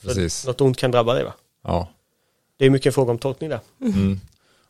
För 0.00 0.08
precis. 0.08 0.46
något 0.46 0.60
ont 0.60 0.76
kan 0.76 0.90
drabba 0.90 1.14
dig 1.14 1.24
va? 1.24 1.34
Ja. 1.62 1.88
Det 2.56 2.66
är 2.66 2.70
mycket 2.70 2.86
en 2.86 2.92
fråga 2.92 3.10
om 3.10 3.18
tolkning 3.18 3.50
där. 3.50 3.60
Mm. 3.80 4.20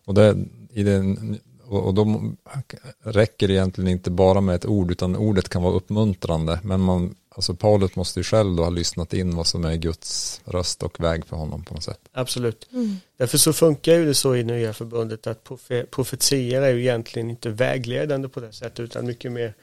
Och, 0.04 0.14
det, 0.14 0.36
i 0.70 0.82
den, 0.82 1.38
och, 1.64 1.86
och 1.86 1.94
då 1.94 2.32
räcker 3.02 3.48
det 3.48 3.54
egentligen 3.54 3.90
inte 3.90 4.10
bara 4.10 4.40
med 4.40 4.54
ett 4.54 4.66
ord 4.66 4.90
utan 4.90 5.16
ordet 5.16 5.48
kan 5.48 5.62
vara 5.62 5.74
uppmuntrande. 5.74 6.60
Men 6.62 6.80
man, 6.80 7.14
alltså 7.34 7.54
Paulus 7.54 7.96
måste 7.96 8.20
ju 8.20 8.24
själv 8.24 8.56
då 8.56 8.62
ha 8.62 8.70
lyssnat 8.70 9.12
in 9.12 9.36
vad 9.36 9.46
som 9.46 9.64
är 9.64 9.76
Guds 9.76 10.40
röst 10.44 10.82
och 10.82 11.00
väg 11.00 11.26
för 11.26 11.36
honom 11.36 11.64
på 11.64 11.74
något 11.74 11.84
sätt. 11.84 12.00
Absolut. 12.12 12.68
Mm. 12.72 12.96
Därför 13.16 13.38
så 13.38 13.52
funkar 13.52 13.92
ju 13.92 14.06
det 14.06 14.14
så 14.14 14.36
i 14.36 14.44
nya 14.44 14.72
förbundet 14.72 15.26
att 15.26 15.44
profe- 15.44 15.86
profetier 15.86 16.62
är 16.62 16.74
ju 16.74 16.80
egentligen 16.80 17.30
inte 17.30 17.48
vägledande 17.50 18.28
på 18.28 18.40
det 18.40 18.52
sättet 18.52 18.80
utan 18.80 19.06
mycket 19.06 19.32
mer 19.32 19.54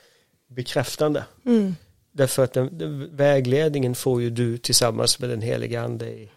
bekräftande. 0.49 1.23
Mm. 1.45 1.75
Därför 2.11 2.43
att 2.43 2.53
den, 2.53 2.77
den, 2.77 3.15
vägledningen 3.15 3.95
får 3.95 4.21
ju 4.21 4.29
du 4.29 4.57
tillsammans 4.57 5.19
med 5.19 5.29
den 5.29 5.41
heliga 5.41 5.81
ande 5.81 6.09
i, 6.09 6.31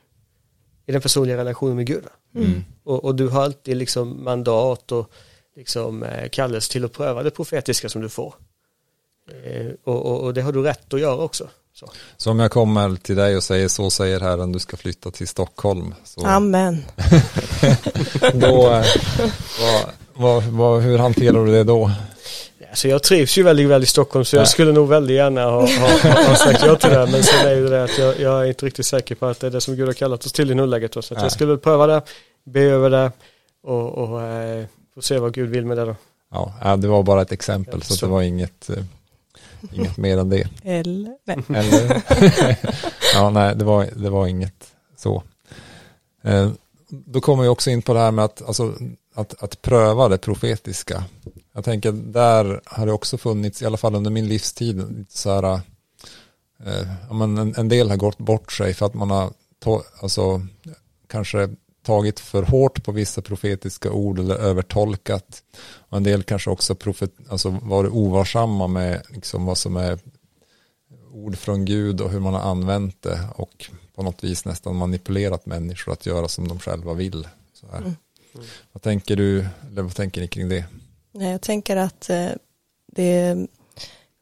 i 0.87 0.93
den 0.93 1.01
personliga 1.01 1.37
relationen 1.37 1.77
med 1.77 1.87
Gud. 1.87 2.05
va? 2.05 2.41
Mm. 2.41 2.65
Och, 2.85 3.05
och 3.05 3.15
du 3.15 3.29
har 3.29 3.43
alltid 3.43 3.77
liksom 3.77 4.25
mandat 4.25 4.93
och 4.93 5.11
liksom 5.57 6.03
eh, 6.03 6.29
kallelse 6.29 6.73
till 6.73 6.85
att 6.85 6.93
pröva 6.93 7.23
det 7.23 7.31
profetiska 7.31 7.89
som 7.89 8.03
du 8.03 8.09
får. 8.09 8.35
Eh, 9.31 9.67
och, 9.85 10.07
och, 10.07 10.21
och 10.21 10.35
det 10.35 10.43
har 10.43 10.53
du 10.53 10.63
rätt 10.63 10.95
att 10.95 11.01
göra 11.01 11.17
också. 11.17 11.49
Så. 11.75 11.89
Så 12.17 12.31
om 12.31 12.39
jag 12.41 12.51
kommer 12.51 12.97
till 12.97 13.17
dig 13.17 13.37
och 13.37 13.43
säger 13.43 13.69
så 13.69 13.91
säger 13.91 14.21
Herren 14.21 14.53
du 14.53 14.59
ska 14.59 14.77
flytta 14.77 15.11
till 15.11 15.29
Stockholm. 15.29 15.95
Så 16.05 16.27
Amen. 16.27 16.85
då, 18.35 18.71
eh, 18.71 18.85
vad, 19.61 19.85
vad, 20.15 20.43
vad, 20.43 20.83
hur 20.83 20.99
hanterar 20.99 21.47
du 21.47 21.53
det 21.53 21.65
då? 21.65 21.91
Alltså 22.71 22.89
jag 22.89 23.03
trivs 23.03 23.39
ju 23.39 23.43
väldigt 23.43 23.69
väl 23.69 23.83
i 23.83 23.87
Stockholm 23.87 24.25
så 24.25 24.37
Ja. 24.37 24.41
jag 24.41 24.49
skulle 24.49 24.73
nog 24.73 24.89
väldigt 24.89 25.17
gärna 25.17 25.45
ha, 25.45 25.61
ha, 25.61 26.27
ha 26.29 26.37
sagt 26.37 26.63
ja 26.67 26.77
till 26.77 26.91
det. 26.91 27.07
Men 27.07 27.23
sen 27.23 27.47
är 27.47 27.55
ju 27.55 27.69
det 27.69 27.85
att 27.85 27.99
jag, 27.99 28.21
jag 28.21 28.43
är 28.43 28.45
inte 28.45 28.67
riktigt 28.67 28.87
säker 28.87 29.15
på 29.15 29.27
att 29.27 29.41
det 29.41 29.47
är 29.47 29.51
det 29.51 29.61
som 29.61 29.77
Gud 29.77 29.87
har 29.87 29.93
kallat 29.95 30.27
oss 30.27 30.33
till 30.33 30.51
i 30.51 30.55
nuläget. 30.55 30.93
Så 30.93 30.99
att 30.99 31.11
Nej. 31.11 31.23
jag 31.23 31.33
skulle 31.33 31.57
pröva 31.57 31.87
det, 31.87 32.03
be 32.45 32.61
över 32.61 32.91
det 32.91 33.13
och, 33.63 33.99
och 33.99 34.23
eh, 34.23 34.65
få 34.95 35.03
se 35.03 35.19
vad 35.19 35.35
Gud 35.35 35.51
vill 35.51 35.67
med 35.67 35.77
det 35.77 35.85
då. 35.85 35.97
Ja, 36.31 36.77
det 36.77 36.89
var 36.89 37.03
bara 37.03 37.23
ett 37.23 37.33
exempel 37.33 37.83
så, 37.83 37.95
så. 37.95 38.07
det 38.07 38.13
var 38.13 38.23
inget, 38.23 38.71
eh, 38.71 38.85
inget 39.73 39.97
mer 39.97 40.19
än 40.19 40.29
det. 40.29 40.49
Eller, 40.63 41.17
nej. 41.25 41.39
Eller? 41.49 42.03
ja, 43.15 43.31
nej, 43.31 43.57
det 43.57 43.65
var, 43.65 43.89
det 43.97 44.11
var 44.11 44.27
inget 44.27 44.73
så. 44.97 45.23
Eh, 46.23 46.51
då 46.89 47.21
kommer 47.21 47.43
vi 47.43 47.49
också 47.49 47.71
in 47.71 47.83
på 47.83 47.95
det 47.95 48.01
här 48.01 48.11
med 48.11 48.25
att, 48.25 48.43
alltså, 48.43 48.75
att, 49.15 49.43
att 49.43 49.63
pröva 49.63 50.09
det 50.09 50.19
profetiska. 50.19 51.05
Jag 51.53 51.65
tänker 51.65 51.93
där 51.93 52.61
har 52.65 52.87
det 52.87 52.93
också 52.93 53.19
funnits, 53.19 53.63
i 53.63 53.67
alla 53.67 53.77
fall 53.77 53.95
under 53.95 54.11
min 54.11 54.29
livstid, 54.29 55.07
så 55.09 55.31
här, 55.31 55.61
eh, 56.65 57.11
en, 57.11 57.55
en 57.57 57.69
del 57.69 57.91
har 57.91 57.97
gått 57.97 58.19
bort 58.19 58.53
sig 58.53 58.75
för 58.75 58.87
att 58.87 58.95
man 58.95 59.11
har 59.11 59.31
to, 59.65 59.81
alltså, 60.01 60.47
kanske 61.09 61.49
tagit 61.85 62.21
för 62.21 62.43
hårt 62.43 62.85
på 62.85 62.93
vissa 62.93 63.23
profetiska 63.23 63.93
ord 63.93 64.19
eller 64.19 64.35
övertolkat. 64.35 65.43
Och 65.89 65.97
en 65.97 66.03
del 66.03 66.23
kanske 66.23 66.51
också 66.51 66.75
profet, 66.75 67.13
alltså 67.29 67.51
varit 67.51 67.93
ovarsamma 67.93 68.67
med 68.67 69.03
liksom 69.09 69.47
vad 69.47 69.59
som 69.59 69.77
är 69.77 69.99
ord 71.13 71.39
från 71.39 71.65
Gud 71.65 72.01
och 72.01 72.11
hur 72.11 72.21
man 72.21 72.35
har 72.35 72.41
använt 72.41 73.03
det 73.03 73.21
och 73.37 73.71
på 73.95 74.03
något 74.03 74.25
vis 74.25 74.45
nästan 74.45 74.77
manipulerat 74.77 75.47
människor 75.47 75.93
att 75.93 76.07
göra 76.07 76.29
som 76.29 76.49
de 76.49 76.59
själva 76.59 76.95
vill. 76.95 77.29
Så 77.53 77.67
här. 77.67 77.79
Mm. 77.79 77.95
Vad 78.73 78.83
tänker 78.83 79.17
du, 79.17 79.47
eller 79.71 79.83
vad 79.83 79.95
tänker 79.95 80.21
ni 80.21 80.29
kring 80.29 80.49
det? 80.49 80.65
Nej, 81.13 81.31
jag 81.31 81.41
tänker 81.41 81.77
att 81.77 82.11
eh, 82.11 82.29
det 82.93 83.03
är, 83.03 83.47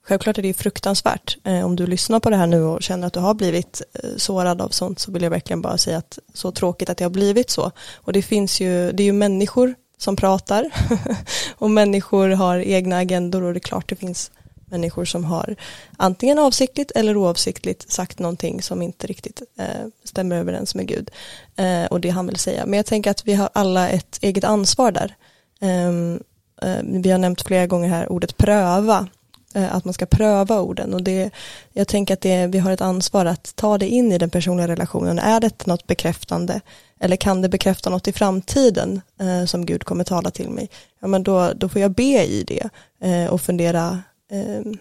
självklart 0.03 0.39
är 0.39 0.43
det 0.43 0.49
ju 0.49 0.55
fruktansvärt. 0.55 1.37
Eh, 1.45 1.65
om 1.65 1.77
du 1.77 1.87
lyssnar 1.87 2.21
på 2.21 2.31
det 2.31 2.37
här 2.37 2.47
nu 2.47 2.63
och 2.63 2.83
känner 2.83 3.07
att 3.07 3.13
du 3.13 3.21
har 3.21 3.35
blivit 3.35 3.83
eh, 3.95 4.11
sårad 4.17 4.61
av 4.61 4.69
sånt 4.69 4.99
så 4.99 5.13
vill 5.13 5.23
jag 5.23 5.31
verkligen 5.31 5.63
bara 5.63 5.79
säga 5.79 5.99
att 5.99 6.19
så 6.35 6.53
tråkigt 6.53 6.91
att 6.91 6.97
det 6.97 7.05
har 7.05 7.11
blivit 7.11 7.51
så. 7.51 7.71
Och 7.95 8.13
det 8.13 8.23
finns 8.23 8.61
ju, 8.61 8.93
det 8.93 9.03
är 9.03 9.05
ju 9.05 9.13
människor 9.13 9.75
som 9.99 10.17
pratar 10.17 10.71
och 11.59 11.71
människor 11.71 12.29
har 12.29 12.59
egna 12.59 12.99
agendor 12.99 13.43
och 13.43 13.53
det 13.53 13.59
är 13.59 13.61
klart 13.61 13.89
det 13.89 13.97
finns 13.97 14.31
människor 14.73 15.05
som 15.05 15.25
har 15.25 15.57
antingen 15.97 16.39
avsiktligt 16.39 16.91
eller 16.91 17.17
oavsiktligt 17.17 17.93
sagt 17.93 18.19
någonting 18.19 18.63
som 18.63 18.83
inte 18.83 19.07
riktigt 19.07 19.43
eh, 19.59 19.87
stämmer 20.05 20.37
överens 20.37 20.75
med 20.75 20.89
Gud 20.89 21.11
eh, 21.57 21.85
och 21.85 22.01
det 22.01 22.09
han 22.09 22.27
vill 22.27 22.37
säga. 22.37 22.67
Men 22.67 22.77
jag 22.77 22.87
tänker 22.87 23.11
att 23.11 23.27
vi 23.27 23.35
har 23.35 23.51
alla 23.53 23.89
ett 23.89 24.19
eget 24.23 24.45
ansvar 24.45 24.93
där. 24.93 25.17
Ehm, 25.61 26.23
eh, 26.63 26.83
vi 26.83 27.11
har 27.11 27.19
nämnt 27.19 27.43
flera 27.43 27.67
gånger 27.67 27.89
här 27.89 28.13
ordet 28.13 28.37
pröva, 28.37 29.09
att 29.55 29.85
man 29.85 29.95
ska 29.95 30.07
pröva 30.07 30.61
orden 30.61 30.95
och 30.95 31.03
det, 31.03 31.31
jag 31.73 31.89
tänker 31.89 32.15
att 32.15 32.21
det, 32.21 32.47
vi 32.47 32.59
har 32.59 32.71
ett 32.71 32.81
ansvar 32.81 33.27
att 33.27 33.57
ta 33.57 33.79
det 33.79 33.89
in 33.89 34.13
i 34.13 34.19
den 34.19 34.31
personliga 34.31 34.69
relationen. 34.69 35.19
Är 35.19 35.41
det 35.41 35.67
något 35.67 35.87
bekräftande 35.87 36.61
eller 37.01 37.17
kan 37.17 37.43
det 37.43 37.49
bekräfta 37.49 37.91
något 37.91 38.09
i 38.09 38.13
framtiden 38.13 39.01
eh, 39.21 39.45
som 39.45 39.67
Gud 39.67 39.85
kommer 39.85 40.05
tala 40.05 40.31
till 40.31 40.51
mig? 40.51 40.71
Ja, 41.01 41.07
men 41.07 41.23
då, 41.23 41.53
då 41.57 41.69
får 41.69 41.81
jag 41.81 41.91
be 41.91 42.25
i 42.25 42.45
det 42.47 42.69
eh, 43.09 43.33
och 43.33 43.41
fundera, 43.41 44.03
eh, 44.31 44.73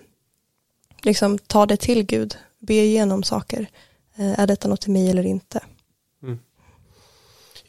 liksom 1.02 1.38
ta 1.38 1.66
det 1.66 1.78
till 1.78 2.04
Gud, 2.04 2.36
be 2.60 2.74
igenom 2.74 3.24
saker. 3.24 3.68
Eh, 4.16 4.40
är 4.40 4.48
detta 4.48 4.68
något 4.68 4.82
till 4.82 4.92
mig 4.92 5.10
eller 5.10 5.26
inte? 5.26 5.60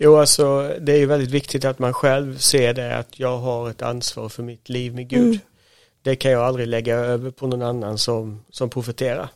Jo, 0.04 0.16
alltså 0.16 0.74
det 0.80 0.92
är 0.92 0.96
ju 0.96 1.06
väldigt 1.06 1.30
viktigt 1.30 1.64
att 1.64 1.78
man 1.78 1.94
själv 1.94 2.38
ser 2.38 2.74
det 2.74 2.96
att 2.96 3.18
jag 3.18 3.38
har 3.38 3.70
ett 3.70 3.82
ansvar 3.82 4.28
för 4.28 4.42
mitt 4.42 4.68
liv 4.68 4.94
med 4.94 5.08
Gud. 5.08 5.24
Mm. 5.24 5.38
Det 6.02 6.16
kan 6.16 6.30
jag 6.30 6.42
aldrig 6.42 6.68
lägga 6.68 6.96
över 6.96 7.30
på 7.30 7.46
någon 7.46 7.62
annan 7.62 7.98
som, 7.98 8.44
som 8.50 8.70
profeterar. 8.70 9.28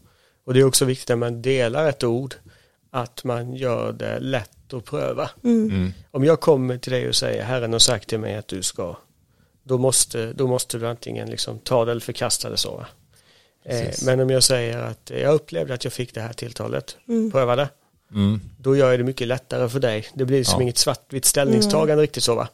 Och 0.46 0.55
det 0.55 0.61
är 0.61 0.64
också 0.64 0.85
viktigt 0.85 1.09
när 1.09 1.16
man 1.16 1.42
delar 1.42 1.88
ett 1.88 2.05
ord 2.05 2.35
att 2.90 3.24
man 3.24 3.55
gör 3.55 3.92
det 3.92 4.18
lätt 4.20 4.72
att 4.74 4.85
pröva. 4.85 5.31
Mm. 5.44 5.70
Mm. 5.70 5.92
Om 6.11 6.24
jag 6.24 6.40
kommer 6.40 6.79
till 6.79 6.92
dig 6.92 7.09
och 7.09 7.14
säger 7.14 7.42
Herren 7.44 7.72
har 7.72 7.79
sagt 7.79 8.09
till 8.09 8.18
mig 8.18 8.37
att 8.37 8.48
du 8.48 8.62
ska 8.62 8.96
då 9.62 9.79
måste, 9.79 10.33
då 10.33 10.46
måste 10.46 10.79
du 10.79 10.87
antingen 10.88 11.31
liksom 11.31 11.59
ta 11.59 11.85
det 11.85 11.90
eller 11.90 12.00
förkasta 12.00 12.50
det 12.50 12.57
så. 12.57 12.76
va? 12.76 12.87
Eh, 13.64 13.88
men 14.05 14.20
om 14.20 14.31
jag 14.31 14.42
säger 14.42 14.79
att 14.79 15.11
jag 15.14 15.35
upplevde 15.35 15.74
att 15.74 15.85
jag 15.85 15.92
fick 15.92 16.14
det 16.14 16.20
här 16.20 16.33
tilltalet, 16.33 16.96
Mm. 17.09 17.31
pröva 17.31 17.57
det. 17.57 17.68
Mm. 18.12 18.40
Då 18.59 18.76
gör 18.76 18.90
jag 18.90 19.00
det 19.00 19.05
mycket 19.05 19.29
lättare 19.29 19.68
för 19.68 19.81
dig. 19.81 20.07
Det 20.14 20.24
blir 20.24 20.38
liksom 20.38 20.59
Ja. 20.59 20.62
inget 20.62 20.79
svartvitt 20.79 21.24
ställningstagande 21.24 22.02
riktigt 22.02 22.22
så 22.22 22.35
va. 22.35 22.48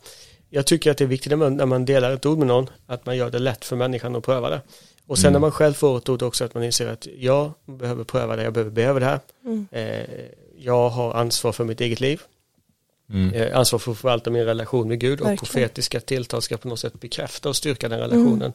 Jag 0.54 0.66
tycker 0.66 0.90
att 0.90 0.98
det 0.98 1.04
är 1.04 1.08
viktigt 1.08 1.30
när 1.30 1.36
man, 1.36 1.56
när 1.56 1.66
man 1.66 1.84
delar 1.84 2.10
ett 2.10 2.26
ord 2.26 2.38
med 2.38 2.46
någon 2.46 2.70
att 2.86 3.06
man 3.06 3.16
gör 3.16 3.30
det 3.30 3.38
lätt 3.38 3.64
för 3.64 3.76
människan 3.76 4.16
att 4.16 4.24
pröva 4.24 4.50
det. 4.50 4.60
Och 5.06 5.18
sen 5.18 5.24
Mm. 5.28 5.32
när 5.32 5.40
man 5.40 5.50
själv 5.52 5.74
får 5.74 5.98
ett 5.98 6.08
ord 6.08 6.22
också 6.22 6.44
att 6.44 6.54
man 6.54 6.62
inser 6.64 6.86
att 6.88 7.06
jag 7.18 7.52
behöver 7.64 8.04
pröva 8.04 8.36
det, 8.36 8.42
jag 8.42 8.52
behöver 8.52 8.70
behöva 8.70 9.00
det 9.00 9.06
här. 9.06 9.20
Mm. 9.44 9.66
Eh, 9.70 10.06
jag 10.58 10.88
har 10.88 11.14
ansvar 11.14 11.52
för 11.52 11.64
mitt 11.64 11.80
eget 11.80 12.00
liv. 12.00 12.20
Mm. 13.10 13.34
Eh, 13.34 13.58
ansvar 13.58 13.78
för 13.78 13.92
att 13.92 13.98
förvalta 13.98 14.30
min 14.30 14.44
relation 14.44 14.88
med 14.88 15.00
Gud 15.00 15.20
och 15.20 15.26
Verkligen. 15.26 15.36
profetiska 15.38 16.00
tilltal 16.00 16.42
ska 16.42 16.56
på 16.56 16.68
något 16.68 16.80
sätt 16.80 17.00
bekräfta 17.00 17.48
och 17.48 17.56
styrka 17.56 17.88
den 17.88 17.98
relationen. 18.00 18.52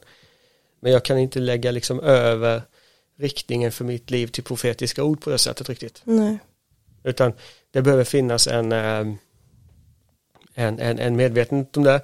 Men 0.80 0.92
jag 0.92 1.04
kan 1.04 1.18
inte 1.18 1.38
lägga 1.40 1.70
liksom 1.70 2.00
över 2.00 2.62
riktningen 3.18 3.72
för 3.72 3.84
mitt 3.84 4.10
liv 4.10 4.26
till 4.26 4.44
profetiska 4.44 5.04
ord 5.04 5.20
på 5.22 5.30
det 5.30 5.38
sättet 5.38 5.68
riktigt. 5.68 6.00
Nej. 6.04 6.38
Utan 7.04 7.32
det 7.72 7.82
behöver 7.82 8.04
finnas 8.04 8.46
en, 8.46 8.72
eh, 8.72 9.14
en, 10.58 10.78
en, 10.78 10.98
en 10.98 11.16
medvetenhet 11.16 11.76
om 11.76 11.84
det. 11.84 12.00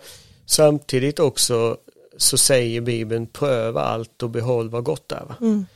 Samtidigt 0.47 1.19
också 1.19 1.77
så 2.17 2.39
säger 2.39 2.81
Bibeln 2.81 3.27
pröva 3.27 3.81
allt 3.81 4.23
och 4.23 4.31
behåll 4.31 4.71
vad 4.71 4.85
gott 4.85 5.13
är. 5.13 5.25
Va? 5.25 5.37
Mm. 5.41 5.67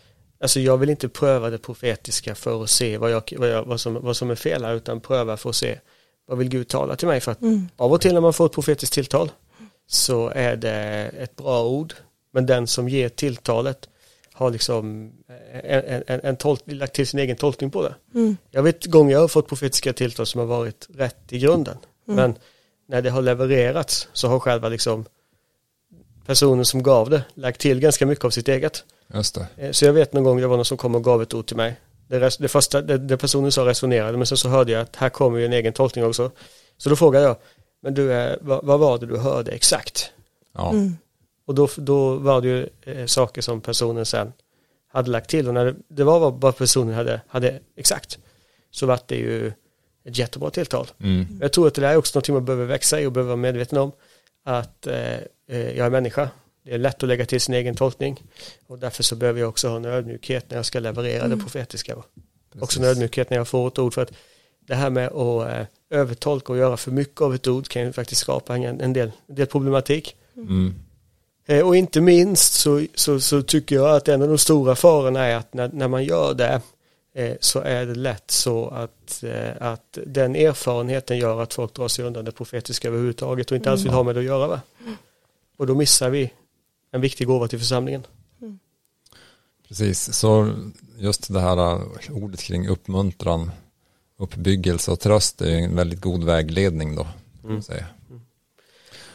Alltså 0.41 0.61
jag 0.61 0.79
vill 0.79 0.91
inte 0.91 1.09
pröva 1.09 1.51
det 1.51 1.59
profetiska 1.59 2.35
för 2.35 2.63
att 2.63 2.71
se 2.71 2.99
vad, 2.99 3.11
jag, 3.11 3.33
vad, 3.39 3.49
jag, 3.49 3.65
vad, 3.65 3.81
som, 3.81 3.95
vad 3.95 4.17
som 4.17 4.31
är 4.31 4.35
fel 4.35 4.65
här 4.65 4.75
utan 4.75 5.01
pröva 5.01 5.37
för 5.37 5.51
att 5.51 5.57
se 5.57 5.79
vad 6.27 6.39
vill 6.39 6.49
Gud 6.49 6.69
tala 6.69 6.97
till 6.97 7.09
mig 7.09 7.21
för 7.21 7.33
att 7.33 7.43
Mm. 7.43 7.69
av 7.77 7.93
och 7.93 8.01
till 8.01 8.15
när 8.15 8.21
man 8.21 8.33
får 8.33 8.47
ett 8.47 8.53
profetiskt 8.53 8.95
tilltal 8.95 9.31
så 9.87 10.29
är 10.29 10.57
det 10.57 11.11
ett 11.19 11.37
bra 11.37 11.65
ord 11.65 11.95
men 12.33 12.47
den 12.47 12.67
som 12.67 12.89
ger 12.89 13.09
tilltalet 13.09 13.89
har 14.33 14.51
liksom 14.51 15.13
en, 15.53 15.85
en, 15.85 16.03
en, 16.07 16.21
en 16.23 16.37
tolk, 16.37 16.61
lagt 16.67 16.95
till 16.95 17.07
sin 17.07 17.21
egen 17.21 17.37
tolkning 17.37 17.71
på 17.71 17.83
det. 17.83 17.95
Mm. 18.15 18.37
Jag 18.51 18.63
vet 18.63 18.87
gånger 18.87 19.13
jag 19.13 19.21
har 19.21 19.29
fått 19.29 19.49
profetiska 19.49 19.93
tilltal 19.93 20.27
som 20.27 20.39
har 20.39 20.47
varit 20.47 20.87
rätt 20.95 21.33
i 21.33 21.39
grunden. 21.39 21.77
Mm. 22.09 22.17
Men 22.17 22.35
när 22.89 23.03
det 23.03 23.11
har 23.11 23.23
levererats 23.23 24.09
så 24.13 24.29
har 24.29 24.41
själva 24.41 24.69
liksom 24.69 25.05
personen 26.27 26.65
som 26.65 26.83
gav 26.83 27.11
det 27.11 27.23
lagt 27.35 27.61
till 27.61 27.81
ganska 27.81 28.07
mycket 28.07 28.25
av 28.25 28.31
sitt 28.31 28.49
eget. 28.49 28.85
Just 29.15 29.35
det. 29.35 29.47
Eh, 29.57 29.71
Så 29.73 29.85
jag 29.85 29.93
vet 29.93 30.13
någon 30.13 30.25
gång 30.25 30.41
det 30.41 30.47
var 30.47 30.57
någon 30.57 30.65
som 30.65 30.77
kom 30.79 30.95
och 30.95 31.05
gav 31.05 31.23
ett 31.23 31.35
ord 31.35 31.47
till 31.47 31.57
mig 31.57 31.81
det, 32.09 32.21
res, 32.21 32.37
det 32.37 32.49
första, 32.49 32.83
det, 32.83 32.99
det 32.99 33.17
personen 33.17 33.53
sa 33.53 33.67
resonerade, 33.67 34.19
men 34.19 34.27
sen 34.27 34.39
så 34.39 34.49
hörde 34.49 34.73
jag 34.73 34.83
att 34.83 34.97
här 34.97 35.09
kommer 35.09 35.39
ju 35.39 35.45
en 35.45 35.53
egen 35.53 35.73
tolkning 35.73 36.05
också. 36.05 36.31
Så 36.77 36.89
då 36.91 36.97
frågade 36.97 37.25
jag, 37.25 37.37
men 37.83 37.95
du, 37.95 38.13
eh, 38.13 38.37
vad, 38.41 38.65
vad 38.65 38.81
var 38.81 38.99
det 38.99 39.07
du 39.07 39.17
hörde 39.19 39.51
exakt? 39.51 40.11
Ja, 40.55 40.71
Mm. 40.71 40.97
Och 41.47 41.55
då, 41.55 41.69
då 41.77 42.15
var 42.15 42.41
det 42.41 42.49
ju 42.49 42.69
eh, 42.83 43.07
saker 43.07 43.43
som 43.43 43.61
personen 43.61 44.07
sen 44.07 44.33
hade 44.93 45.11
lagt 45.11 45.31
till 45.31 45.49
och 45.49 45.55
när 45.55 45.65
det, 45.65 45.75
det 45.89 46.05
var 46.05 46.19
vad- 46.19 46.41
vad 46.41 46.57
personen 46.57 46.95
hade, 46.95 47.21
hade 47.29 47.61
exakt 47.77 48.19
så 48.71 48.87
var 48.87 49.01
det 49.07 49.17
ju 49.17 49.53
ett 50.09 50.19
jättebra 50.19 50.51
tilltal. 50.51 50.87
mm. 51.03 51.27
Jag 51.41 51.53
tror 51.53 51.67
att 51.69 51.75
det 51.75 51.81
där 51.81 51.89
är 51.93 51.97
också 51.97 52.19
något 52.19 52.29
man 52.29 52.45
behöver 52.45 52.65
växa 52.65 53.01
i 53.01 53.07
och 53.07 53.13
behöver 53.13 53.29
vara 53.29 53.37
medveten 53.37 53.79
om 53.79 53.93
att 54.45 54.87
eh, 54.87 55.15
eh, 55.51 55.77
jag 55.77 55.87
är 55.87 55.91
människa. 55.91 56.31
Det 56.65 56.75
är 56.75 56.79
lätt 56.79 57.03
att 57.03 57.09
lägga 57.09 57.27
till 57.27 57.41
sin 57.41 57.55
egen 57.55 57.75
tolkning 57.77 58.23
och 58.67 58.79
därför 58.79 59.03
så 59.03 59.17
behöver 59.17 59.41
jag 59.41 59.49
också 59.49 59.69
ha 59.69 59.77
en 59.77 59.85
ödmjukhet 59.85 60.45
när 60.51 60.57
jag 60.59 60.67
ska 60.67 60.79
leverera 60.81 61.25
Mm. 61.25 61.39
det 61.39 61.45
profetiska. 61.45 61.97
va. 61.97 62.03
Också 62.55 62.61
Precis. 62.67 62.79
en 62.79 62.85
ödmjukhet 62.85 63.31
när 63.31 63.37
jag 63.37 63.49
får 63.49 63.69
ett 63.69 63.79
ord 63.79 63.95
för 63.95 64.03
att 64.03 64.13
det 64.67 64.75
här 64.75 64.91
med 64.91 65.07
att 65.09 65.49
eh, 65.53 65.67
övertolka 65.91 66.53
och 66.53 66.59
göra 66.59 66.77
för 66.77 66.91
mycket 66.91 67.21
av 67.21 67.35
ett 67.35 67.47
ord 67.47 67.69
kan 67.69 67.83
ju 67.83 67.93
faktiskt 67.93 68.21
skapa 68.21 68.57
en, 68.57 68.81
en, 68.81 68.93
del, 68.93 69.13
en 69.29 69.35
del 69.35 69.47
problematik. 69.47 70.17
Mm. 70.37 70.75
Eh, 71.47 71.67
Och 71.67 71.77
inte 71.77 72.01
minst 72.01 72.53
så, 72.55 72.87
så, 72.95 73.21
så 73.21 73.43
tycker 73.43 73.77
jag 73.77 73.97
att 73.97 74.09
en 74.09 74.23
av 74.23 74.29
de 74.29 74.39
stora 74.39 74.75
farorna 74.75 75.25
är 75.25 75.37
att 75.37 75.55
när, 75.55 75.71
när 75.73 75.89
man 75.89 76.05
gör 76.05 76.35
det 76.35 76.61
så 77.41 77.61
är 77.61 77.87
det 77.87 77.95
lätt 77.95 78.31
så 78.31 78.69
att, 78.69 79.25
eh, 79.25 79.53
att 79.61 79.99
den 80.07 80.37
erfarenheten 80.37 81.19
gör 81.19 81.43
att 81.43 81.55
folk 81.55 81.75
drar 81.75 81.89
sig 81.89 82.05
undan 82.05 82.25
det 82.25 82.33
profetiska 82.33 82.89
överhuvudtaget 82.89 83.51
och 83.51 83.57
inte 83.57 83.71
alls 83.71 83.85
vill 83.85 83.93
ha 83.93 84.03
med 84.03 84.15
det 84.15 84.19
att 84.19 84.25
göra. 84.25 84.47
Va? 84.47 84.61
Och 85.57 85.67
då 85.67 85.75
missar 85.75 86.11
vi 86.11 86.33
en 86.91 87.01
viktig 87.01 87.27
gåva 87.27 87.49
till 87.49 87.59
församlingen. 87.59 88.07
Precis, 89.69 90.13
så 90.13 90.53
just 90.99 91.33
det 91.33 91.41
här 91.41 91.75
uh, 91.75 91.83
ordet 92.11 92.41
kring 92.41 92.69
uppmuntran, 92.69 93.51
uppbyggelse 94.19 94.91
och 94.91 95.01
tröst 95.01 95.41
är 95.41 95.59
en 95.59 95.77
väldigt 95.77 96.01
god 96.01 96.25
vägledning 96.25 96.97
då. 96.97 97.07
man 97.43 97.63
säga. 97.63 97.87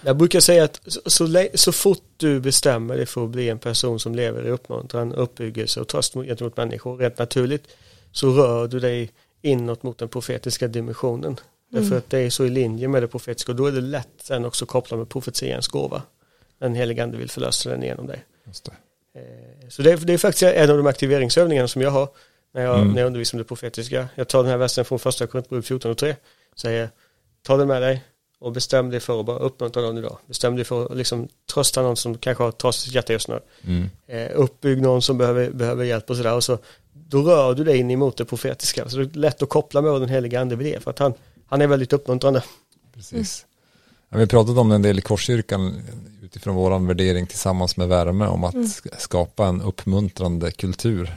Jag 0.06 0.18
brukar 0.18 0.40
säga 0.40 0.64
att 0.64 0.82
så, 0.86 1.02
så, 1.06 1.48
så 1.54 1.72
fort 1.72 2.04
du 2.18 2.40
bestämmer 2.40 2.98
dig 2.98 3.06
för 3.06 3.24
att 3.24 3.30
bli 3.30 3.50
en 3.50 3.60
person 3.60 4.00
som 4.00 4.16
lever 4.16 4.46
i 4.46 4.50
uppmuntran, 4.50 5.14
uppbyggelse 5.14 5.82
och 5.82 5.88
tröst 5.88 6.16
mot- 6.16 6.26
gentemot 6.26 6.58
människor 6.58 6.98
rent 6.98 7.18
naturligt 7.18 7.68
så 8.14 8.30
rör 8.32 8.68
du 8.68 8.80
dig 8.80 9.12
inåt 9.42 9.84
mot 9.84 9.98
den 9.98 10.10
profetiska 10.10 10.68
dimensionen. 10.68 11.40
Därför 11.70 11.98
att 11.98 12.10
det 12.10 12.20
är 12.20 12.30
så 12.30 12.46
i 12.46 12.50
linje 12.50 12.88
med 12.88 13.04
det 13.04 13.08
profetiska 13.08 13.52
och 13.52 13.56
då 13.56 13.66
är 13.66 13.72
det 13.72 13.82
lätt 13.82 14.08
sen 14.24 14.46
också 14.46 14.66
koppla 14.66 14.98
med 14.98 15.10
profetians 15.10 15.68
gåva. 15.68 16.02
Den 16.60 16.76
helige 16.76 17.04
ande 17.04 17.18
vill 17.18 17.30
förlösa 17.30 17.70
den 17.70 17.82
genom 17.82 18.08
dig. 18.08 18.24
Just 18.48 18.66
det. 18.66 18.72
Eh, 19.20 19.70
Så 19.70 19.82
det 19.82 19.92
är, 19.92 19.98
det 19.98 20.14
är 20.14 20.18
faktiskt 20.18 20.44
en 20.44 20.70
av 20.70 20.78
de 20.78 20.88
aktiveringsövningarna 20.88 21.68
som 21.68 21.82
jag 21.82 21.92
har 21.92 22.10
när 22.54 22.62
jag, 22.64 22.76
Mm. 22.80 22.92
när 22.94 23.00
jag 23.02 23.08
undervisar 23.08 23.36
om 23.36 23.38
det 23.38 23.44
profetiska. 23.48 24.08
Jag 24.16 24.28
tar 24.28 24.44
den 24.44 24.52
här 24.52 24.58
versen 24.58 24.86
från 24.86 25.00
första 25.00 25.28
Korinthierbrevet 25.28 25.66
14 25.68 25.92
och 25.92 25.98
3. 25.98 26.16
Säger, 26.56 26.90
ta 27.42 27.58
den 27.58 27.68
med 27.68 27.82
dig 27.82 28.04
och 28.44 28.52
bestäm 28.52 28.90
dig 28.90 29.00
för 29.00 29.20
att 29.20 29.26
bara 29.26 29.38
uppmuntra 29.38 29.82
någon 29.82 29.98
idag. 29.98 30.18
Bestäm 30.28 30.56
dig 30.56 30.66
för 30.66 30.86
att 30.86 30.98
liksom 30.98 31.28
trösta 31.54 31.82
någon 31.82 31.96
som 31.96 32.18
kanske 32.18 32.44
har 32.44 32.52
trasigt 32.52 32.96
hjärta 32.96 33.14
just 33.14 33.28
nu. 33.28 33.40
Mm. 33.64 33.90
Eh, 34.08 34.32
uppbygg 34.36 34.82
någon 34.82 35.02
som 35.02 35.18
behöver, 35.18 35.52
behöver 35.52 35.84
hjälp 35.86 36.10
och 36.10 36.18
sådär. 36.18 36.36
Och 36.36 36.44
så, 36.44 36.58
då 36.94 37.22
rör 37.22 37.54
du 37.54 37.64
dig 37.64 37.78
in 37.78 37.92
emot 37.92 38.18
det 38.18 38.26
profetiska. 38.26 38.90
Så 38.90 38.98
det 38.98 39.04
är 39.04 39.20
lätt 39.20 39.42
att 39.44 39.50
koppla 39.50 39.82
med 39.82 39.92
vad 39.92 40.02
den 40.02 40.10
heliga 40.10 40.42
ande 40.42 40.56
vid 40.56 40.74
det. 40.74 40.80
För 40.80 40.92
att 40.92 41.00
han, 41.00 41.14
han 41.46 41.62
är 41.62 41.68
väldigt 41.68 41.94
uppmuntrande. 41.94 42.44
Precis. 42.94 43.46
Ja, 44.10 44.18
vi 44.18 44.28
pratade 44.28 44.60
om 44.60 44.72
en 44.72 44.82
del 44.82 45.00
i 45.00 45.02
Korskyrkan 45.02 45.82
utifrån 46.22 46.56
vår 46.56 46.80
värdering 46.88 47.28
tillsammans 47.28 47.78
med 47.78 47.88
värme 47.88 48.28
om 48.28 48.44
att 48.44 48.56
sk- 48.56 48.98
skapa 48.98 49.46
en 49.46 49.62
uppmuntrande 49.62 50.52
kultur. 50.52 51.16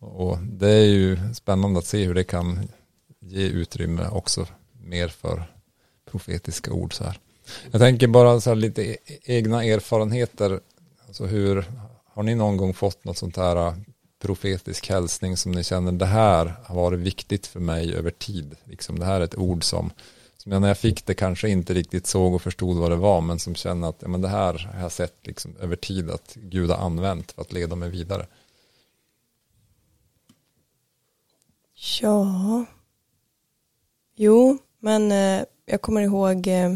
Och 0.00 0.38
det 0.38 0.70
är 0.70 0.84
ju 0.84 1.18
spännande 1.34 1.78
att 1.78 1.86
se 1.86 2.04
hur 2.04 2.14
det 2.14 2.24
kan 2.24 2.68
ge 3.20 3.46
utrymme 3.46 4.08
också 4.12 4.46
mer 4.84 5.08
för 5.08 5.42
profetiska 6.12 6.72
ord 6.72 6.94
så 6.94 7.04
här. 7.04 7.18
Jag 7.70 7.80
tänker 7.80 8.06
bara 8.06 8.40
så 8.40 8.50
här 8.50 8.56
lite 8.56 8.82
e-, 8.82 8.96
egna 9.24 9.64
erfarenheter. 9.64 10.60
Alltså 11.06 11.26
hur, 11.26 11.64
har 12.14 12.22
ni 12.22 12.34
någon 12.34 12.56
gång 12.56 12.74
fått 12.74 13.04
något 13.04 13.18
sånt 13.18 13.36
här 13.36 13.56
äh, 13.56 13.74
profetisk 14.22 14.88
hälsning 14.88 15.36
som 15.36 15.52
ni 15.52 15.64
känner 15.64 15.92
det 15.92 16.06
här 16.06 16.54
har 16.64 16.74
varit 16.74 17.00
viktigt 17.00 17.46
för 17.46 17.60
mig 17.60 17.94
över 17.94 18.10
tid. 18.10 18.56
Liksom 18.64 18.98
det 18.98 19.04
här 19.04 19.20
är 19.20 19.24
ett 19.24 19.38
ord 19.38 19.64
som, 19.64 19.90
som 20.36 20.52
jag 20.52 20.60
när 20.60 20.68
jag 20.68 20.78
fick 20.78 21.06
det 21.06 21.14
kanske 21.14 21.48
inte 21.48 21.74
riktigt 21.74 22.06
såg 22.06 22.34
och 22.34 22.42
förstod 22.42 22.76
vad 22.76 22.90
det 22.90 22.96
var 22.96 23.20
men 23.20 23.38
som 23.38 23.54
känner 23.54 23.88
att 23.88 23.96
ja, 23.98 24.08
men 24.08 24.20
det 24.22 24.28
här 24.28 24.70
har 24.74 24.80
jag 24.80 24.92
sett 24.92 25.26
liksom 25.26 25.56
över 25.60 25.76
tid 25.76 26.10
att 26.10 26.34
Gud 26.34 26.70
har 26.70 26.86
använt 26.86 27.32
för 27.32 27.42
att 27.42 27.52
leda 27.52 27.76
mig 27.76 27.90
vidare. 27.90 28.26
Ja. 32.00 32.64
Jo, 34.16 34.58
men 34.78 35.12
eh, 35.12 35.44
jag 35.72 35.82
kommer 35.82 36.00
ihåg 36.00 36.46
eh, 36.46 36.72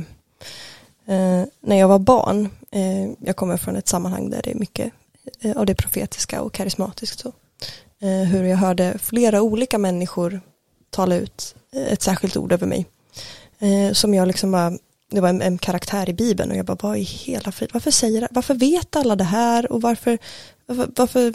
eh, 1.06 1.44
när 1.61 1.76
jag 1.76 1.88
var 1.88 1.98
barn. 1.98 2.48
Eh, 2.70 3.11
jag 3.18 3.37
kommer 3.37 3.56
från 3.56 3.76
ett 3.76 3.88
sammanhang 3.88 4.30
där 4.30 4.42
det 4.42 4.50
är 4.50 4.54
mycket 4.54 4.92
eh, 5.40 5.56
av 5.56 5.66
det 5.66 5.74
profetiska 5.74 6.42
och 6.42 6.52
karismatiskt. 6.52 7.20
Så. 7.20 7.32
Eh, 8.00 8.28
hur 8.28 8.44
jag 8.44 8.56
hörde 8.56 8.98
flera 8.98 9.42
olika 9.42 9.78
människor 9.78 10.40
tala 10.90 11.16
ut 11.16 11.54
eh, 11.72 11.92
ett 11.92 12.02
särskilt 12.02 12.37
ord 12.37 12.52
över 12.52 12.66
mig. 12.66 12.87
Eh, 13.59 13.92
som 13.92 14.14
jag 14.14 14.28
liksom 14.28 14.52
bara, 14.52 14.72
det 15.11 15.20
var 15.20 15.28
en, 15.28 15.42
en 15.42 15.59
karaktär 15.59 16.09
i 16.09 16.12
Bibeln 16.12 16.50
och 16.50 16.56
jag 16.56 16.66
bara, 16.66 16.78
vad 16.80 16.96
i 16.96 17.02
hela 17.02 17.52
frid, 17.52 17.70
varför 17.72 17.90
säger 17.90 18.28
varför 18.30 18.54
vet 18.54 18.96
alla 18.96 19.16
det 19.16 19.24
här 19.24 19.72
och 19.72 19.82
varför, 19.82 20.18
varför, 20.66 20.92
varför 20.96 21.35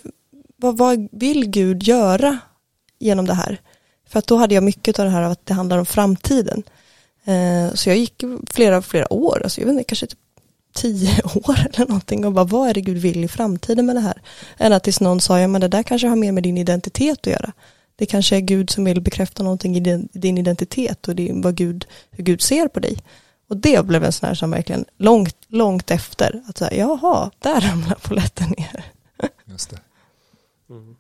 vad, 0.58 0.78
vad 0.78 1.08
vill 1.12 1.50
Gud 1.50 1.84
göra 1.84 2.38
genom 3.00 3.26
det 3.26 3.34
här? 3.34 3.62
För 4.08 4.20
att 4.20 4.28
då 4.28 4.38
hade 4.38 4.56
jag 4.56 4.64
mycket 4.64 5.00
av 5.00 5.06
det 5.06 5.12
här 5.12 5.22
av 5.22 5.32
att 5.32 5.46
det 5.46 5.54
handlar 5.54 5.78
om 5.78 5.86
framtiden. 5.86 6.64
Eh, 7.26 7.74
så 7.74 7.90
jag 7.90 7.98
gick 7.98 8.24
flera, 8.50 8.82
flera 8.82 9.14
år, 9.14 9.42
alltså 9.44 9.62
jag 9.62 9.66
vet 9.68 9.74
inte, 9.74 9.84
kanske 9.84 10.08
typ 10.08 10.20
tio 10.74 11.22
år 11.34 11.56
eller 11.74 11.88
någonting 11.88 12.26
och 12.26 12.32
bara 12.32 12.46
vad 12.46 12.70
är 12.70 12.74
det 12.74 12.82
Gud 12.82 12.98
vill 12.98 13.24
i 13.24 13.28
framtiden 13.28 13.86
med 13.86 13.96
det 13.96 14.00
här? 14.00 14.22
Ända 14.58 14.80
tills 14.80 15.00
någon 15.00 15.22
sa, 15.22 15.40
ja 15.40 15.48
men 15.48 15.62
det 15.62 15.68
där 15.68 15.84
kanske 15.84 16.08
har 16.08 16.16
mer 16.16 16.32
med 16.32 16.44
din 16.44 16.58
identitet 16.58 17.20
att 17.20 17.34
göra. 17.34 17.52
Det 17.96 18.06
kanske 18.06 18.36
är 18.36 18.40
Gud 18.40 18.70
som 18.70 18.84
vill 18.84 19.02
bekräfta 19.02 19.44
någonting 19.44 19.76
i 19.76 19.80
din, 20.12 20.38
identitet 20.38 21.08
och 21.08 21.16
din, 21.16 21.42
vad 21.42 21.56
Gud, 21.56 21.86
hur 22.12 22.24
Gud 22.24 22.42
ser 22.42 22.68
på 22.68 22.80
dig. 22.80 22.98
Och 23.48 23.58
det 23.58 23.86
blev 23.86 24.04
en 24.04 24.12
sån 24.12 24.28
här 24.28 24.36
som 24.36 24.52
verkligen 24.52 24.86
långt, 24.98 25.36
långt 25.48 25.92
efter, 25.92 26.44
att 26.48 26.58
säga, 26.58 26.72
jaha, 26.74 27.32
där 27.40 27.62
ramlar 27.62 27.98
polletten 28.02 28.54
ner. 28.58 28.86
Just 29.46 29.70
det. 29.70 29.80
Mm. 30.70 30.96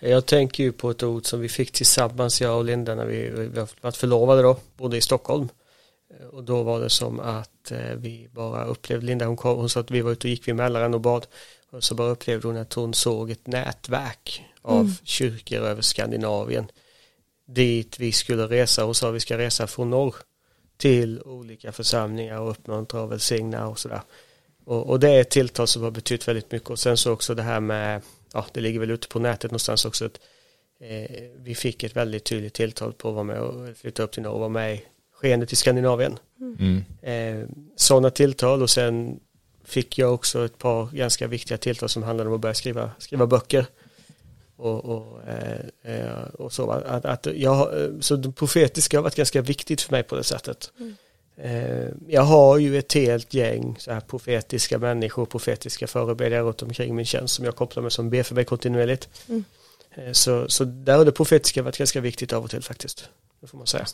Jag 0.00 0.26
tänker 0.26 0.64
ju 0.64 0.72
på 0.72 0.90
ett 0.90 1.02
ord 1.02 1.26
som 1.26 1.40
vi 1.40 1.48
fick 1.48 1.72
tillsammans, 1.72 2.40
jag 2.40 2.58
och 2.58 2.64
Linda, 2.64 2.94
när 2.94 3.04
vi, 3.04 3.30
vi 3.30 3.66
varit 3.80 3.96
förlovade 3.96 4.42
då, 4.42 4.56
bodde 4.76 4.96
i 4.96 5.00
Stockholm. 5.00 5.48
Eh, 6.20 6.26
Och 6.26 6.44
då 6.44 6.62
var 6.62 6.80
det 6.80 6.90
som 6.90 7.20
att 7.20 7.70
eh, 7.70 7.94
vi 7.96 8.28
bara 8.32 8.64
upplevde, 8.64 9.06
Linda 9.06 9.26
hon, 9.26 9.36
kom, 9.36 9.56
hon 9.58 9.68
sa 9.68 9.80
att 9.80 9.90
vi 9.90 10.00
var 10.00 10.12
ute 10.12 10.26
och 10.26 10.30
gick 10.30 10.48
vid 10.48 10.54
Mälaren 10.56 10.94
och 10.94 11.00
bad. 11.00 11.26
Och 11.70 11.84
så 11.84 11.94
bara 11.94 12.08
upplevde 12.10 12.48
hon 12.48 12.56
att 12.56 12.72
hon 12.72 12.94
såg 12.94 13.30
ett 13.30 13.46
nätverk 13.46 14.44
av 14.62 14.80
Mm. 14.80 14.92
kyrkor 15.04 15.58
över 15.58 15.82
Skandinavien. 15.82 16.70
Dit 17.46 17.98
vi 17.98 18.12
skulle 18.12 18.46
resa 18.46 18.84
och 18.84 18.96
sa 18.96 19.10
vi 19.10 19.20
ska 19.20 19.38
resa 19.38 19.66
från 19.66 19.90
norr 19.90 20.14
till 20.76 21.22
olika 21.22 21.72
församlingar 21.72 22.40
och 22.40 22.50
uppmuntra 22.50 23.02
och 23.02 23.12
välsigna 23.12 23.68
och 23.68 23.78
sådär. 23.78 24.00
Och, 24.64 24.90
och 24.90 25.00
det 25.00 25.08
är 25.10 25.20
ett 25.20 25.30
tilltal 25.30 25.66
som 25.66 25.82
har 25.82 25.90
betytt 25.90 26.28
väldigt 26.28 26.52
mycket 26.52 26.70
och 26.70 26.78
sen 26.78 26.96
så 26.96 27.12
också 27.12 27.34
det 27.34 27.42
här 27.42 27.60
med, 27.60 28.02
ja 28.32 28.46
det 28.52 28.60
ligger 28.60 28.80
väl 28.80 28.90
ute 28.90 29.08
på 29.08 29.18
nätet 29.18 29.50
någonstans 29.50 29.84
också, 29.84 30.04
att 30.06 30.20
eh, 30.80 31.22
vi 31.36 31.54
fick 31.54 31.82
ett 31.82 31.96
väldigt 31.96 32.24
tydligt 32.24 32.54
tilltal 32.54 32.92
på 32.92 33.08
att 33.08 33.14
vara 33.14 33.24
med 33.24 33.40
och 33.40 33.76
flytta 33.76 34.02
upp 34.02 34.12
till 34.12 34.22
norr 34.22 34.32
och 34.32 34.40
vara 34.40 34.48
med 34.48 34.74
i 34.74 34.84
skeendet 35.22 35.52
i 35.52 35.56
Skandinavien. 35.56 36.18
Mm. 36.40 36.84
Eh, 37.02 37.48
sådana 37.76 38.10
tilltal 38.10 38.62
och 38.62 38.70
sen 38.70 39.20
fick 39.64 39.98
jag 39.98 40.14
också 40.14 40.44
ett 40.44 40.58
par 40.58 40.86
ganska 40.86 41.26
viktiga 41.26 41.58
tilltal 41.58 41.88
som 41.88 42.02
handlade 42.02 42.30
om 42.30 42.34
att 42.34 42.40
börja 42.40 42.54
skriva, 42.54 42.90
skriva 42.98 43.26
böcker. 43.26 43.66
Och, 44.56 44.84
och, 44.84 45.20
eh, 45.28 45.94
eh, 45.94 46.22
och 46.38 46.52
så, 46.52 46.70
att, 46.70 47.04
att 47.04 47.26
jag, 47.34 47.82
eh, 47.82 47.90
så 48.00 48.16
det 48.16 48.32
profetiska 48.32 48.98
har 48.98 49.02
varit 49.02 49.14
ganska 49.14 49.42
viktigt 49.42 49.80
för 49.80 49.92
mig 49.92 50.02
på 50.02 50.16
det 50.16 50.24
sättet. 50.24 50.72
Eh, 51.36 51.88
jag 52.08 52.22
har 52.22 52.58
ju 52.58 52.78
ett 52.78 52.92
helt 52.92 53.34
gäng 53.34 53.76
så 53.78 53.92
här 53.92 54.00
profetiska 54.00 54.78
människor, 54.78 55.26
profetiska 55.26 55.86
förebedjare 55.86 56.42
runt 56.42 56.62
omkring 56.62 56.94
min 56.94 57.06
tjänst 57.06 57.34
som 57.34 57.44
jag 57.44 57.56
kopplar 57.56 57.82
med 57.82 57.92
som 57.92 58.10
ber 58.10 58.22
för 58.22 58.34
mig 58.34 58.44
kontinuerligt. 58.44 59.08
Mm. 59.28 59.44
Eh, 59.90 60.12
så, 60.12 60.48
så 60.48 60.64
där 60.64 60.98
har 60.98 61.04
det 61.04 61.12
profetiska 61.12 61.62
varit 61.62 61.78
ganska 61.78 62.00
viktigt 62.00 62.32
av 62.32 62.44
och 62.44 62.50
till 62.50 62.62
faktiskt. 62.62 63.08
Det 63.40 63.46
får 63.46 63.58
man 63.58 63.66
säga. 63.66 63.86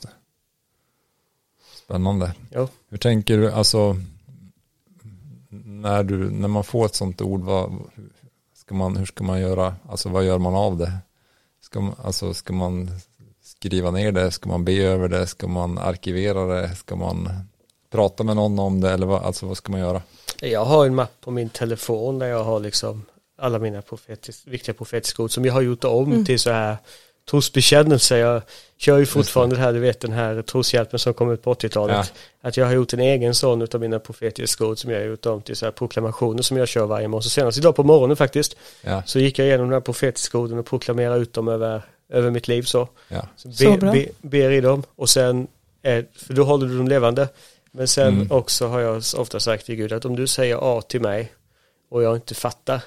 Spännande. 1.89 2.35
Ja. 2.51 2.69
Hur 2.89 2.99
tänker 2.99 3.39
du, 3.39 3.53
alltså 3.53 3.97
när, 5.65 6.03
du, 6.03 6.31
när 6.31 6.49
man 6.49 6.65
får 6.65 6.87
ett 6.87 6.95
sånt 6.95 7.23
ord, 7.23 7.41
vad, 7.41 7.73
ska 8.55 8.75
man, 8.75 8.97
hur 8.97 9.07
ska 9.07 9.25
man 9.25 9.41
göra, 9.41 9.75
alltså 9.89 10.09
vad 10.09 10.25
gör 10.25 10.39
man 10.39 10.55
av 10.55 10.77
det? 10.77 10.93
Ska 11.61 11.81
man, 11.81 11.95
alltså, 12.03 12.35
ska 12.35 12.53
man 12.53 12.91
skriva 13.43 13.91
ner 13.91 14.13
det, 14.13 14.31
ska 14.31 14.49
man 14.49 14.65
be 14.65 14.73
över 14.73 15.09
det, 15.09 15.27
ska 15.27 15.49
man 15.49 15.79
arkivera 15.79 16.61
det, 16.61 16.75
ska 16.75 16.97
man 16.97 17.29
prata 17.91 18.25
med 18.25 18.37
någon 18.37 18.59
om 18.59 18.81
det 18.81 18.91
eller 18.91 19.07
vad, 19.07 19.23
alltså, 19.23 19.47
vad 19.47 19.57
ska 19.57 19.73
man 19.73 19.81
göra? 19.81 20.03
Jag 20.41 20.65
har 20.65 20.87
en 20.87 20.95
mapp 20.95 21.21
på 21.21 21.31
min 21.31 21.49
telefon 21.49 22.19
där 22.19 22.27
jag 22.27 22.45
har 22.45 22.61
liksom 22.61 23.05
alla 23.39 23.59
mina 23.59 23.83
profetis, 23.83 24.47
viktiga 24.47 24.75
profetiska 24.75 25.23
ord 25.23 25.31
som 25.31 25.45
jag 25.45 25.53
har 25.53 25.61
gjort 25.63 25.85
om 25.85 26.13
Mm. 26.13 26.25
till 26.25 26.39
så 26.39 26.51
här 26.51 26.77
trosbekännelse. 27.31 28.19
Jag 28.19 28.43
kör 28.77 28.99
ju 28.99 29.07
fortfarande 29.07 29.57
det 29.57 29.63
här, 29.63 29.73
du 29.73 29.79
vet 29.79 30.01
den 30.01 30.13
här 30.13 30.43
troshjälpen 30.43 30.99
som 30.99 31.15
kom 31.15 31.31
ut 31.33 31.43
på 31.43 31.55
80-talet. 31.55 32.13
Ja. 32.43 32.49
Att 32.49 32.57
jag 32.57 32.67
har 32.67 32.73
gjort 32.73 32.93
en 32.93 33.01
egen 33.01 33.35
sån 33.35 33.63
utav 33.63 33.81
mina 33.81 33.99
profetiska 33.99 34.67
ord 34.67 34.79
som 34.79 34.91
jag 34.91 34.99
har 35.01 35.07
gjort 35.07 35.27
om 35.27 35.43
till 35.43 35.57
så 35.57 35.65
här 35.67 35.73
proklamationer 35.73 36.43
som 36.43 36.57
jag 36.57 36.69
kör 36.69 36.87
varje 36.87 37.09
morgon. 37.09 37.23
Så 37.23 37.31
senast 37.31 37.59
idag 37.59 37.77
på 37.77 37.83
morgonen 37.85 38.17
faktiskt 38.17 38.57
Ja. 38.83 39.03
så 39.07 39.19
gick 39.19 39.39
jag 39.39 39.47
igenom 39.47 39.69
de 39.69 39.75
här 39.75 39.81
profetiska 39.81 40.39
orden 40.39 40.59
och 40.59 40.67
proklamerade 40.67 41.21
ut 41.21 41.33
dem 41.33 41.49
över, 41.49 41.83
över 42.09 42.31
mitt 42.31 42.49
liv 42.49 42.63
så. 42.63 42.89
Ja. 43.09 43.27
så, 43.37 43.53
Så 43.53 43.71
be, 43.71 43.77
bra. 43.79 43.93
be, 43.93 44.07
ber 44.21 44.51
i 44.51 44.61
dem 44.61 44.83
och 44.97 45.09
sen, 45.09 45.47
är, 45.83 46.05
för 46.17 46.35
då 46.35 46.45
håller 46.45 46.67
du 46.67 46.77
dem 46.77 46.89
levande. 46.89 47.29
Men 47.73 47.89
sen 47.89 48.09
Mm. 48.15 48.31
också 48.33 48.67
har 48.67 48.81
jag 48.81 49.03
ofta 49.17 49.41
sagt 49.41 49.67
till 49.67 49.75
Gud 49.77 49.93
att 49.93 50.05
om 50.05 50.17
du 50.17 50.27
säger 50.27 50.59
A 50.79 50.83
till 50.83 51.01
mig 51.01 51.33
och 51.91 52.03
jag 52.03 52.17
inte 52.17 52.35
fattar 52.35 52.81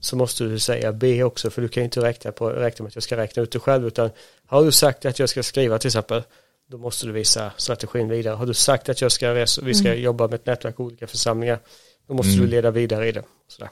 så 0.00 0.16
måste 0.16 0.44
du 0.44 0.58
säga 0.58 0.92
B 0.92 1.22
också 1.22 1.50
för 1.50 1.62
du 1.62 1.68
kan 1.68 1.80
ju 1.80 1.84
inte 1.84 2.00
räkna, 2.00 2.32
på, 2.32 2.50
räkna 2.50 2.82
med 2.82 2.88
att 2.88 2.94
jag 2.94 3.02
ska 3.02 3.16
räkna 3.16 3.42
ut 3.42 3.52
det 3.52 3.58
själv 3.58 3.86
utan 3.86 4.10
har 4.46 4.64
du 4.64 4.72
sagt 4.72 5.04
att 5.04 5.18
jag 5.18 5.28
ska 5.28 5.42
skriva 5.42 5.78
till 5.78 5.88
exempel 5.88 6.22
då 6.70 6.78
måste 6.78 7.06
du 7.06 7.12
visa 7.12 7.52
strategin 7.56 8.08
vidare. 8.08 8.34
Har 8.34 8.46
du 8.46 8.54
sagt 8.54 8.88
att 8.88 9.00
jag 9.00 9.12
ska 9.12 9.34
resa, 9.34 9.62
vi 9.64 9.74
ska 9.74 9.94
jobba 9.94 10.24
med 10.28 10.34
ett 10.34 10.46
nätverk 10.46 10.80
och 10.80 10.86
olika 10.86 11.06
församlingar 11.06 11.58
då 12.06 12.14
måste 12.14 12.32
Mm. 12.32 12.44
du 12.44 12.50
leda 12.50 12.70
vidare 12.70 13.08
i 13.08 13.12
det. 13.12 13.22
Sådär. 13.48 13.70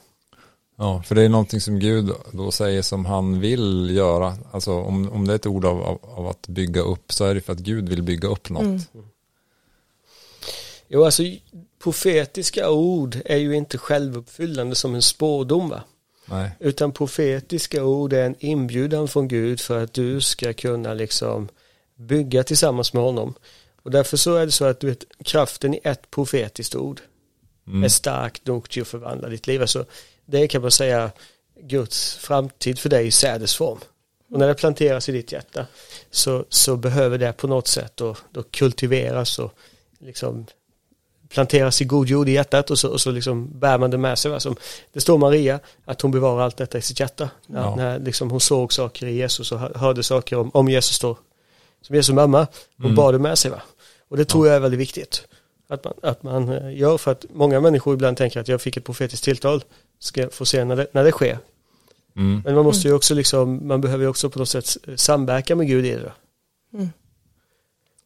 Ja, 0.79 1.03
för 1.03 1.15
det 1.15 1.23
är 1.23 1.29
någonting 1.29 1.61
som 1.61 1.79
Gud 1.79 2.11
då 2.33 2.51
säger 2.51 2.83
som 2.83 3.05
han 3.07 3.41
vill 3.41 3.91
göra. 3.97 4.37
Alltså 4.53 4.73
om, 4.73 5.13
om 5.13 5.27
det 5.27 5.33
är 5.33 5.37
ett 5.37 5.47
ord 5.47 5.65
av, 5.65 5.83
av, 5.83 5.99
av 6.03 6.27
att 6.29 6.49
bygga 6.49 6.81
upp 6.81 7.13
så 7.13 7.25
är 7.25 7.35
det 7.35 7.41
för 7.41 7.53
att 7.53 7.59
Gud 7.59 7.89
vill 7.89 8.03
bygga 8.03 8.29
upp 8.29 8.51
något. 8.51 8.63
Mm. 8.63 8.81
Jo, 10.89 11.05
alltså 11.05 11.23
profetiska 11.83 12.71
ord 12.71 13.17
är 13.25 13.37
ju 13.37 13.57
inte 13.57 13.79
självuppfyllande 13.79 14.75
som 14.75 14.95
en 14.95 15.03
spårdom 15.03 15.69
va? 15.69 15.83
Nej. 16.27 16.51
Utan 16.61 16.93
profetiska 16.93 17.85
ord 17.85 18.13
är 18.13 18.27
en 18.27 18.37
inbjudan 18.39 19.09
från 19.09 19.29
Gud 19.29 19.61
för 19.61 19.85
att 19.85 19.93
du 19.93 20.21
ska 20.21 20.53
kunna 20.53 20.95
liksom 20.95 21.49
bygga 21.97 22.45
tillsammans 22.45 22.93
med 22.93 23.03
honom. 23.03 23.35
Och 23.83 23.91
därför 23.91 24.17
så 24.17 24.35
är 24.35 24.47
det 24.47 24.53
så 24.53 24.65
att 24.65 24.81
du 24.81 24.87
vet, 24.87 25.05
kraften 25.25 25.75
i 25.75 25.81
ett 25.85 26.11
profetiskt 26.11 26.75
ord 26.75 27.01
Mm. 27.67 27.85
är 27.85 27.89
stark 27.89 28.47
nog 28.47 28.71
till 28.71 28.83
att 28.83 28.89
förvandla 28.89 29.29
ditt 29.29 29.47
liv. 29.47 29.61
Alltså, 29.61 29.85
det 30.27 30.49
kan 30.49 30.63
man 30.63 30.71
säga 30.71 31.11
Guds 31.61 32.15
framtid 32.15 32.79
för 32.79 32.89
dig 32.89 33.07
i 33.07 33.11
sädesform. 33.11 33.79
Och 34.31 34.39
när 34.39 34.49
det 34.49 34.55
planteras 34.55 35.09
i 35.09 35.13
ditt 35.13 35.33
hjärta 35.33 35.67
så, 36.11 36.45
så 36.49 36.77
behöver 36.77 37.19
det 37.19 37.33
på 37.33 37.47
något 37.47 37.69
sätt 37.69 37.93
då, 37.95 38.17
då 38.31 38.43
kultiveras 38.43 39.39
och 39.39 39.53
liksom 39.99 40.47
planteras 41.37 41.83
i 41.83 41.85
god 41.85 42.09
jord 42.09 42.29
i 42.29 42.33
hjärtat 42.33 42.71
och 42.71 42.79
så, 42.79 42.89
och 42.91 43.01
så 43.01 43.11
liksom 43.11 43.59
bär 43.59 43.79
man 43.79 43.91
det 43.91 43.99
med 43.99 44.19
sig. 44.19 44.41
Som, 44.41 44.57
det 44.93 45.01
står 45.01 45.19
Maria 45.19 45.61
att 45.85 46.01
hon 46.03 46.11
bevarar 46.11 46.43
allt 46.45 46.57
detta 46.57 46.79
i 46.79 46.83
sitt 46.83 47.01
hjärta. 47.01 47.31
När, 47.47 47.61
Ja. 47.61 47.77
när 47.77 47.99
liksom 47.99 48.31
hon 48.31 48.41
såg 48.41 48.73
saker 48.73 49.07
i 49.07 49.15
Jesus 49.17 49.53
och 49.53 49.59
hör- 49.59 49.75
hörde 49.75 50.03
saker 50.03 50.37
om, 50.39 50.51
om 50.55 50.69
Jesus 50.69 50.99
då. 50.99 51.17
Som 51.83 51.97
Jesu 51.97 52.13
mamma, 52.13 52.47
hon 52.77 52.85
Mm. 52.87 52.97
bar 52.97 53.13
det 53.13 53.19
med 53.19 53.39
sig. 53.39 53.51
Va? 53.51 53.63
Och 54.09 54.17
det 54.17 54.25
tror 54.25 54.47
jag 54.47 54.57
är 54.57 54.61
väldigt 54.61 54.81
viktigt. 54.81 55.29
Att 55.69 55.85
man, 55.85 55.95
att 56.03 56.23
man 56.23 56.49
eh, 56.53 56.77
gör 56.79 56.99
för 56.99 57.13
att 57.13 57.25
många 57.35 57.61
människor 57.61 57.95
ibland 57.95 58.17
tänker 58.17 58.41
att 58.41 58.49
jag 58.49 58.61
fick 58.61 58.77
ett 58.77 58.85
profetiskt 58.85 59.25
tilltal. 59.25 59.65
Ska 59.99 60.21
jag 60.21 60.33
få 60.33 60.45
se 60.45 60.65
när 60.65 60.77
det, 60.77 60.87
när 60.93 61.05
det 61.05 61.13
sker. 61.13 61.39
Mm. 62.17 62.43
Men 62.45 62.55
man 62.55 62.65
måste 62.65 62.89
ju 62.89 62.95
också 62.95 63.15
liksom, 63.15 63.69
man 63.69 63.81
behöver 63.81 64.05
ju 64.05 64.09
också 64.11 64.31
på 64.31 64.39
något 64.39 64.49
sätt 64.49 64.77
samverka 64.97 65.57
med 65.57 65.67
Gud 65.67 65.87
i 65.87 65.91
det. 65.91 66.13
Mm. 66.75 66.89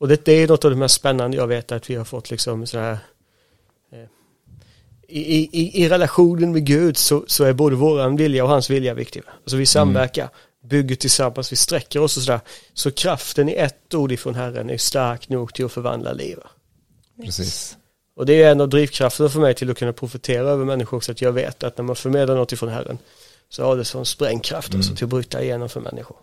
Och 0.00 0.08
det, 0.08 0.24
det 0.24 0.32
är 0.32 0.48
något 0.48 0.64
av 0.64 0.70
det 0.70 0.76
mest 0.76 0.94
spännande 0.94 1.36
jag 1.36 1.46
vet 1.46 1.72
att 1.72 1.90
vi 1.90 1.94
har 1.94 2.04
fått 2.04 2.30
liksom 2.30 2.66
så 2.66 2.78
här 2.78 2.98
i, 5.10 5.48
i, 5.52 5.84
I 5.84 5.88
relationen 5.88 6.52
med 6.52 6.64
Gud 6.66 6.96
så, 6.96 7.24
så 7.26 7.44
är 7.44 7.52
både 7.52 7.76
våran 7.76 8.16
vilja 8.16 8.44
och 8.44 8.50
hans 8.50 8.70
vilja 8.70 8.94
viktig. 8.94 9.22
Alltså 9.42 9.56
vi 9.56 9.66
samverkar, 9.66 10.28
bygger 10.64 10.96
tillsammans, 10.96 11.52
vi 11.52 11.56
sträcker 11.56 12.00
oss 12.00 12.16
och 12.16 12.22
sådär. 12.22 12.40
Så 12.74 12.90
kraften 12.90 13.48
i 13.48 13.52
ett 13.52 13.94
ord 13.94 14.12
ifrån 14.12 14.34
Herren 14.34 14.70
är 14.70 14.78
stark 14.78 15.28
nog 15.28 15.54
till 15.54 15.64
att 15.64 15.72
förvandla 15.72 16.12
liv. 16.12 16.36
va? 16.36 16.50
Precis. 17.24 17.76
Och 18.16 18.26
det 18.26 18.42
är 18.42 18.50
en 18.50 18.60
av 18.60 18.68
drivkrafterna 18.68 19.28
för 19.28 19.40
mig 19.40 19.54
till 19.54 19.70
att 19.70 19.78
kunna 19.78 19.92
profetera 19.92 20.48
över 20.48 20.64
människor 20.64 20.96
också 20.96 21.12
att 21.12 21.22
jag 21.22 21.32
vet 21.32 21.62
att 21.64 21.78
när 21.78 21.84
man 21.84 21.96
förmedlar 21.96 22.36
något 22.36 22.52
ifrån 22.52 22.68
Herren 22.68 22.98
så 23.48 23.64
har 23.64 23.76
det 23.76 23.84
sån 23.84 24.06
sprängkraft 24.06 24.74
också 24.74 24.88
Mm. 24.88 24.96
till 24.96 25.04
att 25.04 25.10
bryta 25.10 25.42
igenom 25.42 25.68
för 25.68 25.80
människor. 25.80 26.16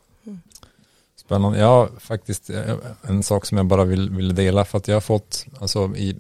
Spännande. 1.16 1.60
Ja, 1.60 1.90
faktiskt 2.00 2.50
eh, 2.50 2.76
en 3.02 3.24
sak 3.24 3.46
som 3.46 3.58
jag 3.58 3.66
bara 3.66 3.84
vill, 3.86 4.10
vill 4.10 4.36
dela 4.36 4.66
för 4.66 4.78
att 4.78 4.88
jag 4.88 4.96
har 4.96 5.02
fått, 5.02 5.46
alltså 5.60 5.96
i, 5.96 6.16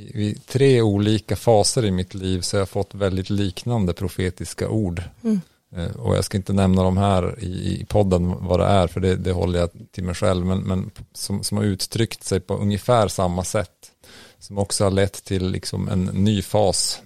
i, 0.00 0.36
tre 0.46 0.82
olika 0.82 1.36
faser 1.36 1.84
i 1.84 1.90
mitt 1.90 2.14
liv 2.14 2.40
så 2.40 2.56
har 2.56 2.60
jag 2.60 2.68
fått 2.68 2.94
väldigt 2.94 3.30
liknande 3.30 3.92
profetiska 3.92 4.68
ord. 4.68 5.02
Mm. 5.22 5.40
Eh, 5.76 5.96
Och 5.96 6.16
jag 6.16 6.24
ska 6.24 6.36
inte 6.36 6.52
nämna 6.52 6.82
de 6.82 6.96
här 6.96 7.44
i, 7.44 7.80
i 7.80 7.84
podden 7.88 8.34
vad 8.46 8.60
det 8.60 8.66
är 8.66 8.86
för 8.86 9.00
det, 9.00 9.16
det 9.16 9.32
håller 9.32 9.58
jag 9.58 9.70
till 9.92 10.04
mig 10.04 10.14
själv 10.14 10.46
men, 10.46 10.58
men 10.58 10.90
som, 11.12 11.42
som 11.42 11.56
har 11.58 11.64
uttryckt 11.64 12.24
sig 12.24 12.40
på 12.40 12.54
ungefär 12.54 13.08
samma 13.08 13.44
sätt. 13.44 13.90
Som 14.38 14.58
också 14.58 14.84
har 14.84 14.90
lett 14.90 15.24
till 15.24 15.50
liksom 15.50 15.88
en 15.88 16.04
ny 16.04 16.42
fas 16.42 17.00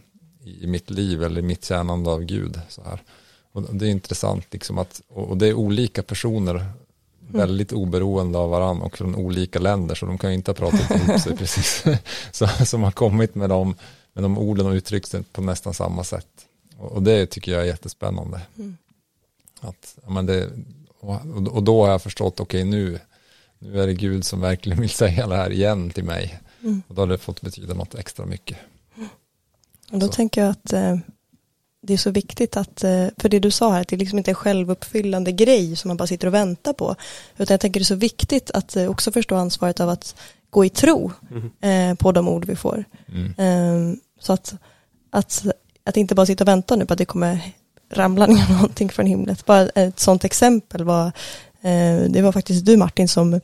i, 0.45 0.67
mitt 0.67 0.91
liv 0.91 1.23
eller 1.23 1.41
i 1.41 1.45
mitt 1.45 1.65
tjänande 1.65 2.11
av 2.11 2.25
Gud. 2.25 2.61
Så 2.69 2.83
här. 2.83 3.03
Och 3.53 3.63
det 3.75 3.87
är 3.87 3.91
intressant 3.91 4.47
liksom 4.51 4.79
att, 4.79 5.03
och 5.09 5.37
det 5.37 5.49
är 5.49 5.55
olika 5.55 6.03
personer 6.03 6.67
väldigt 7.29 7.73
oberoende 7.73 8.39
av 8.39 8.51
varandra 8.51 8.87
och 8.87 8.97
från 8.97 9.15
olika 9.15 9.59
länder 9.59 9.95
så 9.95 10.07
de 10.07 10.19
kan 10.19 10.31
ju 10.31 10.37
inte 10.37 10.51
ha 10.51 10.55
pratat 10.55 10.91
ihop 10.91 11.21
sig 11.21 11.37
precis. 11.37 11.85
Så, 12.33 12.47
som 12.47 12.83
har 12.83 12.91
kommit 12.91 13.35
med 13.35 13.51
de, 13.51 13.75
med 14.13 14.25
de 14.25 14.39
orden 14.39 14.67
och 14.67 14.73
uttryckt 14.73 15.09
sig 15.09 15.23
på 15.23 15.43
nästan 15.43 15.75
samma 15.75 16.05
sätt. 16.05 16.29
Och, 16.79 16.93
och 16.93 17.03
det 17.03 17.27
tycker 17.27 17.53
jag 17.53 17.61
är 17.61 17.67
jättespännande. 17.67 18.41
Mm. 18.57 18.77
Att, 19.61 19.99
men 20.09 20.27
det, 20.27 20.51
och, 21.01 21.21
och 21.53 21.63
då 21.63 21.85
har 21.85 21.91
jag 21.91 22.03
förstått, 22.03 22.41
okej 22.41 22.65
nu, 22.65 22.99
nu 23.59 23.81
är 23.83 23.87
det 23.87 23.95
Gud 23.95 24.25
som 24.25 24.41
verkligen 24.41 24.81
vill 24.81 24.91
säga 24.91 25.27
det 25.27 25.37
här 25.37 25.51
igen 25.51 25.91
till 25.91 26.05
mig. 26.05 26.41
Mm. 26.63 26.83
Och 26.89 26.95
då 26.95 27.03
har 27.03 27.07
det 27.07 27.19
fått 27.19 27.41
betyda 27.41 27.75
något 27.75 27.95
extra 27.95 28.27
mycket. 28.27 28.59
Och 29.93 29.99
då 29.99 30.07
Så. 30.07 30.13
tänker 30.13 30.41
jag 30.41 30.51
att 30.51 30.73
eh, 30.73 30.97
det 31.87 31.93
är 31.93 31.99
så 31.99 32.11
viktigt 32.11 32.57
att, 32.57 32.85
eh, 32.85 33.07
för 33.19 33.29
det 33.29 33.39
du 33.39 33.51
sa 33.51 33.73
här, 33.73 33.81
att 33.81 33.89
det 33.89 33.97
liksom 33.97 34.19
inte 34.19 34.31
är 34.31 34.33
en 34.33 34.37
självuppfyllande 34.37 35.33
grej 35.33 35.77
som 35.77 35.89
man 35.89 35.97
bara 35.97 36.07
sitter 36.07 36.27
och 36.27 36.35
väntar 36.35 36.73
på. 36.73 36.97
Utan 37.37 37.55
jag 37.55 37.61
tänker 37.61 37.81
det 37.81 37.83
är 37.83 37.85
så 37.85 37.95
viktigt 37.95 38.51
att 38.51 38.77
eh, 38.77 38.87
också 38.91 39.13
förstå 39.13 39.35
ansvaret 39.37 39.81
av 39.81 39.89
att 39.89 40.15
gå 40.51 40.65
i 40.65 40.69
tro 40.69 41.13
Mhm. 41.31 41.51
eh, 41.61 41.95
på 41.95 42.13
de 42.13 42.29
ord 42.29 42.45
vi 42.45 42.57
får. 42.57 42.85
Mm. 43.13 43.35
Eh, 43.39 43.97
så 44.21 44.33
att, 44.33 44.55
att, 45.11 45.45
att 45.85 45.97
inte 45.97 46.15
bara 46.15 46.27
sitta 46.27 46.45
och 46.45 46.49
vänta 46.49 46.77
nu 46.77 46.87
på 46.87 46.93
att 46.93 46.99
det 46.99 47.05
kommer 47.05 47.41
ramla 47.91 48.27
ner 48.27 48.49
någonting 48.53 48.89
från 48.89 49.07
himlet. 49.07 49.47
Bara 49.47 49.69
ett 49.69 50.01
sånt 50.01 50.25
exempel 50.25 50.85
var, 50.85 51.13
det 52.09 52.23
var 52.23 52.33
faktiskt 52.33 52.67
du 52.67 52.77
Martin 52.77 53.09
som, 53.09 53.41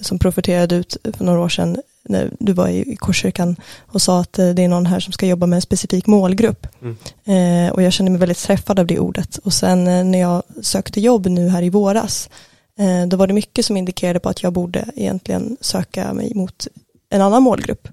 som 0.00 0.18
profeterade 0.18 0.74
ut 0.74 0.96
för 1.12 1.24
några 1.24 1.40
år 1.40 1.48
sedan 1.48 1.76
när 2.08 2.30
du 2.38 2.52
var 2.52 2.68
i, 2.68 2.96
Korskyrkan 2.96 3.56
och 3.80 4.02
sa 4.02 4.20
att 4.20 4.38
eh, 4.38 4.48
det 4.48 4.64
är 4.64 4.68
någon 4.68 4.86
här 4.86 5.00
som 5.00 5.12
ska 5.12 5.26
jobba 5.26 5.46
med 5.46 5.56
en 5.56 5.62
specifik 5.62 6.06
målgrupp. 6.06 6.66
Mm. 6.82 6.96
Eh, 7.24 7.72
och 7.72 7.82
jag 7.82 7.92
kände 7.92 8.10
mig 8.10 8.20
väldigt 8.20 8.38
träffad 8.38 8.78
av 8.78 8.86
det 8.86 8.98
ordet. 8.98 9.38
Och 9.38 9.52
sen 9.52 9.86
eh, 9.86 10.04
när 10.04 10.18
jag 10.18 10.42
sökte 10.62 11.00
jobb 11.00 11.26
nu 11.26 11.48
här 11.48 11.62
i 11.62 11.70
våras, 11.70 12.30
eh, 12.78 13.06
då 13.08 13.16
var 13.16 13.26
det 13.26 13.34
mycket 13.34 13.66
som 13.66 13.76
indikerade 13.76 14.20
på 14.20 14.28
att 14.28 14.42
jag 14.42 14.52
borde 14.52 14.84
egentligen 14.96 15.56
söka 15.60 16.12
mig 16.12 16.34
mot 16.34 16.66
en 17.10 17.22
annan 17.22 17.42
målgrupp. 17.42 17.88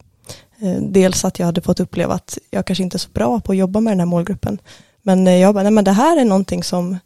Dels 0.79 1.25
att 1.25 1.39
jag 1.39 1.45
hade 1.45 1.61
fått 1.61 1.79
uppleva 1.79 2.13
att 2.13 2.37
jag 2.51 2.65
kanske 2.65 2.83
inte 2.83 2.97
är 2.97 2.99
så 2.99 3.09
bra 3.13 3.39
på 3.39 3.51
att 3.51 3.57
jobba 3.57 3.79
med 3.79 3.91
den 3.91 3.99
här 3.99 4.05
målgruppen. 4.05 4.57
Men 5.01 5.39
jag 5.39 5.53
bara, 5.53 5.63
nej 5.63 5.71
men 5.71 5.83
det 5.83 5.91
här 5.91 6.19
är 6.19 6.25
någonting 6.25 6.63
som 6.63 6.97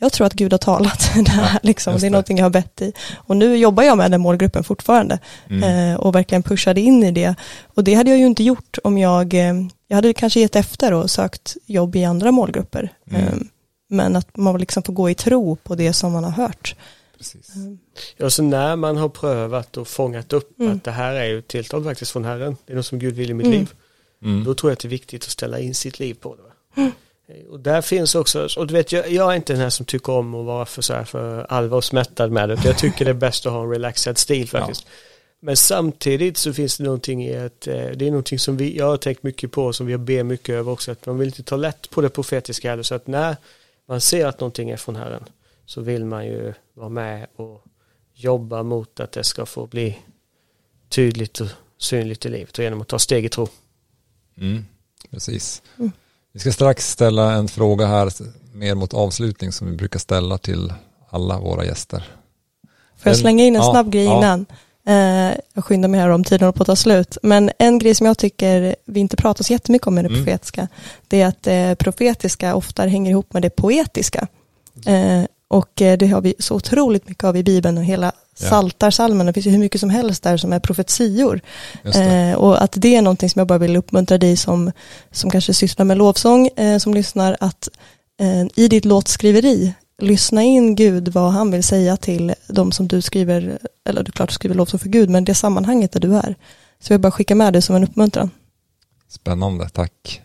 jag 0.00 0.12
tror 0.12 0.26
att 0.26 0.32
Gud 0.32 0.52
har 0.52 0.58
talat. 0.58 1.10
Det, 1.24 1.30
här, 1.30 1.58
liksom. 1.62 1.92
det 1.92 1.98
är 1.98 2.00
det. 2.00 2.10
någonting 2.10 2.38
jag 2.38 2.44
har 2.44 2.50
bett 2.50 2.82
i. 2.82 2.92
Och 3.16 3.36
nu 3.36 3.56
jobbar 3.56 3.82
jag 3.82 3.98
med 3.98 4.10
den 4.10 4.20
målgruppen 4.20 4.64
fortfarande 4.64 5.18
Mm. 5.50 5.90
eh, 5.92 6.00
och 6.00 6.14
verkligen 6.14 6.42
pushade 6.42 6.80
in 6.80 7.04
i 7.04 7.10
det. 7.12 7.34
Och 7.74 7.84
det 7.84 7.94
hade 7.94 8.10
jag 8.10 8.18
ju 8.18 8.26
inte 8.26 8.42
gjort 8.42 8.78
om 8.84 8.98
jag, 8.98 9.34
eh, 9.34 9.54
jag 9.88 9.94
hade 9.94 10.12
kanske 10.14 10.40
gett 10.40 10.56
efter 10.56 10.92
och 10.92 11.10
sökt 11.10 11.56
jobb 11.66 11.96
i 11.96 12.04
andra 12.04 12.32
målgrupper. 12.32 12.92
Mm. 13.10 13.24
Eh, 13.26 13.34
men 13.88 14.16
att 14.16 14.36
man 14.36 14.60
liksom 14.60 14.82
får 14.82 14.92
gå 14.92 15.10
i 15.10 15.14
tro 15.14 15.56
på 15.56 15.74
det 15.74 15.92
som 15.92 16.12
man 16.12 16.24
har 16.24 16.30
hört. 16.30 16.74
Precis. 17.18 17.52
Ja, 18.16 18.30
så 18.30 18.42
när 18.42 18.76
man 18.76 18.96
har 18.96 19.08
prövat 19.08 19.76
och 19.76 19.88
fångat 19.88 20.32
upp 20.32 20.60
Mm. 20.60 20.76
att 20.76 20.84
det 20.84 20.90
här 20.90 21.14
är 21.14 21.24
ju 21.24 21.38
ett 21.38 21.48
tilltal 21.48 21.84
faktiskt 21.84 22.10
från 22.12 22.24
Herren, 22.24 22.56
det 22.66 22.72
är 22.72 22.76
något 22.76 22.86
som 22.86 22.98
Gud 22.98 23.14
vill 23.14 23.30
i 23.30 23.34
mitt 23.34 23.46
Mm. 23.46 23.58
liv, 23.58 23.70
Mm. 24.24 24.44
då 24.44 24.54
tror 24.54 24.70
jag 24.70 24.72
att 24.72 24.80
det 24.80 24.88
är 24.88 24.90
viktigt 24.90 25.24
att 25.24 25.30
ställa 25.30 25.58
in 25.58 25.74
sitt 25.74 25.98
liv 25.98 26.14
på 26.14 26.36
det. 26.36 26.42
Och 27.50 27.60
där 27.60 27.82
finns 27.82 28.14
också, 28.14 28.48
och 28.56 28.66
du 28.66 28.74
vet 28.74 28.92
jag, 28.92 29.10
jag 29.10 29.32
är 29.32 29.36
inte 29.36 29.52
den 29.52 29.62
här 29.62 29.70
som 29.70 29.86
tycker 29.86 30.12
om 30.12 30.34
att 30.34 30.46
vara 30.46 30.66
för, 30.66 30.82
så 30.82 30.94
här, 30.94 31.04
för 31.04 31.46
allvarsmättad 31.48 32.32
med 32.32 32.48
det, 32.48 32.64
jag 32.64 32.78
tycker 32.78 33.04
det 33.04 33.10
är 33.10 33.14
bäst 33.14 33.46
att 33.46 33.52
ha 33.52 33.62
en 33.62 33.70
relaxed 33.70 34.18
stil 34.18 34.48
faktiskt. 34.48 34.86
Men 35.40 35.56
samtidigt 35.56 36.36
så 36.36 36.52
finns 36.52 36.76
det 36.76 36.84
någonting 36.84 37.24
i 37.24 37.36
att 37.36 37.66
eh, 37.66 37.74
det 37.74 38.06
är 38.06 38.10
någonting 38.10 38.38
som 38.38 38.56
vi, 38.56 38.78
jag 38.78 38.86
har 38.86 38.96
tänkt 38.96 39.22
mycket 39.22 39.52
på, 39.52 39.72
som 39.72 39.86
vi 39.86 39.98
ber 39.98 40.22
mycket 40.22 40.54
över 40.54 40.72
också, 40.72 40.92
att 40.92 41.06
man 41.06 41.18
vill 41.18 41.28
inte 41.28 41.42
ta 41.42 41.56
lätt 41.56 41.90
på 41.90 42.00
det 42.00 42.08
profetiska 42.08 42.70
heller, 42.70 42.82
så 42.82 42.94
att 42.94 43.06
när 43.06 43.36
man 43.86 44.00
ser 44.00 44.26
att 44.26 44.40
någonting 44.40 44.70
är 44.70 44.76
från 44.76 44.96
Herren 44.96 45.24
så 45.66 45.80
vill 45.80 46.04
man 46.04 46.26
ju 46.26 46.54
vara 46.74 46.88
med 46.88 47.26
och 47.36 47.64
jobba 48.14 48.62
mot 48.62 49.00
att 49.00 49.12
det 49.12 49.24
ska 49.24 49.46
få 49.46 49.66
bli 49.66 49.98
tydligt 50.88 51.40
och 51.40 51.48
synligt 51.78 52.26
i 52.26 52.28
livet 52.28 52.58
och 52.58 52.64
genom 52.64 52.80
att 52.80 52.88
ta 52.88 52.98
steg 52.98 53.24
i 53.24 53.28
tro. 53.28 53.48
Mm, 54.36 54.64
precis. 55.10 55.62
Mm. 55.78 55.92
Vi 56.32 56.40
ska 56.40 56.52
strax 56.52 56.90
ställa 56.90 57.32
en 57.32 57.48
fråga 57.48 57.86
här 57.86 58.12
mer 58.54 58.74
mot 58.74 58.94
avslutning 58.94 59.52
som 59.52 59.70
vi 59.70 59.76
brukar 59.76 59.98
ställa 59.98 60.38
till 60.38 60.72
alla 61.10 61.38
våra 61.38 61.64
gäster. 61.64 62.08
Får 63.02 63.10
jag 63.10 63.16
slänga 63.18 63.44
in 63.44 63.56
en 63.56 63.62
Ja, 63.62 63.70
snabb 63.72 63.92
grej 63.92 64.04
ja. 64.04 64.18
innan? 64.18 64.46
Eh, 64.86 65.36
jag 65.54 65.64
skyndar 65.64 65.88
mig 65.88 66.00
här 66.00 66.08
om 66.08 66.24
tiden 66.24 66.40
håller 66.46 66.52
på 66.56 66.62
att 66.62 66.66
ta 66.66 66.76
slut. 66.76 67.18
Men 67.22 67.50
en 67.58 67.78
grej 67.78 67.94
som 67.94 68.06
jag 68.06 68.18
tycker 68.18 68.76
vi 68.84 69.00
inte 69.00 69.16
pratar 69.16 69.44
så 69.44 69.52
jättemycket 69.52 69.86
om 69.86 69.98
i 69.98 70.02
det 70.02 70.08
Mm. 70.08 70.24
profetiska, 70.24 70.68
det 71.08 71.20
är 71.22 71.26
att 71.26 71.42
det 71.42 71.76
profetiska 71.78 72.54
ofta 72.54 72.82
hänger 72.86 73.10
ihop 73.10 73.32
med 73.32 73.42
det 73.42 73.50
poetiska. 73.50 74.26
Eh, 74.86 75.22
och 75.48 75.82
eh, 75.82 75.98
det 75.98 76.06
har 76.06 76.20
vi 76.20 76.34
så 76.38 76.54
otroligt 76.54 77.08
mycket 77.08 77.24
av 77.24 77.36
i 77.36 77.42
Bibeln 77.42 77.78
och 77.78 77.84
hela 77.84 78.12
Ja. 78.40 78.48
Saltarsalmen, 78.48 79.26
det 79.26 79.32
finns 79.32 79.46
ju 79.46 79.50
hur 79.50 79.58
mycket 79.58 79.80
som 79.80 79.90
helst 79.90 80.22
där 80.22 80.36
som 80.36 80.52
är 80.52 80.60
profetior. 80.60 81.40
Eh, 81.84 82.34
och 82.34 82.62
att 82.62 82.74
det 82.76 82.96
är 82.96 83.02
någonting 83.02 83.30
som 83.30 83.40
jag 83.40 83.46
bara 83.46 83.58
vill 83.58 83.76
uppmuntra 83.76 84.18
dig 84.18 84.36
som, 84.36 84.72
som 85.10 85.30
kanske 85.30 85.54
sysslar 85.54 85.84
med 85.84 85.98
lovsång, 85.98 86.46
eh, 86.46 86.78
som 86.78 86.94
lyssnar, 86.94 87.36
att 87.40 87.68
eh, 88.20 88.46
i 88.64 88.68
ditt 88.68 88.84
låtskriveri, 88.84 89.74
lyssna 90.02 90.42
in 90.42 90.74
Gud 90.74 91.08
vad 91.08 91.32
han 91.32 91.50
vill 91.50 91.64
säga 91.64 91.96
till 91.96 92.34
de 92.48 92.72
som 92.72 92.88
du 92.88 93.02
skriver, 93.02 93.58
eller 93.88 94.02
du 94.02 94.12
klart 94.12 94.30
skriver 94.30 94.56
lovsång 94.56 94.80
för 94.80 94.88
Gud, 94.88 95.10
men 95.10 95.24
det 95.24 95.34
sammanhanget 95.34 95.92
där 95.92 96.00
du 96.00 96.16
är. 96.16 96.34
Så 96.80 96.92
jag 96.92 96.98
vill 96.98 97.02
bara 97.02 97.12
skicka 97.12 97.34
med 97.34 97.52
det 97.52 97.62
som 97.62 97.76
en 97.76 97.84
uppmuntran. 97.84 98.30
Spännande, 99.08 99.68
tack. 99.68 100.22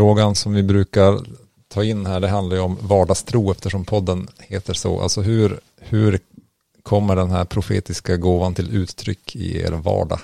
Frågan 0.00 0.34
som 0.34 0.54
vi 0.54 0.62
brukar 0.62 1.20
ta 1.68 1.84
in 1.84 2.06
här, 2.06 2.20
det 2.20 2.28
handlar 2.28 2.56
ju 2.56 2.62
om 2.62 2.78
vardagstro 2.80 3.50
eftersom 3.50 3.84
podden 3.84 4.28
heter 4.38 4.74
så. 4.74 5.00
Alltså 5.00 5.20
hur, 5.20 5.60
hur 5.78 6.18
kommer 6.82 7.16
den 7.16 7.30
här 7.30 7.44
profetiska 7.44 8.16
gåvan 8.16 8.54
till 8.54 8.76
uttryck 8.76 9.36
i 9.36 9.60
er 9.60 9.70
vardag? 9.70 10.20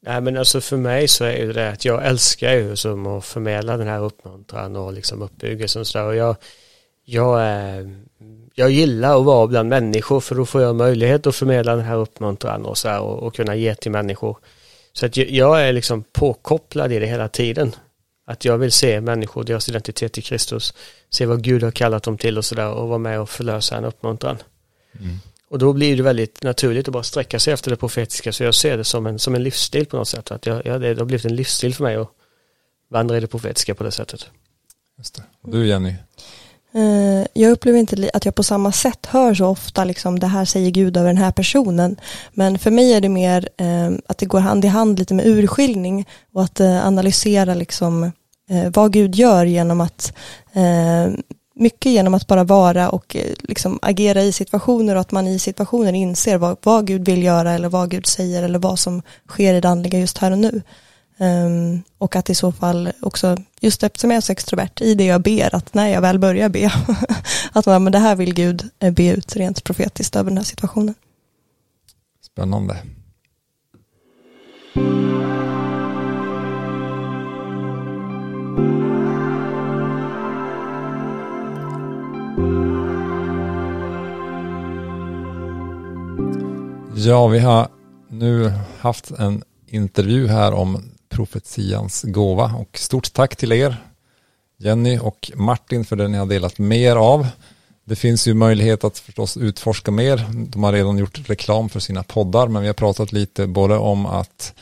Nej 0.00 0.20
men 0.20 0.36
alltså 0.36 0.60
för 0.60 0.76
mig 0.76 1.08
så 1.08 1.24
är 1.24 1.36
ju 1.36 1.52
det 1.52 1.70
att 1.70 1.84
jag 1.84 2.06
älskar 2.06 2.52
ju 2.52 2.76
som 2.76 3.06
att 3.06 3.24
förmedla 3.24 3.76
den 3.76 3.88
här 3.88 4.04
uppmuntran 4.04 4.76
och 4.76 4.92
liksom 4.92 5.22
uppbyggelsen 5.22 5.80
och 5.80 5.86
sådär. 5.86 6.06
Och 6.06 6.16
jag, 6.16 6.36
jag, 7.04 7.40
eh, 7.40 7.88
jag 8.54 8.70
gillar 8.70 9.18
att 9.18 9.24
vara 9.24 9.46
bland 9.46 9.68
människor 9.68 10.20
för 10.20 10.34
då 10.34 10.46
får 10.46 10.62
jag 10.62 10.76
möjlighet 10.76 11.26
att 11.26 11.36
förmedla 11.36 11.76
den 11.76 11.84
här 11.84 11.96
uppmuntran 11.96 12.64
och 12.64 12.78
så 12.78 12.88
här 12.88 13.00
och, 13.00 13.22
och 13.22 13.34
kunna 13.34 13.54
ge 13.54 13.74
till 13.74 13.92
människor. 13.92 14.38
Så 14.98 15.06
att 15.06 15.16
jag, 15.16 15.30
jag 15.30 15.62
är 15.62 15.72
liksom 15.72 16.04
påkopplad 16.12 16.92
i 16.92 16.98
det 16.98 17.06
hela 17.06 17.28
tiden. 17.28 17.74
Att 18.26 18.44
jag 18.44 18.58
vill 18.58 18.72
se 18.72 19.00
människor, 19.00 19.44
deras 19.44 19.68
identitet 19.68 20.18
i 20.18 20.22
Kristus, 20.22 20.74
se 21.10 21.26
vad 21.26 21.42
Gud 21.42 21.62
har 21.62 21.70
kallat 21.70 22.02
dem 22.02 22.18
till 22.18 22.38
och 22.38 22.44
sådär 22.44 22.70
och 22.70 22.88
vara 22.88 22.98
med 22.98 23.20
och 23.20 23.30
förlösa 23.30 23.76
en 23.76 23.84
uppmuntran. 23.84 24.36
Och 25.50 25.58
då 25.58 25.72
blir 25.72 25.96
det 25.96 26.02
väldigt 26.02 26.42
naturligt 26.42 26.88
att 26.88 26.92
bara 26.92 27.02
sträcka 27.02 27.38
sig 27.38 27.52
efter 27.52 27.70
det 27.70 27.76
profetiska. 27.76 28.32
Så 28.32 28.44
jag 28.44 28.54
ser 28.54 28.76
det 28.76 28.84
som 28.84 29.06
en, 29.06 29.18
som 29.18 29.34
en 29.34 29.42
livsstil 29.42 29.86
på 29.86 29.96
något 29.96 30.08
sätt. 30.08 30.30
Att 30.30 30.46
jag, 30.46 30.66
ja, 30.66 30.78
det 30.78 30.98
har 30.98 31.04
blivit 31.04 31.24
en 31.24 31.36
livsstil 31.36 31.74
för 31.74 31.84
mig 31.84 31.96
att 31.96 32.10
vandra 32.90 33.16
i 33.16 33.20
det 33.20 33.26
profetiska 33.26 33.74
på 33.74 33.84
det 33.84 33.90
sättet. 33.90 34.26
Just 34.98 35.14
det. 35.14 35.22
Och 35.40 35.50
du 35.50 35.66
Jenny? 35.66 35.94
Eh, 36.74 37.26
jag 37.32 37.50
upplever 37.50 37.78
inte 37.78 38.10
att 38.14 38.24
jag 38.24 38.34
på 38.34 38.42
samma 38.42 38.72
sätt 38.72 39.06
hör 39.06 39.34
så 39.34 39.46
ofta 39.46 39.84
liksom 39.84 40.18
det 40.18 40.26
här 40.26 40.44
säger 40.44 40.70
Gud 40.70 40.96
över 40.96 41.08
den 41.08 41.16
här 41.16 41.32
personen. 41.32 41.96
Men 42.32 42.58
för 42.58 42.70
mig 42.70 42.92
är 42.92 43.00
det 43.00 43.08
mer 43.08 43.48
eh, 43.56 43.90
att 44.06 44.18
det 44.18 44.26
går 44.26 44.40
hand 44.40 44.64
i 44.64 44.68
hand 44.68 44.98
lite 44.98 45.14
med 45.14 45.26
urskiljning 45.26 46.08
och 46.32 46.42
att 46.42 46.60
eh, 46.60 46.86
analysera 46.86 47.54
liksom 47.54 48.12
vad 48.74 48.92
Gud 48.92 49.14
gör 49.14 49.44
genom 49.44 49.80
att 49.80 50.12
mycket 51.54 51.92
genom 51.92 52.14
att 52.14 52.26
bara 52.26 52.44
vara 52.44 52.90
och 52.90 53.16
liksom 53.40 53.78
agera 53.82 54.22
i 54.22 54.32
situationer 54.32 54.94
och 54.94 55.00
att 55.00 55.12
man 55.12 55.28
i 55.28 55.38
situationer 55.38 55.92
inser 55.92 56.36
vad, 56.36 56.56
vad 56.62 56.86
Gud 56.86 57.04
vill 57.06 57.22
göra 57.22 57.52
eller 57.52 57.68
vad 57.68 57.90
Gud 57.90 58.06
säger 58.06 58.42
eller 58.42 58.58
vad 58.58 58.78
som 58.78 59.02
sker 59.28 59.54
i 59.54 59.60
det 59.60 59.68
andliga 59.68 59.98
just 59.98 60.18
här 60.18 60.30
och 60.30 60.38
nu. 60.38 60.62
Um, 61.20 61.82
och 61.98 62.16
att 62.16 62.30
i 62.30 62.34
så 62.34 62.52
fall 62.52 62.92
också, 63.00 63.36
just 63.60 63.82
eftersom 63.82 64.10
jag 64.10 64.16
är 64.16 64.20
så 64.20 64.32
extrovert, 64.32 64.80
i 64.80 64.94
det 64.94 65.04
jag 65.04 65.22
ber, 65.22 65.54
att 65.54 65.74
när 65.74 65.88
jag 65.88 66.00
väl 66.00 66.18
börjar 66.18 66.48
be, 66.48 66.72
att 67.52 67.66
man, 67.66 67.84
men 67.84 67.92
det 67.92 67.98
här 67.98 68.16
vill 68.16 68.34
Gud 68.34 68.70
eh, 68.78 68.92
be 68.92 69.08
ut 69.08 69.36
rent 69.36 69.64
profetiskt 69.64 70.16
över 70.16 70.30
den 70.30 70.36
här 70.36 70.44
situationen. 70.44 70.94
Spännande. 72.26 72.76
Ja, 86.94 87.26
vi 87.26 87.38
har 87.38 87.68
nu 88.08 88.52
haft 88.80 89.10
en 89.10 89.42
intervju 89.66 90.26
här 90.26 90.52
om 90.52 90.97
profetians 91.08 92.02
gåva 92.02 92.54
och 92.54 92.78
stort 92.78 93.12
tack 93.12 93.36
till 93.36 93.52
er 93.52 93.76
Jenny 94.58 94.98
och 94.98 95.32
Martin 95.34 95.84
för 95.84 95.96
det 95.96 96.08
ni 96.08 96.18
har 96.18 96.26
delat 96.26 96.58
mer 96.58 96.96
av. 96.96 97.26
Det 97.84 97.96
finns 97.96 98.28
ju 98.28 98.34
möjlighet 98.34 98.84
att 98.84 98.98
förstås 98.98 99.36
utforska 99.36 99.90
mer. 99.90 100.26
De 100.48 100.64
har 100.64 100.72
redan 100.72 100.98
gjort 100.98 101.30
reklam 101.30 101.68
för 101.68 101.80
sina 101.80 102.02
poddar 102.02 102.48
men 102.48 102.62
vi 102.62 102.68
har 102.68 102.74
pratat 102.74 103.12
lite 103.12 103.46
både 103.46 103.76
om 103.76 104.06
att 104.06 104.54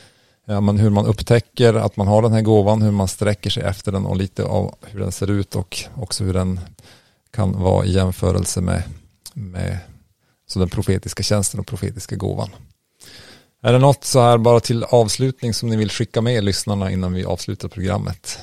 ja, 0.45 0.61
men 0.61 0.77
hur 0.77 0.89
man 0.89 1.05
upptäcker 1.05 1.73
att 1.73 1.97
man 1.97 2.07
har 2.07 2.21
den 2.21 2.33
här 2.33 2.41
gåvan, 2.41 2.81
hur 2.81 2.91
man 2.91 3.07
sträcker 3.07 3.49
sig 3.49 3.63
efter 3.63 3.91
den 3.91 4.05
och 4.05 4.17
lite 4.17 4.43
av 4.43 4.75
hur 4.85 4.99
den 4.99 5.11
ser 5.11 5.31
ut 5.31 5.55
och 5.55 5.83
också 5.95 6.23
hur 6.23 6.33
den 6.33 6.59
kan 7.31 7.59
vara 7.59 7.85
i 7.85 7.91
jämförelse 7.91 8.61
med, 8.61 8.83
med 9.33 9.77
så 10.47 10.59
den 10.59 10.69
profetiska 10.69 11.23
tjänsten 11.23 11.59
och 11.59 11.67
profetiska 11.67 12.15
gåvan. 12.15 12.49
Är 13.61 13.73
det 13.73 13.79
något 13.79 14.03
så 14.03 14.19
här 14.21 14.37
bara 14.37 14.59
till 14.59 14.83
avslutning 14.83 15.53
som 15.53 15.69
ni 15.69 15.75
vill 15.75 15.91
skicka 15.91 16.21
med 16.21 16.43
lyssnarna 16.43 16.91
innan 16.91 17.13
vi 17.13 17.25
avslutar 17.25 17.67
programmet? 17.67 18.39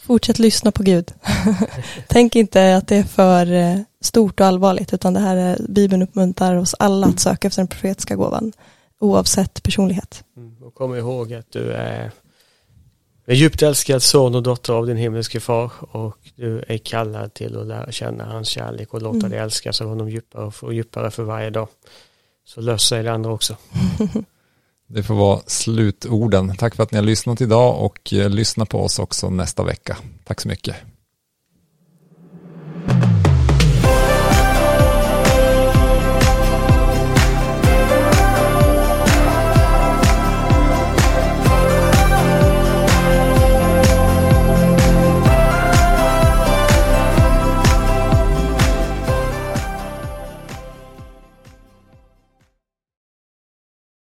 Fortsätt 0.00 0.38
lyssna 0.38 0.72
på 0.72 0.82
Gud. 0.82 1.12
Tänk 2.08 2.36
inte 2.36 2.76
att 2.76 2.88
det 2.88 2.96
är 2.96 3.02
för 3.02 3.52
eh, 3.52 3.78
stort 4.00 4.40
och 4.40 4.46
allvarligt, 4.46 4.94
utan 4.94 5.14
det 5.14 5.20
här 5.20 5.36
är, 5.36 5.58
Bibeln 5.68 6.02
uppmuntrar 6.02 6.56
oss 6.56 6.74
alla 6.78 7.06
att 7.06 7.20
söka 7.20 7.48
efter 7.48 7.62
den 7.62 7.68
profetiska 7.68 8.16
gåvan, 8.16 8.52
oavsett 9.00 9.62
personlighet. 9.62 10.24
Mm. 10.36 10.62
Och 10.62 10.74
kom 10.74 10.94
ihåg 10.94 11.34
att 11.34 11.50
du 11.50 11.72
är 11.72 12.10
en 13.26 13.36
djupt 13.36 13.62
älskad 13.62 14.02
son 14.02 14.34
och 14.34 14.42
dotter 14.42 14.72
av 14.72 14.86
din 14.86 14.96
himmelske 14.96 15.40
far 15.40 15.72
och 15.80 16.18
du 16.34 16.64
är 16.68 16.78
kallad 16.78 17.34
till 17.34 17.56
att 17.58 17.66
lära 17.66 17.92
känna 17.92 18.24
hans 18.24 18.48
kärlek 18.48 18.94
och 18.94 19.02
låta 19.02 19.16
Mm. 19.18 19.30
dig 19.30 19.38
älskas 19.38 19.80
av 19.80 19.88
honom 19.88 20.08
djupare 20.10 20.52
och 20.62 20.74
djupare 20.74 21.10
för 21.10 21.22
varje 21.22 21.50
dag 21.50 21.68
så 22.48 22.60
löser 22.60 22.78
sig 22.78 23.02
det 23.02 23.12
andra 23.12 23.32
också. 23.32 23.56
Det 24.86 25.02
får 25.02 25.14
vara 25.14 25.40
slutorden. 25.46 26.56
Tack 26.56 26.74
för 26.74 26.82
att 26.82 26.92
ni 26.92 26.98
har 26.98 27.04
lyssnat 27.04 27.40
idag 27.40 27.84
och 27.84 28.12
eh, 28.12 28.30
lyssna 28.30 28.66
på 28.66 28.84
oss 28.84 28.98
också 28.98 29.30
nästa 29.30 29.64
vecka. 29.64 29.96
Tack 30.24 30.40
så 30.40 30.48
mycket. 30.48 30.76